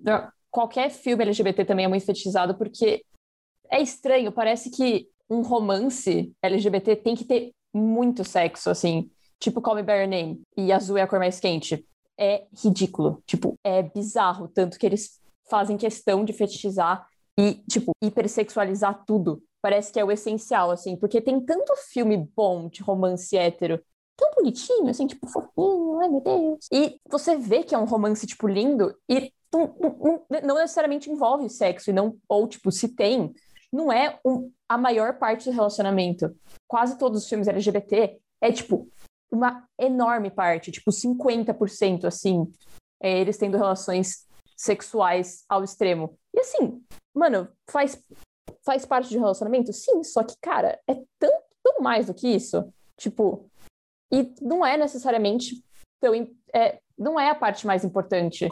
qualquer 0.50 0.90
filme 0.90 1.24
LGBT 1.24 1.64
também 1.64 1.84
é 1.84 1.88
muito 1.88 2.06
fetichizado, 2.06 2.54
porque 2.54 3.04
é 3.70 3.80
estranho, 3.82 4.30
parece 4.30 4.70
que 4.70 5.08
um 5.28 5.42
romance 5.42 6.32
LGBT 6.42 6.96
tem 6.96 7.16
que 7.16 7.24
ter 7.24 7.52
muito 7.72 8.22
sexo, 8.24 8.70
assim, 8.70 9.10
tipo 9.40 9.60
Call 9.60 9.76
Me 9.76 9.82
By 9.82 9.92
Your 9.92 10.08
Name, 10.08 10.42
e 10.56 10.72
azul 10.72 10.96
é 10.96 11.02
a 11.02 11.06
cor 11.08 11.18
mais 11.18 11.40
quente. 11.40 11.84
É 12.16 12.46
ridículo, 12.62 13.20
tipo, 13.26 13.58
é 13.64 13.82
bizarro, 13.82 14.46
tanto 14.46 14.78
que 14.78 14.86
eles 14.86 15.20
fazem 15.50 15.76
questão 15.76 16.24
de 16.24 16.32
fetichizar 16.32 17.04
e, 17.38 17.54
tipo, 17.68 17.92
hipersexualizar 18.02 19.04
tudo. 19.04 19.42
Parece 19.62 19.92
que 19.92 19.98
é 19.98 20.04
o 20.04 20.12
essencial, 20.12 20.70
assim, 20.70 20.96
porque 20.96 21.20
tem 21.20 21.40
tanto 21.40 21.74
filme 21.90 22.28
bom 22.36 22.68
de 22.68 22.82
romance 22.82 23.36
hétero, 23.36 23.82
tão 24.16 24.30
bonitinho, 24.36 24.88
assim, 24.88 25.06
tipo, 25.06 25.26
fofinho, 25.26 26.00
ai 26.00 26.08
meu 26.08 26.20
Deus. 26.20 26.66
E 26.72 27.00
você 27.08 27.36
vê 27.36 27.62
que 27.62 27.74
é 27.74 27.78
um 27.78 27.84
romance, 27.86 28.26
tipo, 28.26 28.46
lindo, 28.46 28.94
e 29.08 29.32
não, 29.52 29.74
não- 29.80 30.26
não 30.42 30.54
necessariamente 30.56 31.10
envolve 31.10 31.48
sexo, 31.48 31.90
e 31.90 31.92
não, 31.92 32.16
ou, 32.28 32.46
tipo, 32.46 32.70
se 32.70 32.88
tem, 32.88 33.32
não 33.72 33.92
é 33.92 34.18
um- 34.24 34.50
a 34.68 34.76
maior 34.78 35.18
parte 35.18 35.46
do 35.46 35.54
relacionamento. 35.54 36.34
Quase 36.68 36.98
todos 36.98 37.22
os 37.22 37.28
filmes 37.28 37.48
LGBT 37.48 38.18
é, 38.40 38.52
tipo, 38.52 38.88
uma 39.32 39.66
enorme 39.80 40.30
parte, 40.30 40.70
tipo, 40.70 40.92
50%, 40.92 42.04
assim, 42.06 42.46
é 43.02 43.18
eles 43.18 43.36
tendo 43.38 43.56
relações 43.56 44.26
sexuais 44.56 45.44
ao 45.48 45.64
extremo. 45.64 46.18
E 46.32 46.40
assim, 46.40 46.82
mano, 47.14 47.48
faz, 47.68 48.02
faz 48.64 48.84
parte 48.84 49.08
de 49.08 49.16
um 49.16 49.20
relacionamento? 49.20 49.72
Sim, 49.72 50.02
só 50.02 50.22
que, 50.22 50.34
cara, 50.40 50.78
é 50.88 50.94
tão 51.18 51.32
mais 51.80 52.06
do 52.06 52.14
que 52.14 52.28
isso. 52.28 52.72
Tipo, 52.96 53.48
e 54.12 54.32
não 54.40 54.64
é 54.64 54.76
necessariamente 54.76 55.62
tão. 56.00 56.14
É, 56.54 56.78
não 56.96 57.18
é 57.18 57.30
a 57.30 57.34
parte 57.34 57.66
mais 57.66 57.84
importante. 57.84 58.48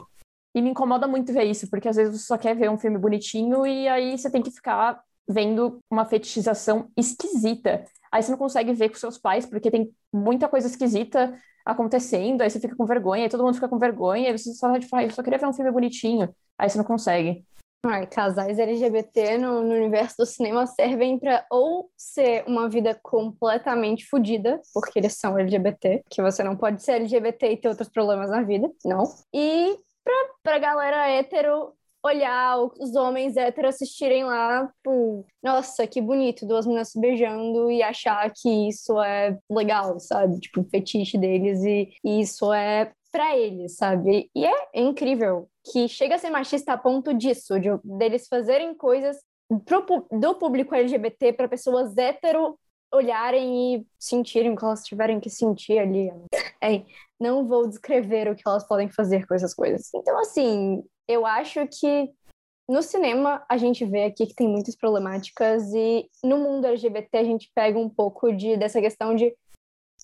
E 0.55 0.61
me 0.61 0.71
incomoda 0.71 1.07
muito 1.07 1.33
ver 1.33 1.45
isso, 1.45 1.71
porque 1.71 1.89
às 1.89 1.97
vezes 1.97 2.21
você 2.21 2.27
só 2.27 2.37
quer 2.37 2.55
ver 2.55 2.71
um 2.71 2.79
filme 2.79 2.99
bonitinho 2.99 3.67
e 3.67 3.89
aí 3.89 4.19
você 4.19 4.31
tem 4.31 4.43
que 4.43 4.51
ficar 4.51 5.03
vendo 5.27 5.79
uma 5.91 6.05
fetichização 6.05 6.91
esquisita. 6.97 7.85
Aí 8.11 8.23
você 8.23 8.31
não 8.31 8.39
consegue 8.39 8.75
ver 8.75 8.91
com 8.91 8.97
seus 8.97 9.17
pais, 9.17 9.47
porque 9.47 9.71
tem 9.71 9.91
muita 10.13 10.49
coisa 10.49 10.67
esquisita 10.67 11.35
acontecendo, 11.65 12.43
aí 12.43 12.51
você 12.51 12.61
fica 12.61 12.77
com 12.77 12.87
vergonha, 12.87 13.25
aí 13.25 13.29
todo 13.29 13.45
mundo 13.45 13.55
fica 13.55 13.69
com 13.69 13.79
vergonha, 13.79 14.31
aí 14.31 14.39
você 14.39 14.53
só, 14.55 14.79
tipo, 14.79 14.95
"Ai, 14.97 15.07
eu 15.07 15.11
só 15.11 15.23
queria 15.23 15.39
ver 15.39 15.47
um 15.47 15.53
filme 15.53 15.71
bonitinho. 15.71 16.35
Aí 16.59 16.69
você 16.69 16.79
não 16.79 16.85
consegue. 16.85 17.45
Ai, 17.85 18.07
casais 18.07 18.61
LGBT 18.61 19.39
no, 19.39 19.61
no 19.61 19.75
universo 19.75 20.17
do 20.19 20.25
cinema 20.27 20.67
servem 20.69 21.19
pra 21.19 21.45
ou 21.51 21.91
ser 21.97 22.45
uma 22.47 22.69
vida 22.69 22.97
completamente 23.03 24.07
fodida, 24.07 24.61
porque 24.73 25.01
eles 25.01 25.19
são 25.19 25.37
LGBT, 25.37 26.05
que 26.09 26.23
você 26.23 26.45
não 26.45 26.57
pode 26.57 26.81
ser 26.81 26.93
LGBT 26.93 27.51
e 27.51 27.57
ter 27.57 27.69
outros 27.69 27.89
problemas 27.89 28.31
na 28.31 28.43
vida, 28.43 28.71
não. 28.85 29.03
E 29.35 29.77
pra, 30.05 30.15
pra 30.45 30.59
galera 30.61 31.09
hétero 31.09 31.73
olhar 32.05 32.59
os 32.59 32.95
homens 32.97 33.37
héteros 33.37 33.77
assistirem 33.77 34.25
lá, 34.25 34.67
tipo, 34.67 35.25
nossa, 35.43 35.87
que 35.87 36.01
bonito, 36.01 36.47
duas 36.47 36.67
meninas 36.67 36.89
se 36.91 37.01
beijando 37.01 37.71
e 37.71 37.83
achar 37.83 38.31
que 38.35 38.69
isso 38.69 39.01
é 39.01 39.39
legal, 39.51 39.99
sabe? 40.01 40.41
Tipo, 40.41 40.65
fetiche 40.65 41.17
deles 41.17 41.63
e, 41.63 41.93
e 42.05 42.21
isso 42.21 42.53
é 42.53 42.93
pra 43.11 43.37
eles, 43.37 43.77
sabe? 43.77 44.31
E 44.35 44.45
é 44.45 44.69
incrível 44.75 45.49
que 45.71 45.87
chega 45.87 46.17
a 46.17 46.19
ser 46.19 46.31
machista 46.31 46.73
a 46.73 46.79
ponto 46.79 47.15
disso, 47.15 47.61
de, 47.61 47.69
deles 47.85 48.27
fazerem 48.27 48.75
coisas 48.75 49.19
pro, 49.65 49.85
do 50.11 50.35
público 50.35 50.75
LGBT 50.75 51.33
para 51.35 51.49
pessoas 51.49 51.97
hétero 51.97 52.59
olharem 52.93 53.77
e 53.77 53.87
sentirem 53.99 54.53
o 54.53 54.57
que 54.57 54.65
elas 54.65 54.85
tiverem 54.85 55.19
que 55.19 55.31
sentir 55.31 55.79
ali. 55.79 56.13
É, 56.63 56.85
não 57.19 57.47
vou 57.47 57.67
descrever 57.67 58.31
o 58.31 58.37
que 58.37 58.43
elas 58.47 58.67
podem 58.67 58.89
fazer 58.89 59.27
com 59.27 59.35
essas 59.35 59.55
coisas. 59.55 59.93
Então, 59.95 60.19
assim, 60.19 60.85
eu 61.09 61.27
acho 61.27 61.67
que 61.69 62.11
no 62.69 62.83
cinema 62.83 63.45
a 63.49 63.57
gente 63.57 63.85
vê 63.85 64.05
aqui 64.05 64.27
que 64.27 64.35
tem 64.35 64.49
muitas 64.49 64.77
problemáticas 64.77 65.73
e 65.75 66.09
no 66.23 66.39
mundo 66.39 66.67
LGBT 66.67 67.19
a 67.19 67.25
gente 67.25 67.51
pega 67.55 67.79
um 67.79 67.89
pouco 67.89 68.33
de 68.33 68.57
dessa 68.57 68.81
questão 68.81 69.15
de 69.15 69.35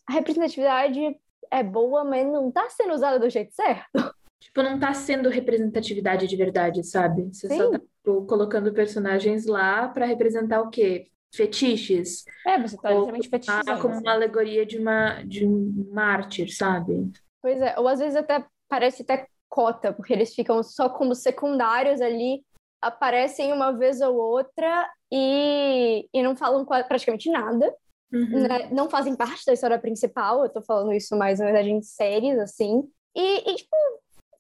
a 0.09 0.13
representatividade 0.13 1.17
é 1.51 1.63
boa, 1.63 2.05
mas 2.05 2.27
não 2.27 2.51
tá 2.51 2.69
sendo 2.71 2.95
usada 2.95 3.19
do 3.19 3.31
jeito 3.31 3.55
certo. 3.55 4.15
Tipo, 4.41 4.63
não 4.63 4.79
tá 4.79 4.95
sendo 4.95 5.29
representatividade 5.29 6.27
de 6.27 6.37
verdade, 6.37 6.85
sabe? 6.85 7.29
Você 7.33 7.49
só 7.49 7.67
Sim. 7.67 7.71
tá 7.73 7.79
tipo, 7.79 8.27
colocando 8.27 8.73
personagens 8.73 9.47
lá 9.47 9.89
pra 9.89 10.07
representar 10.07 10.61
o 10.63 10.71
quê? 10.71 11.09
Fetiches? 11.35 12.25
É, 12.47 12.61
você 12.61 12.77
tá 12.77 12.91
literalmente 12.91 13.29
Ah, 13.29 13.31
fetichizando. 13.31 13.81
como 13.83 13.99
uma 14.01 14.13
alegoria 14.13 14.65
de 14.65 14.79
uma 14.79 15.23
de 15.23 15.47
um 15.47 15.89
mártir, 15.93 16.55
sabe? 16.55 17.11
Pois 17.43 17.61
é, 17.61 17.79
ou 17.79 17.87
às 17.87 17.99
vezes 17.99 18.17
até 18.17 18.45
parece 18.69 19.03
até 19.03 19.27
cota, 19.49 19.93
porque 19.93 20.13
eles 20.13 20.35
ficam 20.35 20.63
só 20.63 20.89
como 20.89 21.15
secundários 21.15 22.01
ali, 22.01 22.45
aparecem 22.83 23.53
uma 23.53 23.73
vez 23.73 24.01
ou 24.01 24.15
outra 24.17 24.89
e, 25.13 26.09
e 26.13 26.23
não 26.23 26.37
falam 26.37 26.65
praticamente 26.65 27.31
nada. 27.31 27.75
Uhum. 28.11 28.41
né, 28.49 28.71
não 28.73 28.89
fazem 28.89 29.15
parte 29.15 29.45
da 29.45 29.53
história 29.53 29.79
principal, 29.79 30.43
eu 30.43 30.49
tô 30.49 30.63
falando 30.63 30.95
isso 30.95 31.15
mais, 31.15 31.39
na 31.41 31.45
verdade, 31.45 31.69
em 31.71 31.83
séries, 31.83 32.39
assim. 32.39 32.83
E, 33.15 33.51
e, 33.51 33.55
tipo, 33.57 33.77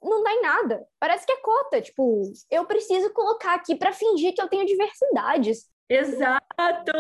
não 0.02 0.22
dá 0.22 0.32
em 0.32 0.40
nada. 0.40 0.86
Parece 0.98 1.26
que 1.26 1.32
é 1.32 1.36
cota, 1.36 1.80
tipo, 1.82 2.22
eu 2.50 2.64
preciso 2.64 3.12
colocar 3.12 3.54
aqui 3.54 3.76
pra 3.76 3.92
fingir 3.92 4.34
que 4.34 4.40
eu 4.40 4.48
tenho 4.48 4.64
diversidades. 4.64 5.66
Exato! 5.90 6.92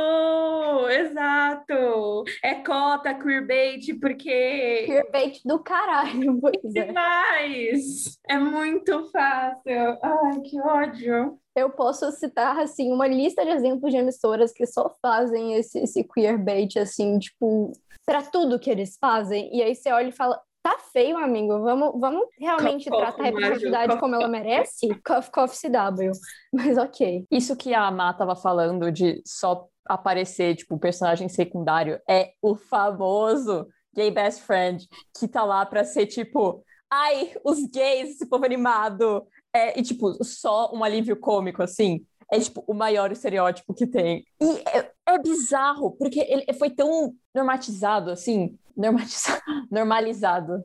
Exato! 0.88 2.24
É 2.42 2.54
cota, 2.56 3.14
queerbait, 3.14 3.94
porque 4.00 4.84
Queerbait 4.86 5.40
do 5.44 5.58
caralho, 5.62 6.38
pois 6.40 6.74
é. 6.74 6.86
demais! 6.86 8.18
É 8.26 8.38
muito 8.38 9.10
fácil. 9.10 9.98
Ai, 10.02 10.40
que 10.40 10.58
ódio. 10.60 11.38
Eu 11.54 11.70
posso 11.70 12.10
citar, 12.12 12.58
assim, 12.58 12.90
uma 12.90 13.06
lista 13.06 13.44
de 13.44 13.50
exemplos 13.50 13.92
de 13.92 13.98
emissoras 13.98 14.52
que 14.52 14.64
só 14.64 14.88
fazem 15.02 15.54
esse, 15.54 15.80
esse 15.80 16.04
queerbait, 16.04 16.78
assim, 16.78 17.18
tipo, 17.18 17.72
pra 18.06 18.22
tudo 18.22 18.58
que 18.58 18.70
eles 18.70 18.96
fazem. 18.98 19.54
E 19.54 19.62
aí 19.62 19.74
você 19.74 19.90
olha 19.92 20.08
e 20.08 20.12
fala, 20.12 20.40
tá 20.68 20.78
feio, 20.92 21.16
amigo, 21.16 21.60
vamos, 21.62 21.98
vamos 21.98 22.28
realmente 22.38 22.90
Cough, 22.90 23.00
tratar 23.00 23.22
a 23.22 23.24
representatividade 23.26 23.98
como 23.98 24.14
ela 24.14 24.28
merece? 24.28 24.88
Cough, 25.02 25.30
cough, 25.32 25.52
CW. 25.52 26.10
Mas 26.52 26.76
ok. 26.76 27.26
Isso 27.30 27.56
que 27.56 27.72
a 27.72 27.90
Má 27.90 28.12
tava 28.12 28.36
falando 28.36 28.92
de 28.92 29.22
só 29.24 29.66
aparecer, 29.86 30.56
tipo, 30.56 30.78
personagem 30.78 31.28
secundário 31.28 31.98
é 32.08 32.32
o 32.42 32.54
famoso 32.54 33.66
gay 33.94 34.10
best 34.10 34.42
friend 34.42 34.86
que 35.18 35.26
tá 35.26 35.44
lá 35.44 35.64
pra 35.64 35.84
ser, 35.84 36.06
tipo, 36.06 36.62
ai, 36.90 37.32
os 37.42 37.66
gays, 37.66 38.10
esse 38.10 38.28
povo 38.28 38.44
animado. 38.44 39.26
É, 39.54 39.78
e, 39.78 39.82
tipo, 39.82 40.22
só 40.22 40.70
um 40.74 40.84
alívio 40.84 41.16
cômico, 41.16 41.62
assim. 41.62 42.04
É, 42.30 42.38
tipo, 42.38 42.62
o 42.66 42.74
maior 42.74 43.10
estereótipo 43.10 43.72
que 43.72 43.86
tem. 43.86 44.22
E 44.38 44.62
é, 44.68 44.92
é 45.18 45.22
bizarro, 45.22 45.92
porque 45.92 46.20
ele 46.20 46.52
foi 46.54 46.70
tão 46.70 47.14
normatizado, 47.34 48.10
assim. 48.10 48.58
Normatiza... 48.76 49.42
Normalizado. 49.70 50.64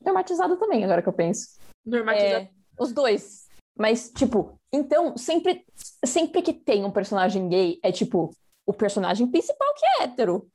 Normatizado 0.00 0.56
também, 0.56 0.84
agora 0.84 1.02
que 1.02 1.08
eu 1.08 1.12
penso. 1.12 1.58
Normatizado. 1.84 2.44
É, 2.44 2.50
os 2.78 2.92
dois. 2.92 3.46
Mas, 3.76 4.10
tipo, 4.10 4.58
então, 4.72 5.16
sempre, 5.16 5.64
sempre 6.04 6.42
que 6.42 6.52
tem 6.52 6.84
um 6.84 6.90
personagem 6.90 7.48
gay, 7.48 7.78
é 7.82 7.90
tipo, 7.90 8.30
o 8.66 8.72
personagem 8.72 9.26
principal 9.30 9.74
que 9.74 9.84
é 9.84 10.04
hétero. 10.04 10.48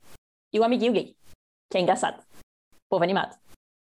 E 0.54 0.60
o 0.60 0.64
amiguinho 0.64 0.94
gay, 0.94 1.16
que 1.70 1.78
é 1.78 1.82
engraçado. 1.82 2.24
Povo 2.90 3.04
animado. 3.04 3.38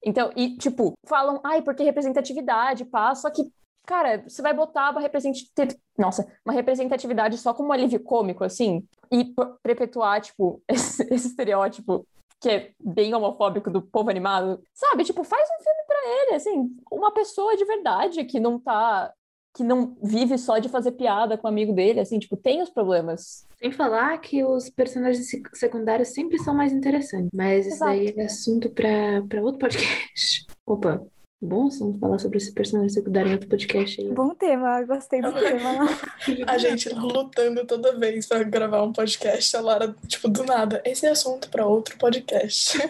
Então, 0.04 0.32
e, 0.36 0.58
tipo, 0.58 0.94
falam, 1.08 1.40
ai, 1.44 1.62
porque 1.62 1.84
representatividade, 1.84 2.86
pá, 2.86 3.14
só 3.14 3.30
que, 3.30 3.44
cara, 3.86 4.24
você 4.28 4.42
vai 4.42 4.54
botar 4.54 4.92
uma 4.92 5.02
representatividade. 5.02 5.78
Nossa, 5.98 6.26
uma 6.46 6.54
representatividade 6.54 7.38
só 7.38 7.54
como 7.54 7.70
um 7.70 7.74
alívio 7.74 8.00
cômico, 8.00 8.44
assim, 8.44 8.84
e 9.12 9.26
per- 9.26 9.54
perpetuar, 9.64 10.22
tipo, 10.22 10.62
esse, 10.70 11.04
esse 11.14 11.28
estereótipo 11.28 12.06
que 12.40 12.50
é 12.50 12.72
bem 12.84 13.14
homofóbico 13.14 13.70
do 13.70 13.82
povo 13.84 14.10
animado, 14.10 14.64
sabe? 14.74 15.04
Tipo, 15.04 15.24
faz 15.24 15.44
um 15.48 15.64
filme 15.64 15.84
pra 15.86 15.98
ele, 16.08 16.36
assim, 16.36 16.76
uma 16.92 17.12
pessoa 17.14 17.56
de 17.56 17.64
verdade 17.66 18.26
que 18.26 18.40
não 18.40 18.58
tá. 18.60 19.14
que 19.56 19.64
não 19.64 19.96
vive 20.02 20.38
só 20.40 20.58
de 20.58 20.68
fazer 20.70 20.94
piada 20.94 21.38
com 21.38 21.46
o 21.46 21.50
amigo 21.52 21.72
dele, 21.74 22.00
assim, 22.00 22.18
tipo, 22.18 22.36
tem 22.36 22.62
os 22.62 22.70
problemas. 22.72 23.46
Sem 23.60 23.72
falar 23.72 24.18
que 24.18 24.44
os 24.44 24.72
personagens 24.72 25.30
sec- 25.30 25.54
secundários 25.56 26.08
sempre 26.16 26.40
são 26.40 26.56
mais 26.56 26.74
interessantes. 26.74 27.30
Mas 27.32 27.68
isso 27.68 27.76
Exato. 27.76 27.92
daí 27.92 28.14
é 28.18 28.24
assunto 28.26 28.70
pra 28.72 29.22
outro 29.44 29.60
podcast. 29.60 30.48
Opa, 30.66 31.00
bom 31.42 31.68
assunto 31.68 31.98
falar 31.98 32.20
sobre 32.20 32.38
esse 32.38 32.54
personagem 32.54 32.90
secundário 32.90 33.30
em 33.30 33.34
outro 33.34 33.50
podcast 33.50 34.00
aí. 34.00 34.14
Bom 34.14 34.36
tema, 34.36 34.84
gostei 34.84 35.22
do 35.22 35.34
tema. 35.34 35.88
A 36.48 36.58
gente 36.58 36.90
lutando 36.90 37.66
toda 37.66 37.98
vez 37.98 38.28
pra 38.28 38.44
gravar 38.44 38.84
um 38.84 38.94
podcast, 38.94 39.58
a 39.58 39.62
Lara, 39.62 39.96
tipo, 40.08 40.30
do 40.30 40.44
nada. 40.44 40.82
Esse 40.86 41.08
é 41.08 41.10
assunto 41.10 41.50
pra 41.50 41.66
outro 41.66 41.98
podcast. 41.98 42.78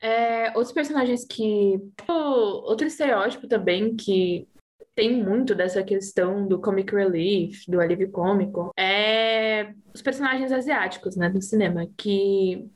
É, 0.00 0.50
outros 0.50 0.70
personagens 0.70 1.24
que. 1.24 1.80
Outro 2.08 2.86
estereótipo 2.86 3.48
também 3.48 3.96
que 3.96 4.46
tem 4.94 5.22
muito 5.22 5.54
dessa 5.54 5.82
questão 5.82 6.46
do 6.46 6.60
comic 6.60 6.94
relief, 6.94 7.66
do 7.68 7.80
alívio 7.80 8.10
cômico, 8.10 8.70
é 8.78 9.74
os 9.92 10.00
personagens 10.00 10.52
asiáticos, 10.52 11.16
né, 11.16 11.28
do 11.28 11.42
cinema, 11.42 11.86
que 11.96 12.70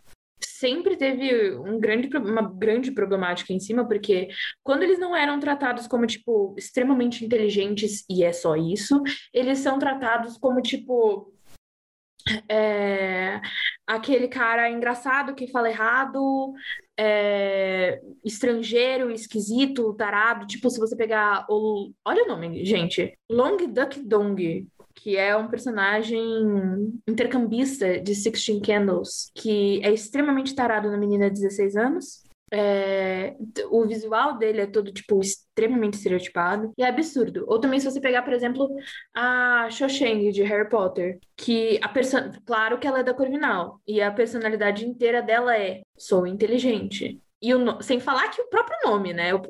sempre 0.60 0.96
teve 0.96 1.56
um 1.56 1.80
grande, 1.80 2.14
uma 2.16 2.42
grande 2.42 2.92
problemática 2.92 3.52
em 3.52 3.58
cima, 3.58 3.88
porque 3.88 4.28
quando 4.62 4.82
eles 4.82 4.98
não 4.98 5.16
eram 5.16 5.40
tratados 5.40 5.86
como, 5.86 6.06
tipo, 6.06 6.54
extremamente 6.58 7.24
inteligentes, 7.24 8.04
e 8.08 8.22
é 8.22 8.32
só 8.32 8.54
isso, 8.56 9.02
eles 9.32 9.58
são 9.60 9.78
tratados 9.78 10.36
como, 10.36 10.60
tipo, 10.60 11.32
é, 12.46 13.40
aquele 13.86 14.28
cara 14.28 14.70
engraçado 14.70 15.34
que 15.34 15.50
fala 15.50 15.70
errado, 15.70 16.52
é, 16.98 17.98
estrangeiro, 18.22 19.10
esquisito, 19.10 19.94
tarado. 19.94 20.46
Tipo, 20.46 20.68
se 20.68 20.78
você 20.78 20.94
pegar 20.94 21.46
o. 21.48 21.90
Olha 22.04 22.24
o 22.24 22.28
nome, 22.28 22.62
gente. 22.66 23.18
Long 23.30 23.56
Duck 23.56 23.98
Dong, 24.00 24.68
que 24.94 25.16
é 25.16 25.36
um 25.36 25.48
personagem 25.48 26.20
intercambista 27.06 28.00
de 28.00 28.14
Sixteen 28.14 28.60
Candles, 28.60 29.30
que 29.34 29.80
é 29.82 29.92
extremamente 29.92 30.54
tarado 30.54 30.90
na 30.90 30.96
menina 30.98 31.30
de 31.30 31.40
16 31.40 31.76
anos. 31.76 32.22
É, 32.52 33.36
o 33.70 33.86
visual 33.86 34.36
dele 34.36 34.62
é 34.62 34.66
todo, 34.66 34.92
tipo, 34.92 35.20
extremamente 35.20 35.94
estereotipado 35.94 36.72
e 36.76 36.82
é 36.82 36.88
absurdo. 36.88 37.44
Ou 37.46 37.60
também, 37.60 37.78
se 37.78 37.88
você 37.88 38.00
pegar, 38.00 38.22
por 38.22 38.32
exemplo, 38.32 38.68
a 39.14 39.68
Cho 39.70 39.88
Chang 39.88 40.32
de 40.32 40.42
Harry 40.42 40.68
Potter, 40.68 41.18
que 41.36 41.78
a 41.80 41.88
person... 41.88 42.32
claro 42.44 42.78
que 42.78 42.88
ela 42.88 43.00
é 43.00 43.04
da 43.04 43.14
Corvinal, 43.14 43.80
e 43.86 44.02
a 44.02 44.10
personalidade 44.10 44.84
inteira 44.84 45.22
dela 45.22 45.56
é 45.56 45.82
sou 45.96 46.26
inteligente. 46.26 47.20
E 47.42 47.54
o 47.54 47.80
sem 47.82 47.98
falar 48.00 48.28
que 48.28 48.42
o 48.42 48.48
próprio 48.48 48.76
nome, 48.84 49.12
né? 49.14 49.34
O- 49.34 49.40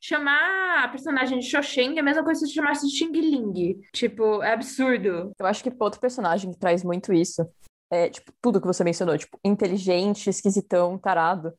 Chamar 0.00 0.84
a 0.84 0.88
personagem 0.88 1.38
de 1.40 1.46
Chang 1.62 1.96
é 1.96 2.00
a 2.00 2.02
mesma 2.04 2.22
coisa 2.22 2.46
se 2.46 2.52
chamasse 2.52 2.86
de 2.86 2.96
Xing 2.96 3.10
Ling. 3.12 3.80
Tipo, 3.92 4.42
é 4.42 4.52
absurdo. 4.52 5.32
Eu 5.38 5.46
acho 5.46 5.62
que 5.62 5.72
outro 5.80 6.00
personagem 6.00 6.52
que 6.52 6.58
traz 6.58 6.84
muito 6.84 7.12
isso 7.12 7.44
é, 7.90 8.08
tipo, 8.08 8.32
tudo 8.40 8.60
que 8.60 8.66
você 8.66 8.82
mencionou, 8.84 9.18
tipo, 9.18 9.38
inteligente, 9.44 10.30
esquisitão, 10.30 10.96
tarado. 10.96 11.52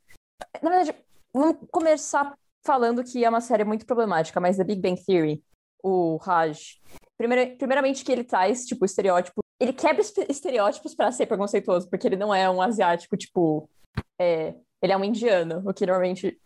Na 0.61 0.69
verdade, 0.69 0.95
vamos 1.33 1.57
começar 1.71 2.33
falando 2.65 3.03
que 3.03 3.23
é 3.23 3.29
uma 3.29 3.41
série 3.41 3.63
muito 3.63 3.85
problemática, 3.85 4.39
mas 4.39 4.57
The 4.57 4.63
Big 4.63 4.81
Bang 4.81 5.03
Theory, 5.05 5.43
o 5.83 6.15
Raj, 6.17 6.79
primeira- 7.17 7.55
primeiramente 7.57 8.03
que 8.05 8.11
ele 8.11 8.23
traz, 8.23 8.65
tipo, 8.65 8.85
estereótipo, 8.85 9.41
ele 9.59 9.73
quebra 9.73 10.01
este- 10.01 10.25
estereótipos 10.29 10.95
para 10.95 11.11
ser 11.11 11.25
preconceituoso, 11.27 11.89
porque 11.89 12.07
ele 12.07 12.15
não 12.15 12.33
é 12.33 12.49
um 12.49 12.61
asiático, 12.61 13.15
tipo, 13.17 13.69
é, 14.19 14.55
ele 14.83 14.91
é 14.91 14.97
um 14.97 15.03
indiano, 15.03 15.63
o 15.65 15.73
que 15.73 15.85
normalmente 15.85 16.37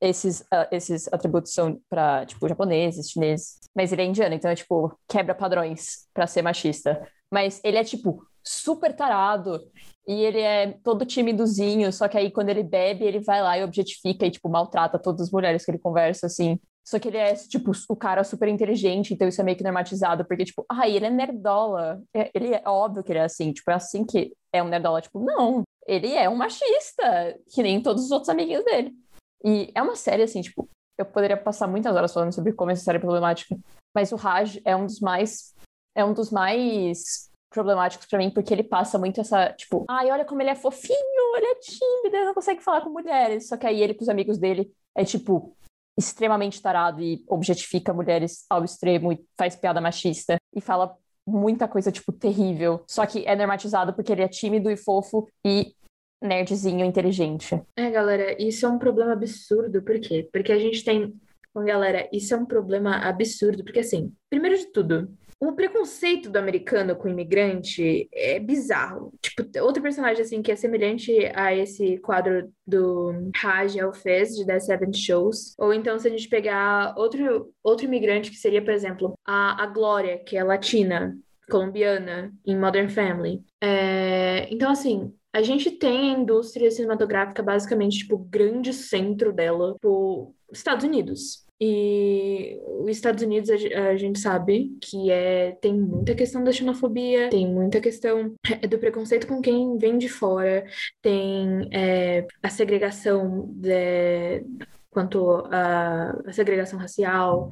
esses, 0.00 0.44
ah, 0.52 0.68
esses 0.72 1.08
atributos 1.12 1.52
são 1.52 1.80
para 1.88 2.26
tipo, 2.26 2.48
japoneses, 2.48 3.10
chineses. 3.10 3.58
Mas 3.74 3.92
ele 3.92 4.02
é 4.02 4.04
indiano, 4.04 4.34
então 4.34 4.50
é, 4.50 4.54
tipo, 4.56 4.92
quebra 5.08 5.34
padrões 5.34 6.08
para 6.12 6.26
ser 6.26 6.42
machista. 6.42 7.08
Mas 7.32 7.60
ele 7.62 7.76
é, 7.78 7.84
tipo, 7.84 8.26
super 8.44 8.94
tarado. 8.94 9.60
E 10.06 10.12
ele 10.22 10.40
é 10.40 10.78
todo 10.82 11.04
timidozinho, 11.04 11.92
só 11.92 12.08
que 12.08 12.16
aí 12.16 12.30
quando 12.30 12.48
ele 12.48 12.62
bebe, 12.62 13.04
ele 13.04 13.20
vai 13.20 13.42
lá 13.42 13.58
e 13.58 13.62
objetifica 13.62 14.26
e, 14.26 14.30
tipo, 14.30 14.48
maltrata 14.48 14.98
todas 14.98 15.22
as 15.22 15.30
mulheres 15.30 15.64
que 15.64 15.70
ele 15.70 15.78
conversa, 15.78 16.26
assim. 16.26 16.58
Só 16.82 16.98
que 16.98 17.08
ele 17.08 17.18
é, 17.18 17.34
tipo, 17.34 17.70
o 17.90 17.96
cara 17.96 18.24
super 18.24 18.48
inteligente, 18.48 19.12
então 19.12 19.28
isso 19.28 19.40
é 19.40 19.44
meio 19.44 19.56
que 19.58 19.62
normatizado, 19.62 20.24
porque, 20.24 20.46
tipo, 20.46 20.64
ah, 20.70 20.88
ele 20.88 21.04
é 21.04 21.10
nerdola. 21.10 22.02
É- 22.16 22.30
Ele 22.34 22.54
é 22.54 22.62
óbvio 22.66 23.04
que 23.04 23.12
ele 23.12 23.18
é 23.18 23.24
assim, 23.24 23.52
tipo, 23.52 23.70
é 23.70 23.74
assim 23.74 24.04
que 24.06 24.32
é 24.52 24.62
um 24.62 24.68
nerdola. 24.68 25.02
Tipo, 25.02 25.20
não, 25.22 25.62
ele 25.88 26.12
é 26.12 26.28
um 26.28 26.36
machista, 26.36 27.40
que 27.52 27.62
nem 27.62 27.82
todos 27.82 28.04
os 28.04 28.10
outros 28.10 28.28
amiguinhos 28.28 28.64
dele. 28.64 28.94
E 29.42 29.72
é 29.74 29.80
uma 29.80 29.96
série, 29.96 30.22
assim, 30.22 30.42
tipo, 30.42 30.68
eu 30.98 31.06
poderia 31.06 31.36
passar 31.36 31.66
muitas 31.66 31.96
horas 31.96 32.12
falando 32.12 32.32
sobre 32.32 32.52
como 32.52 32.70
essa 32.70 32.84
série 32.84 32.98
é 32.98 33.00
problemática, 33.00 33.56
mas 33.94 34.12
o 34.12 34.16
Raj 34.16 34.60
é 34.64 34.76
um 34.76 34.84
dos 34.84 35.00
mais. 35.00 35.54
É 35.96 36.04
um 36.04 36.12
dos 36.12 36.30
mais 36.30 37.30
problemáticos 37.50 38.06
pra 38.06 38.18
mim, 38.18 38.30
porque 38.30 38.52
ele 38.52 38.62
passa 38.62 38.98
muito 38.98 39.20
essa, 39.20 39.52
tipo, 39.54 39.84
ai, 39.88 40.10
olha 40.10 40.24
como 40.24 40.42
ele 40.42 40.50
é 40.50 40.54
fofinho, 40.54 41.36
ele 41.36 41.46
é 41.46 41.54
tímido, 41.54 42.14
ele 42.14 42.26
não 42.26 42.34
consegue 42.34 42.62
falar 42.62 42.82
com 42.82 42.90
mulheres. 42.90 43.48
Só 43.48 43.56
que 43.56 43.66
aí 43.66 43.82
ele 43.82 43.94
com 43.94 44.02
os 44.02 44.08
amigos 44.08 44.36
dele 44.38 44.70
é, 44.94 45.04
tipo, 45.04 45.56
extremamente 45.98 46.60
tarado 46.60 47.00
e 47.00 47.24
objetifica 47.26 47.94
mulheres 47.94 48.44
ao 48.50 48.64
extremo 48.64 49.12
e 49.12 49.26
faz 49.36 49.56
piada 49.56 49.80
machista 49.80 50.36
e 50.54 50.60
fala 50.60 50.94
muita 51.26 51.66
coisa, 51.66 51.90
tipo, 51.90 52.12
terrível. 52.12 52.84
Só 52.86 53.04
que 53.06 53.26
é 53.26 53.34
normatizado 53.34 53.92
porque 53.92 54.12
ele 54.12 54.22
é 54.22 54.28
tímido 54.28 54.70
e 54.70 54.76
fofo 54.76 55.28
e 55.44 55.74
nerdzinho 56.20 56.84
inteligente. 56.84 57.60
É, 57.76 57.90
galera, 57.90 58.36
isso 58.42 58.66
é 58.66 58.68
um 58.68 58.78
problema 58.78 59.12
absurdo. 59.12 59.82
Por 59.82 59.98
quê? 60.00 60.28
Porque 60.32 60.52
a 60.52 60.58
gente 60.58 60.84
tem. 60.84 61.14
Bom, 61.54 61.64
galera, 61.64 62.08
isso 62.12 62.34
é 62.34 62.36
um 62.36 62.46
problema 62.46 62.96
absurdo. 62.96 63.64
Porque, 63.64 63.80
assim, 63.80 64.12
primeiro 64.28 64.56
de 64.56 64.66
tudo, 64.66 65.08
o 65.40 65.52
preconceito 65.52 66.28
do 66.30 66.36
americano 66.36 66.96
com 66.96 67.08
imigrante 67.08 68.08
é 68.12 68.40
bizarro. 68.40 69.12
Tipo, 69.22 69.46
outro 69.62 69.80
personagem, 69.80 70.22
assim, 70.22 70.42
que 70.42 70.50
é 70.50 70.56
semelhante 70.56 71.12
a 71.34 71.54
esse 71.54 71.98
quadro 71.98 72.52
do 72.66 73.30
Raj 73.36 73.78
Al-Fez, 73.78 74.34
de 74.36 74.44
The 74.44 74.58
Seven 74.58 74.92
Shows. 74.92 75.54
Ou 75.56 75.72
então, 75.72 75.98
se 75.98 76.08
a 76.08 76.10
gente 76.10 76.28
pegar 76.28 76.94
outro, 76.98 77.52
outro 77.62 77.86
imigrante, 77.86 78.30
que 78.30 78.36
seria, 78.36 78.62
por 78.62 78.74
exemplo, 78.74 79.14
a, 79.24 79.62
a 79.62 79.66
Glória, 79.66 80.18
que 80.18 80.36
é 80.36 80.42
latina, 80.42 81.16
colombiana, 81.48 82.32
em 82.44 82.58
Modern 82.58 82.88
Family. 82.88 83.40
É, 83.62 84.52
então, 84.52 84.72
assim, 84.72 85.12
a 85.38 85.42
gente 85.42 85.70
tem 85.70 86.10
a 86.10 86.18
indústria 86.18 86.68
cinematográfica 86.70 87.42
basicamente, 87.42 87.98
tipo, 87.98 88.18
grande 88.18 88.72
centro 88.72 89.32
dela, 89.32 89.74
tipo, 89.74 90.34
Estados 90.52 90.84
Unidos. 90.84 91.46
E 91.60 92.60
os 92.80 92.90
Estados 92.90 93.22
Unidos, 93.22 93.48
a, 93.50 93.96
gente 93.96 94.18
sabe 94.18 94.76
que 94.80 95.10
é, 95.10 95.52
tem 95.60 95.74
muita 95.74 96.14
questão 96.14 96.42
da 96.42 96.52
xenofobia, 96.52 97.30
tem 97.30 97.46
muita 97.46 97.80
questão 97.80 98.34
do 98.68 98.78
preconceito 98.78 99.26
com 99.26 99.40
quem 99.40 99.76
vem 99.78 99.96
de 99.96 100.08
fora, 100.08 100.64
tem 101.02 101.68
é, 101.72 102.26
a 102.42 102.48
segregação 102.48 103.48
de, 103.54 104.44
quanto 104.90 105.44
à 105.50 106.32
segregação 106.32 106.78
racial. 106.78 107.50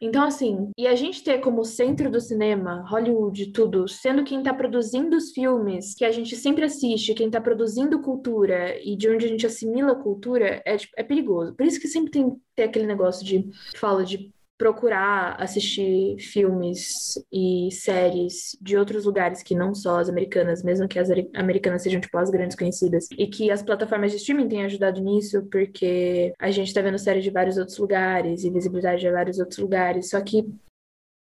Então, 0.00 0.24
assim, 0.24 0.70
e 0.76 0.86
a 0.86 0.94
gente 0.94 1.22
ter 1.22 1.38
como 1.38 1.64
centro 1.64 2.10
do 2.10 2.20
cinema, 2.20 2.84
Hollywood, 2.88 3.52
tudo, 3.52 3.88
sendo 3.88 4.24
quem 4.24 4.38
está 4.38 4.52
produzindo 4.52 5.16
os 5.16 5.30
filmes 5.30 5.94
que 5.94 6.04
a 6.04 6.10
gente 6.10 6.36
sempre 6.36 6.64
assiste, 6.64 7.14
quem 7.14 7.26
está 7.26 7.40
produzindo 7.40 8.02
cultura 8.02 8.76
e 8.82 8.96
de 8.96 9.08
onde 9.08 9.24
a 9.24 9.28
gente 9.28 9.46
assimila 9.46 9.94
cultura, 9.94 10.62
é, 10.64 10.76
tipo, 10.76 10.92
é 10.96 11.02
perigoso. 11.02 11.54
Por 11.54 11.64
isso 11.64 11.80
que 11.80 11.88
sempre 11.88 12.10
tem, 12.10 12.32
tem 12.54 12.64
aquele 12.66 12.86
negócio 12.86 13.24
de 13.24 13.48
fala 13.76 14.04
de 14.04 14.33
procurar 14.56 15.40
assistir 15.40 16.18
filmes 16.18 17.18
e 17.32 17.68
séries 17.72 18.56
de 18.60 18.76
outros 18.76 19.04
lugares 19.04 19.42
que 19.42 19.54
não 19.54 19.74
só 19.74 19.98
as 19.98 20.08
americanas, 20.08 20.62
mesmo 20.62 20.86
que 20.86 20.98
as 20.98 21.08
americanas 21.34 21.82
sejam 21.82 22.00
tipo 22.00 22.16
as 22.16 22.30
grandes 22.30 22.56
conhecidas, 22.56 23.08
e 23.18 23.26
que 23.26 23.50
as 23.50 23.62
plataformas 23.62 24.12
de 24.12 24.18
streaming 24.18 24.48
têm 24.48 24.64
ajudado 24.64 25.00
nisso, 25.00 25.44
porque 25.50 26.32
a 26.38 26.50
gente 26.50 26.72
tá 26.72 26.80
vendo 26.80 26.98
séries 26.98 27.24
de 27.24 27.30
vários 27.30 27.58
outros 27.58 27.78
lugares 27.78 28.44
e 28.44 28.50
visibilidade 28.50 29.00
de 29.00 29.10
vários 29.10 29.38
outros 29.38 29.58
lugares, 29.58 30.10
só 30.10 30.20
que 30.20 30.48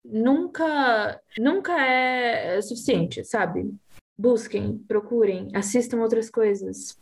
nunca 0.04 1.20
nunca 1.38 1.74
é 1.82 2.62
suficiente, 2.62 3.24
sabe? 3.24 3.74
Busquem, 4.18 4.78
procurem, 4.80 5.50
assistam 5.56 6.02
outras 6.02 6.30
coisas, 6.30 6.98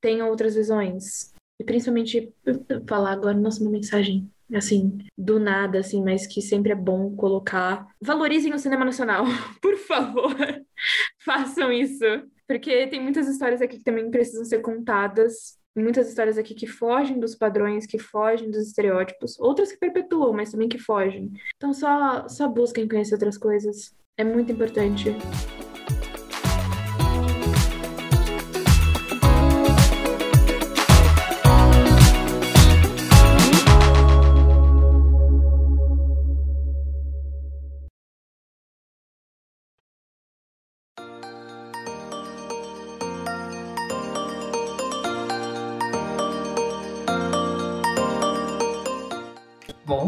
tenham 0.00 0.28
outras 0.28 0.54
visões. 0.54 1.34
E 1.60 1.64
principalmente 1.64 2.32
falar 2.88 3.12
agora, 3.12 3.36
nossa, 3.36 3.60
uma 3.60 3.70
mensagem 3.70 4.28
assim, 4.52 4.98
do 5.16 5.38
nada, 5.38 5.78
assim, 5.78 6.02
mas 6.02 6.26
que 6.26 6.42
sempre 6.42 6.72
é 6.72 6.76
bom 6.76 7.14
colocar. 7.16 7.86
Valorizem 8.00 8.52
o 8.52 8.58
cinema 8.58 8.84
nacional, 8.84 9.24
por 9.62 9.76
favor. 9.76 10.34
Façam 11.24 11.72
isso. 11.72 12.04
Porque 12.46 12.86
tem 12.88 13.00
muitas 13.00 13.26
histórias 13.26 13.62
aqui 13.62 13.78
que 13.78 13.84
também 13.84 14.10
precisam 14.10 14.44
ser 14.44 14.60
contadas. 14.60 15.58
Muitas 15.76 16.08
histórias 16.08 16.38
aqui 16.38 16.54
que 16.54 16.66
fogem 16.66 17.18
dos 17.18 17.34
padrões, 17.34 17.86
que 17.86 17.98
fogem 17.98 18.50
dos 18.50 18.68
estereótipos. 18.68 19.38
Outras 19.40 19.72
que 19.72 19.78
perpetuam, 19.78 20.32
mas 20.32 20.50
também 20.50 20.68
que 20.68 20.78
fogem. 20.78 21.32
Então 21.56 21.72
só, 21.72 22.28
só 22.28 22.46
busquem 22.48 22.86
conhecer 22.86 23.14
outras 23.14 23.38
coisas. 23.38 23.94
É 24.16 24.22
muito 24.22 24.52
importante. 24.52 25.10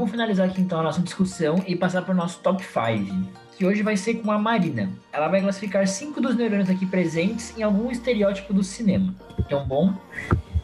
Vamos 0.06 0.10
finalizar 0.12 0.48
aqui 0.48 0.60
então 0.60 0.78
a 0.78 0.82
nossa 0.84 1.02
discussão 1.02 1.56
e 1.66 1.74
passar 1.74 2.02
para 2.02 2.12
o 2.12 2.16
nosso 2.16 2.38
top 2.38 2.62
5, 2.64 3.28
que 3.56 3.66
hoje 3.66 3.82
vai 3.82 3.96
ser 3.96 4.14
com 4.14 4.30
a 4.30 4.38
Marina. 4.38 4.88
Ela 5.12 5.28
vai 5.28 5.40
classificar 5.40 5.86
cinco 5.88 6.20
dos 6.20 6.36
neurônios 6.36 6.70
aqui 6.70 6.86
presentes 6.86 7.56
em 7.58 7.62
algum 7.62 7.90
estereótipo 7.90 8.54
do 8.54 8.62
cinema. 8.62 9.12
Então, 9.38 9.66
bom, 9.66 9.94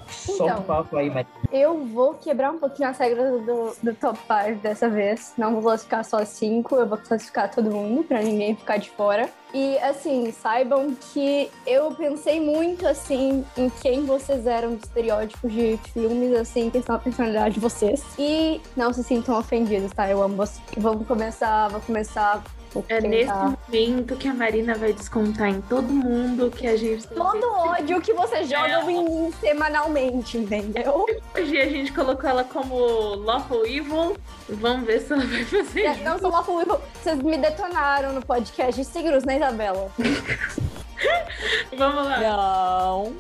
solta 0.09 0.45
Então. 0.45 0.59
o 0.59 0.63
papo 0.63 0.97
aí, 0.97 1.09
Marina. 1.09 1.29
Eu 1.51 1.85
vou 1.87 2.15
quebrar 2.15 2.53
um 2.53 2.59
pouquinho 2.59 2.89
as 2.89 2.99
regras 2.99 3.45
do, 3.45 3.75
do 3.83 3.95
top 3.95 4.19
5 4.19 4.61
dessa 4.63 4.89
vez. 4.89 5.35
Não 5.37 5.55
vou 5.55 5.63
classificar 5.63 6.05
só 6.05 6.25
cinco, 6.25 6.77
eu 6.77 6.87
vou 6.87 6.99
classificar 6.99 7.51
todo 7.51 7.71
mundo 7.71 8.05
pra 8.05 8.23
ninguém 8.23 8.55
ficar 8.55 8.77
de 8.77 8.91
fora. 8.91 9.29
E 9.55 9.79
assim, 9.79 10.33
saibam 10.33 10.95
que 11.13 11.51
eu 11.67 11.91
pensei 11.95 12.41
muito 12.41 12.87
assim 12.87 13.45
em 13.57 13.69
quem 13.69 14.05
vocês 14.05 14.47
eram 14.47 14.77
de 14.77 14.85
estereótipos 14.87 15.53
de 15.53 15.79
filmes, 15.93 16.35
assim, 16.35 16.71
questão 16.71 16.97
da 16.97 17.03
personalidade 17.03 17.55
de 17.55 17.61
vocês. 17.61 18.03
E 18.19 18.61
não 18.75 18.93
se 18.93 19.05
sintam 19.05 19.39
ofendidos, 19.39 19.93
tá? 19.93 20.09
Eu 20.09 20.23
amo 20.23 20.37
vocês. 20.37 20.63
Vamos 20.79 21.07
começar, 21.07 21.69
vou 21.69 21.81
começar. 21.81 22.43
É 22.89 23.01
nesse 23.01 23.33
momento 23.33 24.17
que 24.17 24.29
a 24.29 24.35
Marina 24.35 24.75
vai 24.75 24.93
descontar 24.93 25.49
em 25.49 25.61
todo 25.63 25.89
mundo 25.93 26.51
que 26.51 26.67
a 26.67 26.77
gente 26.77 27.07
Todo 27.09 27.53
ódio 27.53 28.01
que 28.01 28.13
vocês 28.13 28.49
jogam 28.49 28.91
em 28.91 29.05
mim 29.05 29.33
semanalmente, 29.41 30.39
entendeu? 30.39 31.07
Hoje 31.35 31.61
a 31.61 31.69
gente 31.69 31.93
colocou 31.93 32.29
ela 32.29 32.45
como 32.45 32.77
Lawful 33.17 33.67
Evil. 33.67 34.17
Vamos 34.49 34.87
ver 34.87 35.01
se 35.01 35.13
ela 35.13 35.25
vai 35.25 35.45
fazer 35.45 35.81
É, 35.81 35.93
isso. 35.93 36.05
Não 36.05 36.19
sou 36.19 36.31
uma 36.31 36.63
Evil. 36.63 36.81
Vocês 37.03 37.23
me 37.23 37.37
detonaram 37.37 38.13
no 38.13 38.23
podcast. 38.23 38.85
Seguros, 38.85 39.25
né, 39.25 39.37
Isabela? 39.37 39.91
Vamos 41.77 42.05
lá. 42.05 42.21
Não. 42.21 43.13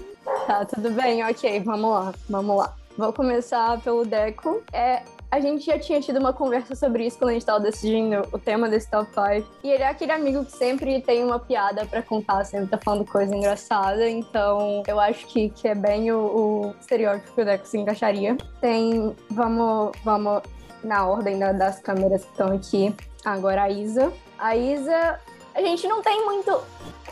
Tá, 0.46 0.64
tudo 0.64 0.90
bem, 0.90 1.24
ok, 1.24 1.60
vamos 1.60 1.90
lá, 1.90 2.14
vamos 2.28 2.56
lá. 2.56 2.74
Vou 2.96 3.12
começar 3.12 3.80
pelo 3.80 4.04
Deco. 4.04 4.62
É, 4.72 5.02
a 5.32 5.40
gente 5.40 5.64
já 5.64 5.78
tinha 5.78 5.98
tido 5.98 6.18
uma 6.18 6.34
conversa 6.34 6.76
sobre 6.76 7.06
isso 7.06 7.16
quando 7.18 7.30
a 7.30 7.32
gente 7.32 7.46
tava 7.46 7.58
decidindo 7.58 8.22
o 8.30 8.38
tema 8.38 8.68
desse 8.68 8.90
top 8.90 9.08
5. 9.14 9.48
E 9.64 9.70
ele 9.70 9.82
é 9.82 9.88
aquele 9.88 10.12
amigo 10.12 10.44
que 10.44 10.52
sempre 10.52 11.00
tem 11.00 11.24
uma 11.24 11.38
piada 11.38 11.86
pra 11.86 12.02
contar, 12.02 12.44
sempre 12.44 12.66
tá 12.66 12.76
falando 12.76 13.06
coisa 13.10 13.34
engraçada. 13.34 14.06
Então, 14.10 14.82
eu 14.86 15.00
acho 15.00 15.26
que, 15.28 15.48
que 15.48 15.66
é 15.66 15.74
bem 15.74 16.12
o, 16.12 16.18
o 16.18 16.74
estereótipo 16.78 17.32
que 17.34 17.40
o 17.40 17.44
Deco 17.46 17.66
se 17.66 17.78
encaixaria. 17.78 18.36
Tem. 18.60 19.16
Vamos, 19.30 19.92
vamos 20.04 20.42
na 20.84 21.06
ordem 21.06 21.38
da- 21.38 21.52
das 21.52 21.80
câmeras 21.80 22.22
que 22.24 22.30
estão 22.32 22.54
aqui. 22.54 22.94
Agora 23.24 23.62
a 23.62 23.70
Isa. 23.70 24.12
A 24.38 24.54
Isa, 24.54 25.18
a 25.54 25.62
gente 25.62 25.88
não 25.88 26.02
tem 26.02 26.26
muito 26.26 26.60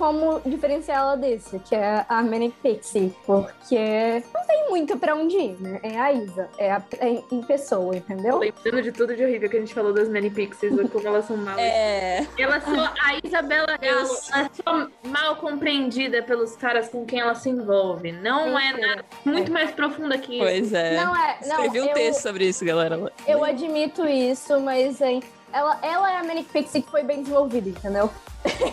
como 0.01 0.41
diferenciar 0.47 1.01
ela 1.01 1.15
desse, 1.15 1.59
que 1.59 1.75
é 1.75 2.07
a 2.09 2.23
Manic 2.23 2.57
Pixie, 2.63 3.15
porque 3.27 4.25
não 4.35 4.47
tem 4.47 4.71
muito 4.71 4.97
pra 4.97 5.15
onde 5.15 5.37
ir, 5.37 5.61
né? 5.61 5.79
É 5.83 6.01
a 6.01 6.11
Isa, 6.11 6.49
é, 6.57 6.73
a, 6.73 6.83
é 7.01 7.23
em 7.31 7.43
pessoa, 7.43 7.95
entendeu? 7.95 8.39
Lembrando 8.39 8.83
de 8.83 8.93
tudo 8.93 9.15
de 9.15 9.23
horrível 9.23 9.51
que 9.51 9.59
a 9.59 9.61
gente 9.61 9.75
falou 9.75 9.93
das 9.93 10.09
Many 10.09 10.31
Pixies, 10.31 10.73
como 10.91 11.07
elas 11.07 11.27
são 11.27 11.37
mal. 11.37 11.59
É. 11.59 12.27
Ela 12.39 12.63
só, 12.63 12.95
a 12.99 13.21
Isabela 13.23 13.77
Galo, 13.77 14.09
ela 14.33 14.47
é 14.47 14.51
só 14.55 14.89
mal 15.11 15.37
compreendida 15.37 16.23
pelos 16.23 16.57
caras 16.57 16.89
com 16.89 17.05
quem 17.05 17.21
ela 17.21 17.35
se 17.35 17.51
envolve. 17.51 18.11
Não 18.11 18.59
é 18.59 18.73
Mentira. 18.73 18.87
nada 18.89 19.05
muito 19.23 19.53
mais 19.53 19.71
profunda 19.71 20.17
que 20.17 20.33
isso. 20.33 20.45
Pois 20.45 20.73
é. 20.73 21.05
Não 21.05 21.15
é, 21.15 21.39
não, 21.47 21.57
Escrevi 21.57 21.81
um 21.83 21.89
eu, 21.89 21.93
texto 21.93 22.23
sobre 22.23 22.49
isso, 22.49 22.65
galera. 22.65 23.13
eu 23.29 23.45
admito 23.45 24.07
isso, 24.07 24.59
mas 24.61 24.99
hein, 25.03 25.23
ela, 25.53 25.79
ela 25.83 26.13
é 26.13 26.17
a 26.17 26.25
Manic 26.25 26.51
Pixie 26.51 26.83
que 26.83 26.91
foi 26.91 27.03
bem 27.03 27.23
desenvolvida, 27.23 27.69
entendeu? 27.69 28.11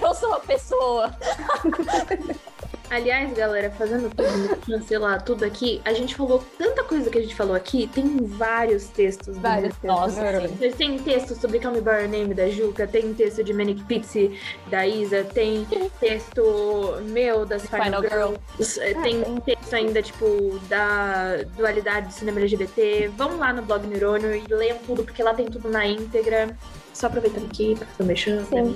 Eu 0.01 0.13
sou 0.13 0.30
uma 0.30 0.39
pessoa. 0.39 1.11
Aliás, 2.89 3.33
galera, 3.33 3.69
fazendo 3.71 4.09
tudo, 4.09 4.57
cancelar 4.65 5.21
tudo 5.23 5.43
aqui, 5.43 5.81
a 5.83 5.93
gente 5.93 6.15
falou 6.15 6.43
tanta 6.57 6.83
coisa 6.83 7.09
que 7.09 7.17
a 7.17 7.21
gente 7.21 7.35
falou 7.35 7.55
aqui, 7.55 7.88
tem 7.93 8.17
vários 8.17 8.88
textos. 8.88 9.38
Vários 9.38 9.75
textos. 9.75 9.89
Nossa, 9.89 10.21
neurônios. 10.21 10.75
Tem 10.75 10.97
texto 10.97 11.35
sobre 11.35 11.59
Call 11.59 11.73
Me 11.73 11.81
By 11.81 11.89
Your 11.89 12.09
Name 12.09 12.33
da 12.33 12.49
Juca, 12.49 12.88
tem 12.88 13.13
texto 13.13 13.43
de 13.43 13.53
Manic 13.53 13.83
Pixie 13.83 14.39
da 14.67 14.88
Isa, 14.88 15.23
tem 15.23 15.67
texto 15.99 17.01
meu 17.09 17.45
das 17.45 17.65
Final, 17.65 17.83
Final 17.83 18.01
Girl. 18.01 18.33
Girls, 18.57 18.79
eh, 18.79 18.93
tem 19.01 19.23
texto 19.41 19.73
ainda, 19.73 20.01
tipo, 20.01 20.59
da 20.69 21.43
dualidade 21.55 22.07
do 22.07 22.13
cinema 22.13 22.39
LGBT. 22.39 23.09
Vão 23.17 23.38
lá 23.38 23.51
no 23.51 23.61
blog 23.63 23.85
Neurônio 23.85 24.33
e 24.33 24.45
leiam 24.53 24.77
tudo, 24.85 25.03
porque 25.03 25.21
lá 25.21 25.33
tem 25.33 25.45
tudo 25.47 25.69
na 25.69 25.85
íntegra. 25.85 26.55
Só 26.93 27.07
aproveitando 27.07 27.45
aqui 27.45 27.75
pra 27.75 27.85
fazer 27.88 28.03
o 28.03 28.05
mexão. 28.05 28.45
Sim. 28.45 28.75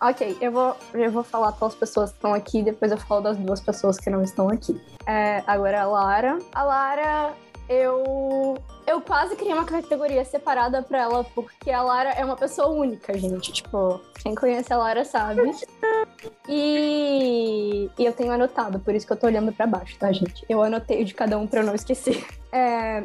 Ok, 0.00 0.36
eu 0.40 0.52
vou, 0.52 0.76
eu 0.92 1.10
vou 1.10 1.22
falar 1.22 1.52
pelas 1.52 1.74
pessoas 1.74 2.10
que 2.10 2.16
estão 2.16 2.34
aqui, 2.34 2.62
depois 2.62 2.90
eu 2.90 2.98
falo 2.98 3.22
das 3.22 3.36
duas 3.36 3.60
pessoas 3.60 3.98
que 3.98 4.10
não 4.10 4.22
estão 4.22 4.48
aqui. 4.48 4.80
É, 5.06 5.42
agora 5.46 5.82
a 5.82 5.86
Lara. 5.86 6.38
A 6.52 6.62
Lara, 6.62 7.32
eu. 7.68 8.56
Eu 8.86 9.00
quase 9.00 9.34
criei 9.34 9.54
uma 9.54 9.64
categoria 9.64 10.22
separada 10.24 10.82
pra 10.82 10.98
ela, 10.98 11.24
porque 11.34 11.70
a 11.70 11.80
Lara 11.80 12.10
é 12.10 12.22
uma 12.22 12.36
pessoa 12.36 12.68
única, 12.68 13.16
gente. 13.16 13.50
Tipo, 13.50 13.98
quem 14.22 14.34
conhece 14.34 14.70
a 14.72 14.76
Lara 14.76 15.04
sabe. 15.06 15.40
E, 16.46 17.90
e 17.98 18.04
eu 18.04 18.12
tenho 18.12 18.32
anotado, 18.32 18.78
por 18.78 18.94
isso 18.94 19.06
que 19.06 19.12
eu 19.14 19.16
tô 19.16 19.26
olhando 19.26 19.52
pra 19.52 19.66
baixo, 19.66 19.96
tá, 19.98 20.12
gente? 20.12 20.44
Eu 20.48 20.62
anotei 20.62 21.02
de 21.02 21.14
cada 21.14 21.38
um 21.38 21.46
pra 21.46 21.60
eu 21.60 21.66
não 21.66 21.74
esquecer. 21.74 22.26
É, 22.52 23.04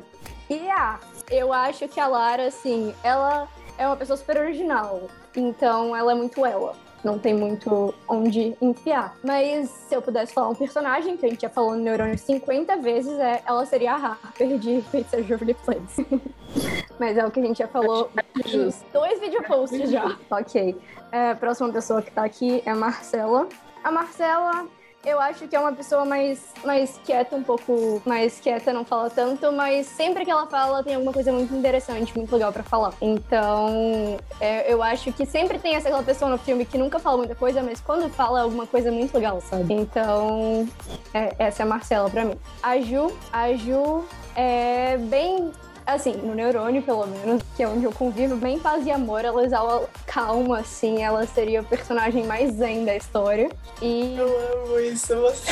e 0.49 0.69
ah, 0.69 0.99
eu 1.31 1.53
acho 1.53 1.87
que 1.87 1.99
a 1.99 2.07
Lara, 2.07 2.47
assim, 2.47 2.93
ela 3.03 3.47
é 3.77 3.87
uma 3.87 3.95
pessoa 3.95 4.17
super 4.17 4.37
original. 4.37 5.03
Então 5.39 5.95
ela 5.95 6.11
é 6.11 6.15
muito 6.15 6.45
ela. 6.45 6.75
Não 7.03 7.17
tem 7.17 7.33
muito 7.33 7.93
onde 8.07 8.57
enfiar. 8.61 9.15
Mas 9.23 9.69
se 9.69 9.95
eu 9.95 10.01
pudesse 10.01 10.33
falar 10.33 10.49
um 10.49 10.55
personagem, 10.55 11.15
que 11.15 11.25
a 11.25 11.29
gente 11.29 11.41
já 11.41 11.49
falou 11.49 11.71
no 11.71 11.81
Neurônio 11.81 12.17
50 12.17 12.75
vezes, 12.77 13.17
é, 13.17 13.41
ela 13.45 13.65
seria 13.65 13.93
a 13.93 13.95
Harper 13.95 14.57
de 14.57 14.81
Feiticeira 14.81 15.25
Jubilee 15.25 15.53
Place. 15.53 16.05
Mas 16.99 17.17
é 17.17 17.25
o 17.25 17.31
que 17.31 17.39
a 17.39 17.43
gente 17.43 17.59
já 17.59 17.67
falou 17.67 18.11
nos 18.35 18.83
dois 18.91 19.19
video 19.21 19.41
posts 19.43 19.89
já. 19.89 20.17
ok. 20.29 20.75
É, 21.11 21.31
a 21.31 21.35
próxima 21.35 21.71
pessoa 21.71 22.01
que 22.01 22.11
tá 22.11 22.25
aqui 22.25 22.61
é 22.65 22.71
a 22.71 22.75
Marcela. 22.75 23.47
A 23.81 23.91
Marcela 23.91 24.67
eu 25.05 25.19
acho 25.19 25.47
que 25.47 25.55
é 25.55 25.59
uma 25.59 25.71
pessoa 25.71 26.03
mais, 26.03 26.41
mais 26.63 26.99
quieta, 27.05 27.35
um 27.35 27.43
pouco 27.43 28.01
mais 28.05 28.39
quieta, 28.39 28.73
não 28.73 28.83
fala 28.83 29.09
tanto, 29.09 29.51
mas 29.51 29.87
sempre 29.87 30.25
que 30.25 30.31
ela 30.31 30.45
fala 30.47 30.83
tem 30.83 30.95
alguma 30.95 31.13
coisa 31.13 31.31
muito 31.31 31.53
interessante, 31.55 32.15
muito 32.17 32.31
legal 32.33 32.51
para 32.51 32.63
falar. 32.63 32.93
Então, 33.01 34.17
é, 34.41 34.71
eu 34.71 34.83
acho 34.83 35.11
que 35.13 35.25
sempre 35.25 35.57
tem 35.57 35.75
essa 35.75 35.87
aquela 35.87 36.03
pessoa 36.03 36.29
no 36.29 36.37
filme 36.37 36.65
que 36.65 36.77
nunca 36.77 36.99
fala 36.99 37.17
muita 37.17 37.35
coisa, 37.35 37.63
mas 37.63 37.79
quando 37.79 38.09
fala 38.09 38.41
alguma 38.41 38.67
coisa 38.67 38.91
muito 38.91 39.13
legal, 39.13 39.41
sabe? 39.41 39.73
Então, 39.73 40.67
é, 41.13 41.33
essa 41.39 41.63
é 41.63 41.65
a 41.65 41.67
Marcela 41.67 42.09
para 42.09 42.25
mim. 42.25 42.35
A 42.61 42.79
Ju, 42.79 43.11
a 43.31 43.53
Ju 43.53 44.05
é 44.35 44.97
bem 44.97 45.51
assim, 45.93 46.13
no 46.13 46.33
neurônio, 46.35 46.81
pelo 46.81 47.05
menos, 47.07 47.41
que 47.55 47.63
é 47.63 47.67
onde 47.67 47.85
eu 47.85 47.91
convivo, 47.91 48.35
bem 48.35 48.59
paz 48.59 48.85
e 48.85 48.91
amor, 48.91 49.23
ela 49.23 49.43
exala 49.43 49.89
calma, 50.05 50.59
assim, 50.59 51.01
ela 51.01 51.25
seria 51.25 51.61
o 51.61 51.63
personagem 51.63 52.25
mais 52.25 52.53
zen 52.55 52.85
da 52.85 52.95
história. 52.95 53.49
E... 53.81 54.15
Eu 54.17 54.65
amo 54.65 54.79
isso, 54.79 55.15
você. 55.15 55.51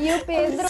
E 0.00 0.12
o 0.12 0.22
Pedro, 0.26 0.68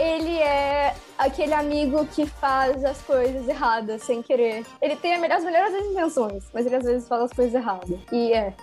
ele 0.00 0.38
é 0.38 0.94
aquele 1.18 1.52
amigo 1.52 2.06
que 2.06 2.24
faz 2.24 2.82
as 2.84 3.02
coisas 3.02 3.46
erradas 3.46 4.02
sem 4.02 4.22
querer. 4.22 4.64
Ele 4.80 4.96
tem 4.96 5.14
as 5.14 5.44
melhores 5.44 5.74
intenções, 5.74 6.48
mas 6.54 6.64
ele 6.64 6.76
às 6.76 6.84
vezes 6.84 7.06
faz 7.06 7.24
as 7.24 7.32
coisas 7.32 7.54
erradas. 7.54 7.98
E 8.10 8.32
é. 8.32 8.54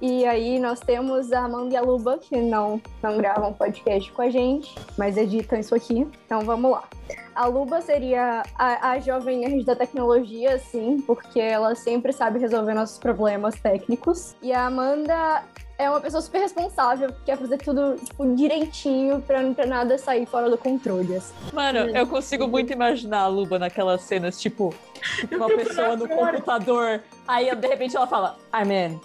E 0.00 0.24
aí 0.24 0.58
nós 0.58 0.80
temos 0.80 1.32
a 1.32 1.44
Amanda 1.44 1.74
e 1.74 1.76
a 1.76 1.82
Luba, 1.82 2.18
que 2.18 2.36
não, 2.36 2.80
não 3.02 3.18
gravam 3.18 3.52
podcast 3.52 4.10
com 4.12 4.22
a 4.22 4.30
gente, 4.30 4.74
mas 4.96 5.16
editam 5.18 5.58
isso 5.58 5.74
aqui. 5.74 6.08
Então 6.24 6.40
vamos 6.40 6.70
lá. 6.70 6.84
A 7.34 7.46
Luba 7.46 7.82
seria 7.82 8.42
a, 8.54 8.92
a 8.92 8.98
jovem 8.98 9.40
nerd 9.40 9.64
da 9.64 9.76
tecnologia, 9.76 10.54
assim, 10.54 11.02
porque 11.02 11.38
ela 11.38 11.74
sempre 11.74 12.10
sabe 12.12 12.38
resolver 12.38 12.72
nossos 12.72 12.98
problemas 12.98 13.54
técnicos. 13.60 14.34
E 14.40 14.52
a 14.52 14.66
Amanda 14.66 15.44
é 15.78 15.90
uma 15.90 16.00
pessoa 16.00 16.20
super 16.22 16.40
responsável, 16.40 17.08
que 17.12 17.24
quer 17.26 17.36
fazer 17.36 17.58
tudo 17.58 17.96
tipo, 18.02 18.34
direitinho 18.34 19.20
pra, 19.22 19.42
pra 19.52 19.66
nada 19.66 19.98
sair 19.98 20.26
fora 20.26 20.48
do 20.48 20.56
controle. 20.56 21.16
Assim. 21.16 21.34
Mano, 21.52 21.78
eu 21.90 22.06
consigo 22.06 22.48
muito 22.48 22.72
imaginar 22.72 23.20
a 23.20 23.26
Luba 23.26 23.58
naquelas 23.58 24.02
cenas, 24.02 24.40
tipo, 24.40 24.74
uma 25.30 25.48
pessoa 25.48 25.96
no 25.96 26.08
computador, 26.08 27.02
aí 27.28 27.54
de 27.54 27.68
repente 27.68 27.96
ela 27.96 28.06
fala, 28.06 28.38
I'm 28.54 28.72
in. 28.72 29.00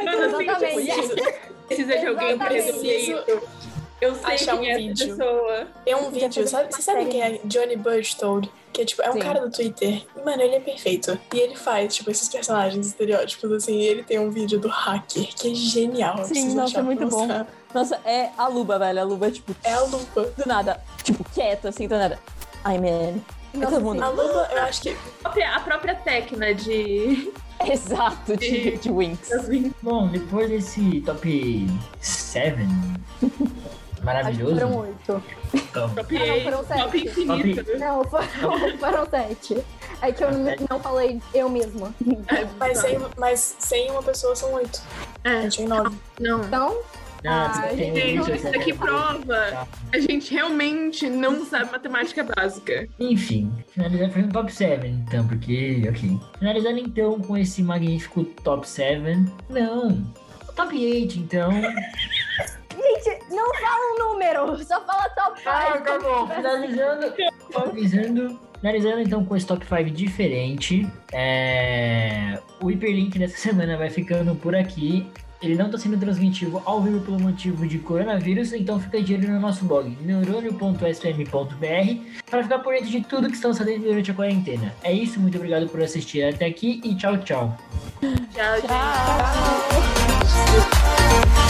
Exatamente. 0.00 0.90
assim, 0.90 1.16
tipo, 1.16 1.66
precisa 1.66 1.98
de 1.98 2.06
alguém 2.06 2.38
pra 2.38 2.56
Exatamente. 2.56 2.96
resolver 2.96 3.32
isso. 3.36 3.70
Eu 4.00 4.14
sei 4.14 4.34
Achar 4.34 4.58
quem 4.58 4.60
um 4.60 4.64
é 4.64 4.70
essa 4.70 4.78
vídeo. 4.78 5.16
pessoa. 5.16 5.66
Tem 5.84 5.94
um 5.94 6.10
vídeo, 6.10 6.48
sabe, 6.48 6.72
você 6.74 6.80
sabe 6.82 7.04
quem 7.06 7.20
é 7.22 7.40
Johnny 7.44 7.76
Burstold? 7.76 8.50
Que 8.72 8.82
é, 8.82 8.84
tipo, 8.84 9.02
é 9.02 9.10
um 9.10 9.14
Sim. 9.14 9.18
cara 9.18 9.40
do 9.40 9.50
Twitter. 9.50 10.02
E, 10.16 10.24
mano, 10.24 10.40
ele 10.42 10.54
é 10.54 10.60
perfeito. 10.60 11.18
E 11.34 11.38
ele 11.38 11.56
faz, 11.56 11.94
tipo, 11.96 12.10
esses 12.10 12.28
personagens 12.28 12.86
estereótipos, 12.86 13.50
assim. 13.52 13.78
E 13.78 13.86
ele 13.86 14.02
tem 14.02 14.18
um 14.18 14.30
vídeo 14.30 14.58
do 14.58 14.68
hacker, 14.68 15.28
que 15.34 15.50
é 15.50 15.54
genial. 15.54 16.24
Sim, 16.24 16.54
nossa, 16.54 16.78
é 16.78 16.82
muito 16.82 17.06
bom. 17.08 17.26
Nossa, 17.74 18.00
é 18.04 18.30
a 18.38 18.46
Luba, 18.48 18.78
velho. 18.78 19.00
A 19.00 19.04
Luba 19.04 19.26
é 19.26 19.30
tipo, 19.32 19.54
É 19.62 19.72
a 19.74 19.80
lupa. 19.82 20.22
do 20.36 20.46
nada, 20.46 20.80
tipo, 21.02 21.22
quieta, 21.34 21.68
assim, 21.68 21.86
do 21.86 21.96
nada. 21.96 22.18
I'm 22.64 22.84
in. 22.86 23.22
E 23.52 23.58
Nossa, 23.58 23.72
todo 23.76 23.82
mundo. 23.84 24.02
A 24.02 24.08
lupa, 24.08 24.48
eu 24.52 24.62
acho 24.62 24.82
que. 24.82 24.90
A 24.90 24.94
própria- 25.28 25.54
A 25.56 25.60
própria 25.60 25.94
Tecna 25.96 26.54
de. 26.54 27.32
Exato, 27.68 28.36
de, 28.36 28.76
de 28.78 28.90
Winx. 28.90 29.28
Bom, 29.82 30.08
depois 30.08 30.48
desse 30.48 31.02
top 31.02 31.66
7 32.00 32.56
Acho 34.00 34.38
que 34.38 34.42
maravilhoso. 34.44 34.54
foram 34.54 34.76
oito. 34.78 35.22
Top, 35.72 35.94
Top 35.94 36.16
Ah, 36.16 36.26
não, 36.26 36.40
foram 36.42 36.58
8, 36.58 36.68
top 36.68 36.98
sete. 36.98 37.08
infinito. 37.20 37.78
Não, 37.78 38.04
foram, 38.04 38.26
foram 38.78 39.10
sete. 39.10 39.64
É 40.02 40.12
que 40.12 40.24
eu 40.24 40.30
não, 40.32 40.54
não 40.70 40.80
falei 40.80 41.20
eu 41.34 41.48
mesma. 41.50 41.94
Mas 42.58 42.78
sem, 42.78 42.98
mas 43.18 43.56
sem 43.58 43.90
uma 43.90 44.02
pessoa 44.02 44.34
são 44.34 44.52
oito. 44.54 44.80
A 45.24 45.30
É, 45.30 45.42
gente 45.42 45.58
tem 45.58 45.68
nove. 45.68 45.96
não. 46.18 46.44
Então, 46.44 46.78
Ah, 47.26 47.52
Ah, 47.66 47.74
gente, 47.76 47.98
isso, 48.14 48.24
Gente, 48.24 48.36
isso 48.38 48.50
daqui 48.50 48.72
prova. 48.72 49.18
Tá. 49.50 49.66
A 49.92 49.98
gente 49.98 50.32
realmente 50.32 51.06
não 51.10 51.44
sabe 51.44 51.70
matemática 51.70 52.24
básica. 52.34 52.88
Enfim, 52.98 53.52
finalizando 53.68 54.12
foi 54.14 54.22
um 54.22 54.28
top 54.30 54.50
7, 54.50 54.86
então, 54.86 55.28
porque, 55.28 55.82
ok. 55.86 56.18
Finalizando 56.38 56.78
então 56.78 57.20
com 57.20 57.36
esse 57.36 57.62
magnífico 57.62 58.24
top 58.24 58.66
7. 58.66 59.26
Não, 59.50 60.02
top 60.56 60.74
8, 60.74 61.18
então. 61.18 61.50
gente, 62.72 63.19
não 63.30 63.54
fala 63.54 63.94
um 63.94 63.98
número, 64.10 64.64
só 64.64 64.80
fala 64.82 65.08
top 65.10 65.38
5. 65.38 65.50
Ah, 65.50 65.78
tá 65.78 65.98
bom. 65.98 66.26
Finalizando, 66.28 67.12
finalizando, 67.46 68.40
finalizando 68.60 69.00
então 69.00 69.24
com 69.24 69.36
esse 69.36 69.46
top 69.46 69.64
5 69.66 69.90
diferente. 69.90 70.86
É, 71.12 72.38
O 72.60 72.70
hiperlink 72.70 73.18
dessa 73.18 73.36
semana 73.36 73.76
vai 73.76 73.90
ficando 73.90 74.34
por 74.34 74.54
aqui. 74.54 75.06
Ele 75.42 75.54
não 75.54 75.66
está 75.66 75.78
sendo 75.78 75.98
transmitido 75.98 76.60
ao 76.66 76.82
vivo 76.82 77.00
pelo 77.00 77.18
motivo 77.18 77.66
de 77.66 77.78
coronavírus, 77.78 78.52
então 78.52 78.78
fica 78.78 79.00
de 79.00 79.14
olho 79.14 79.30
no 79.30 79.40
nosso 79.40 79.64
blog 79.64 79.88
neurônio.sm.br 80.02 82.20
para 82.30 82.42
ficar 82.42 82.58
por 82.58 82.74
dentro 82.74 82.90
de 82.90 83.00
tudo 83.00 83.26
que 83.26 83.36
estamos 83.36 83.56
fazendo 83.56 83.84
durante 83.84 84.10
a 84.10 84.14
quarentena. 84.14 84.74
É 84.84 84.92
isso, 84.92 85.18
muito 85.18 85.38
obrigado 85.38 85.66
por 85.66 85.82
assistir 85.82 86.22
até 86.24 86.44
aqui 86.44 86.82
e 86.84 86.94
tchau, 86.94 87.16
tchau. 87.18 87.56
Tchau, 88.34 88.56
gente. 88.56 88.68
Tchau. 91.40 91.49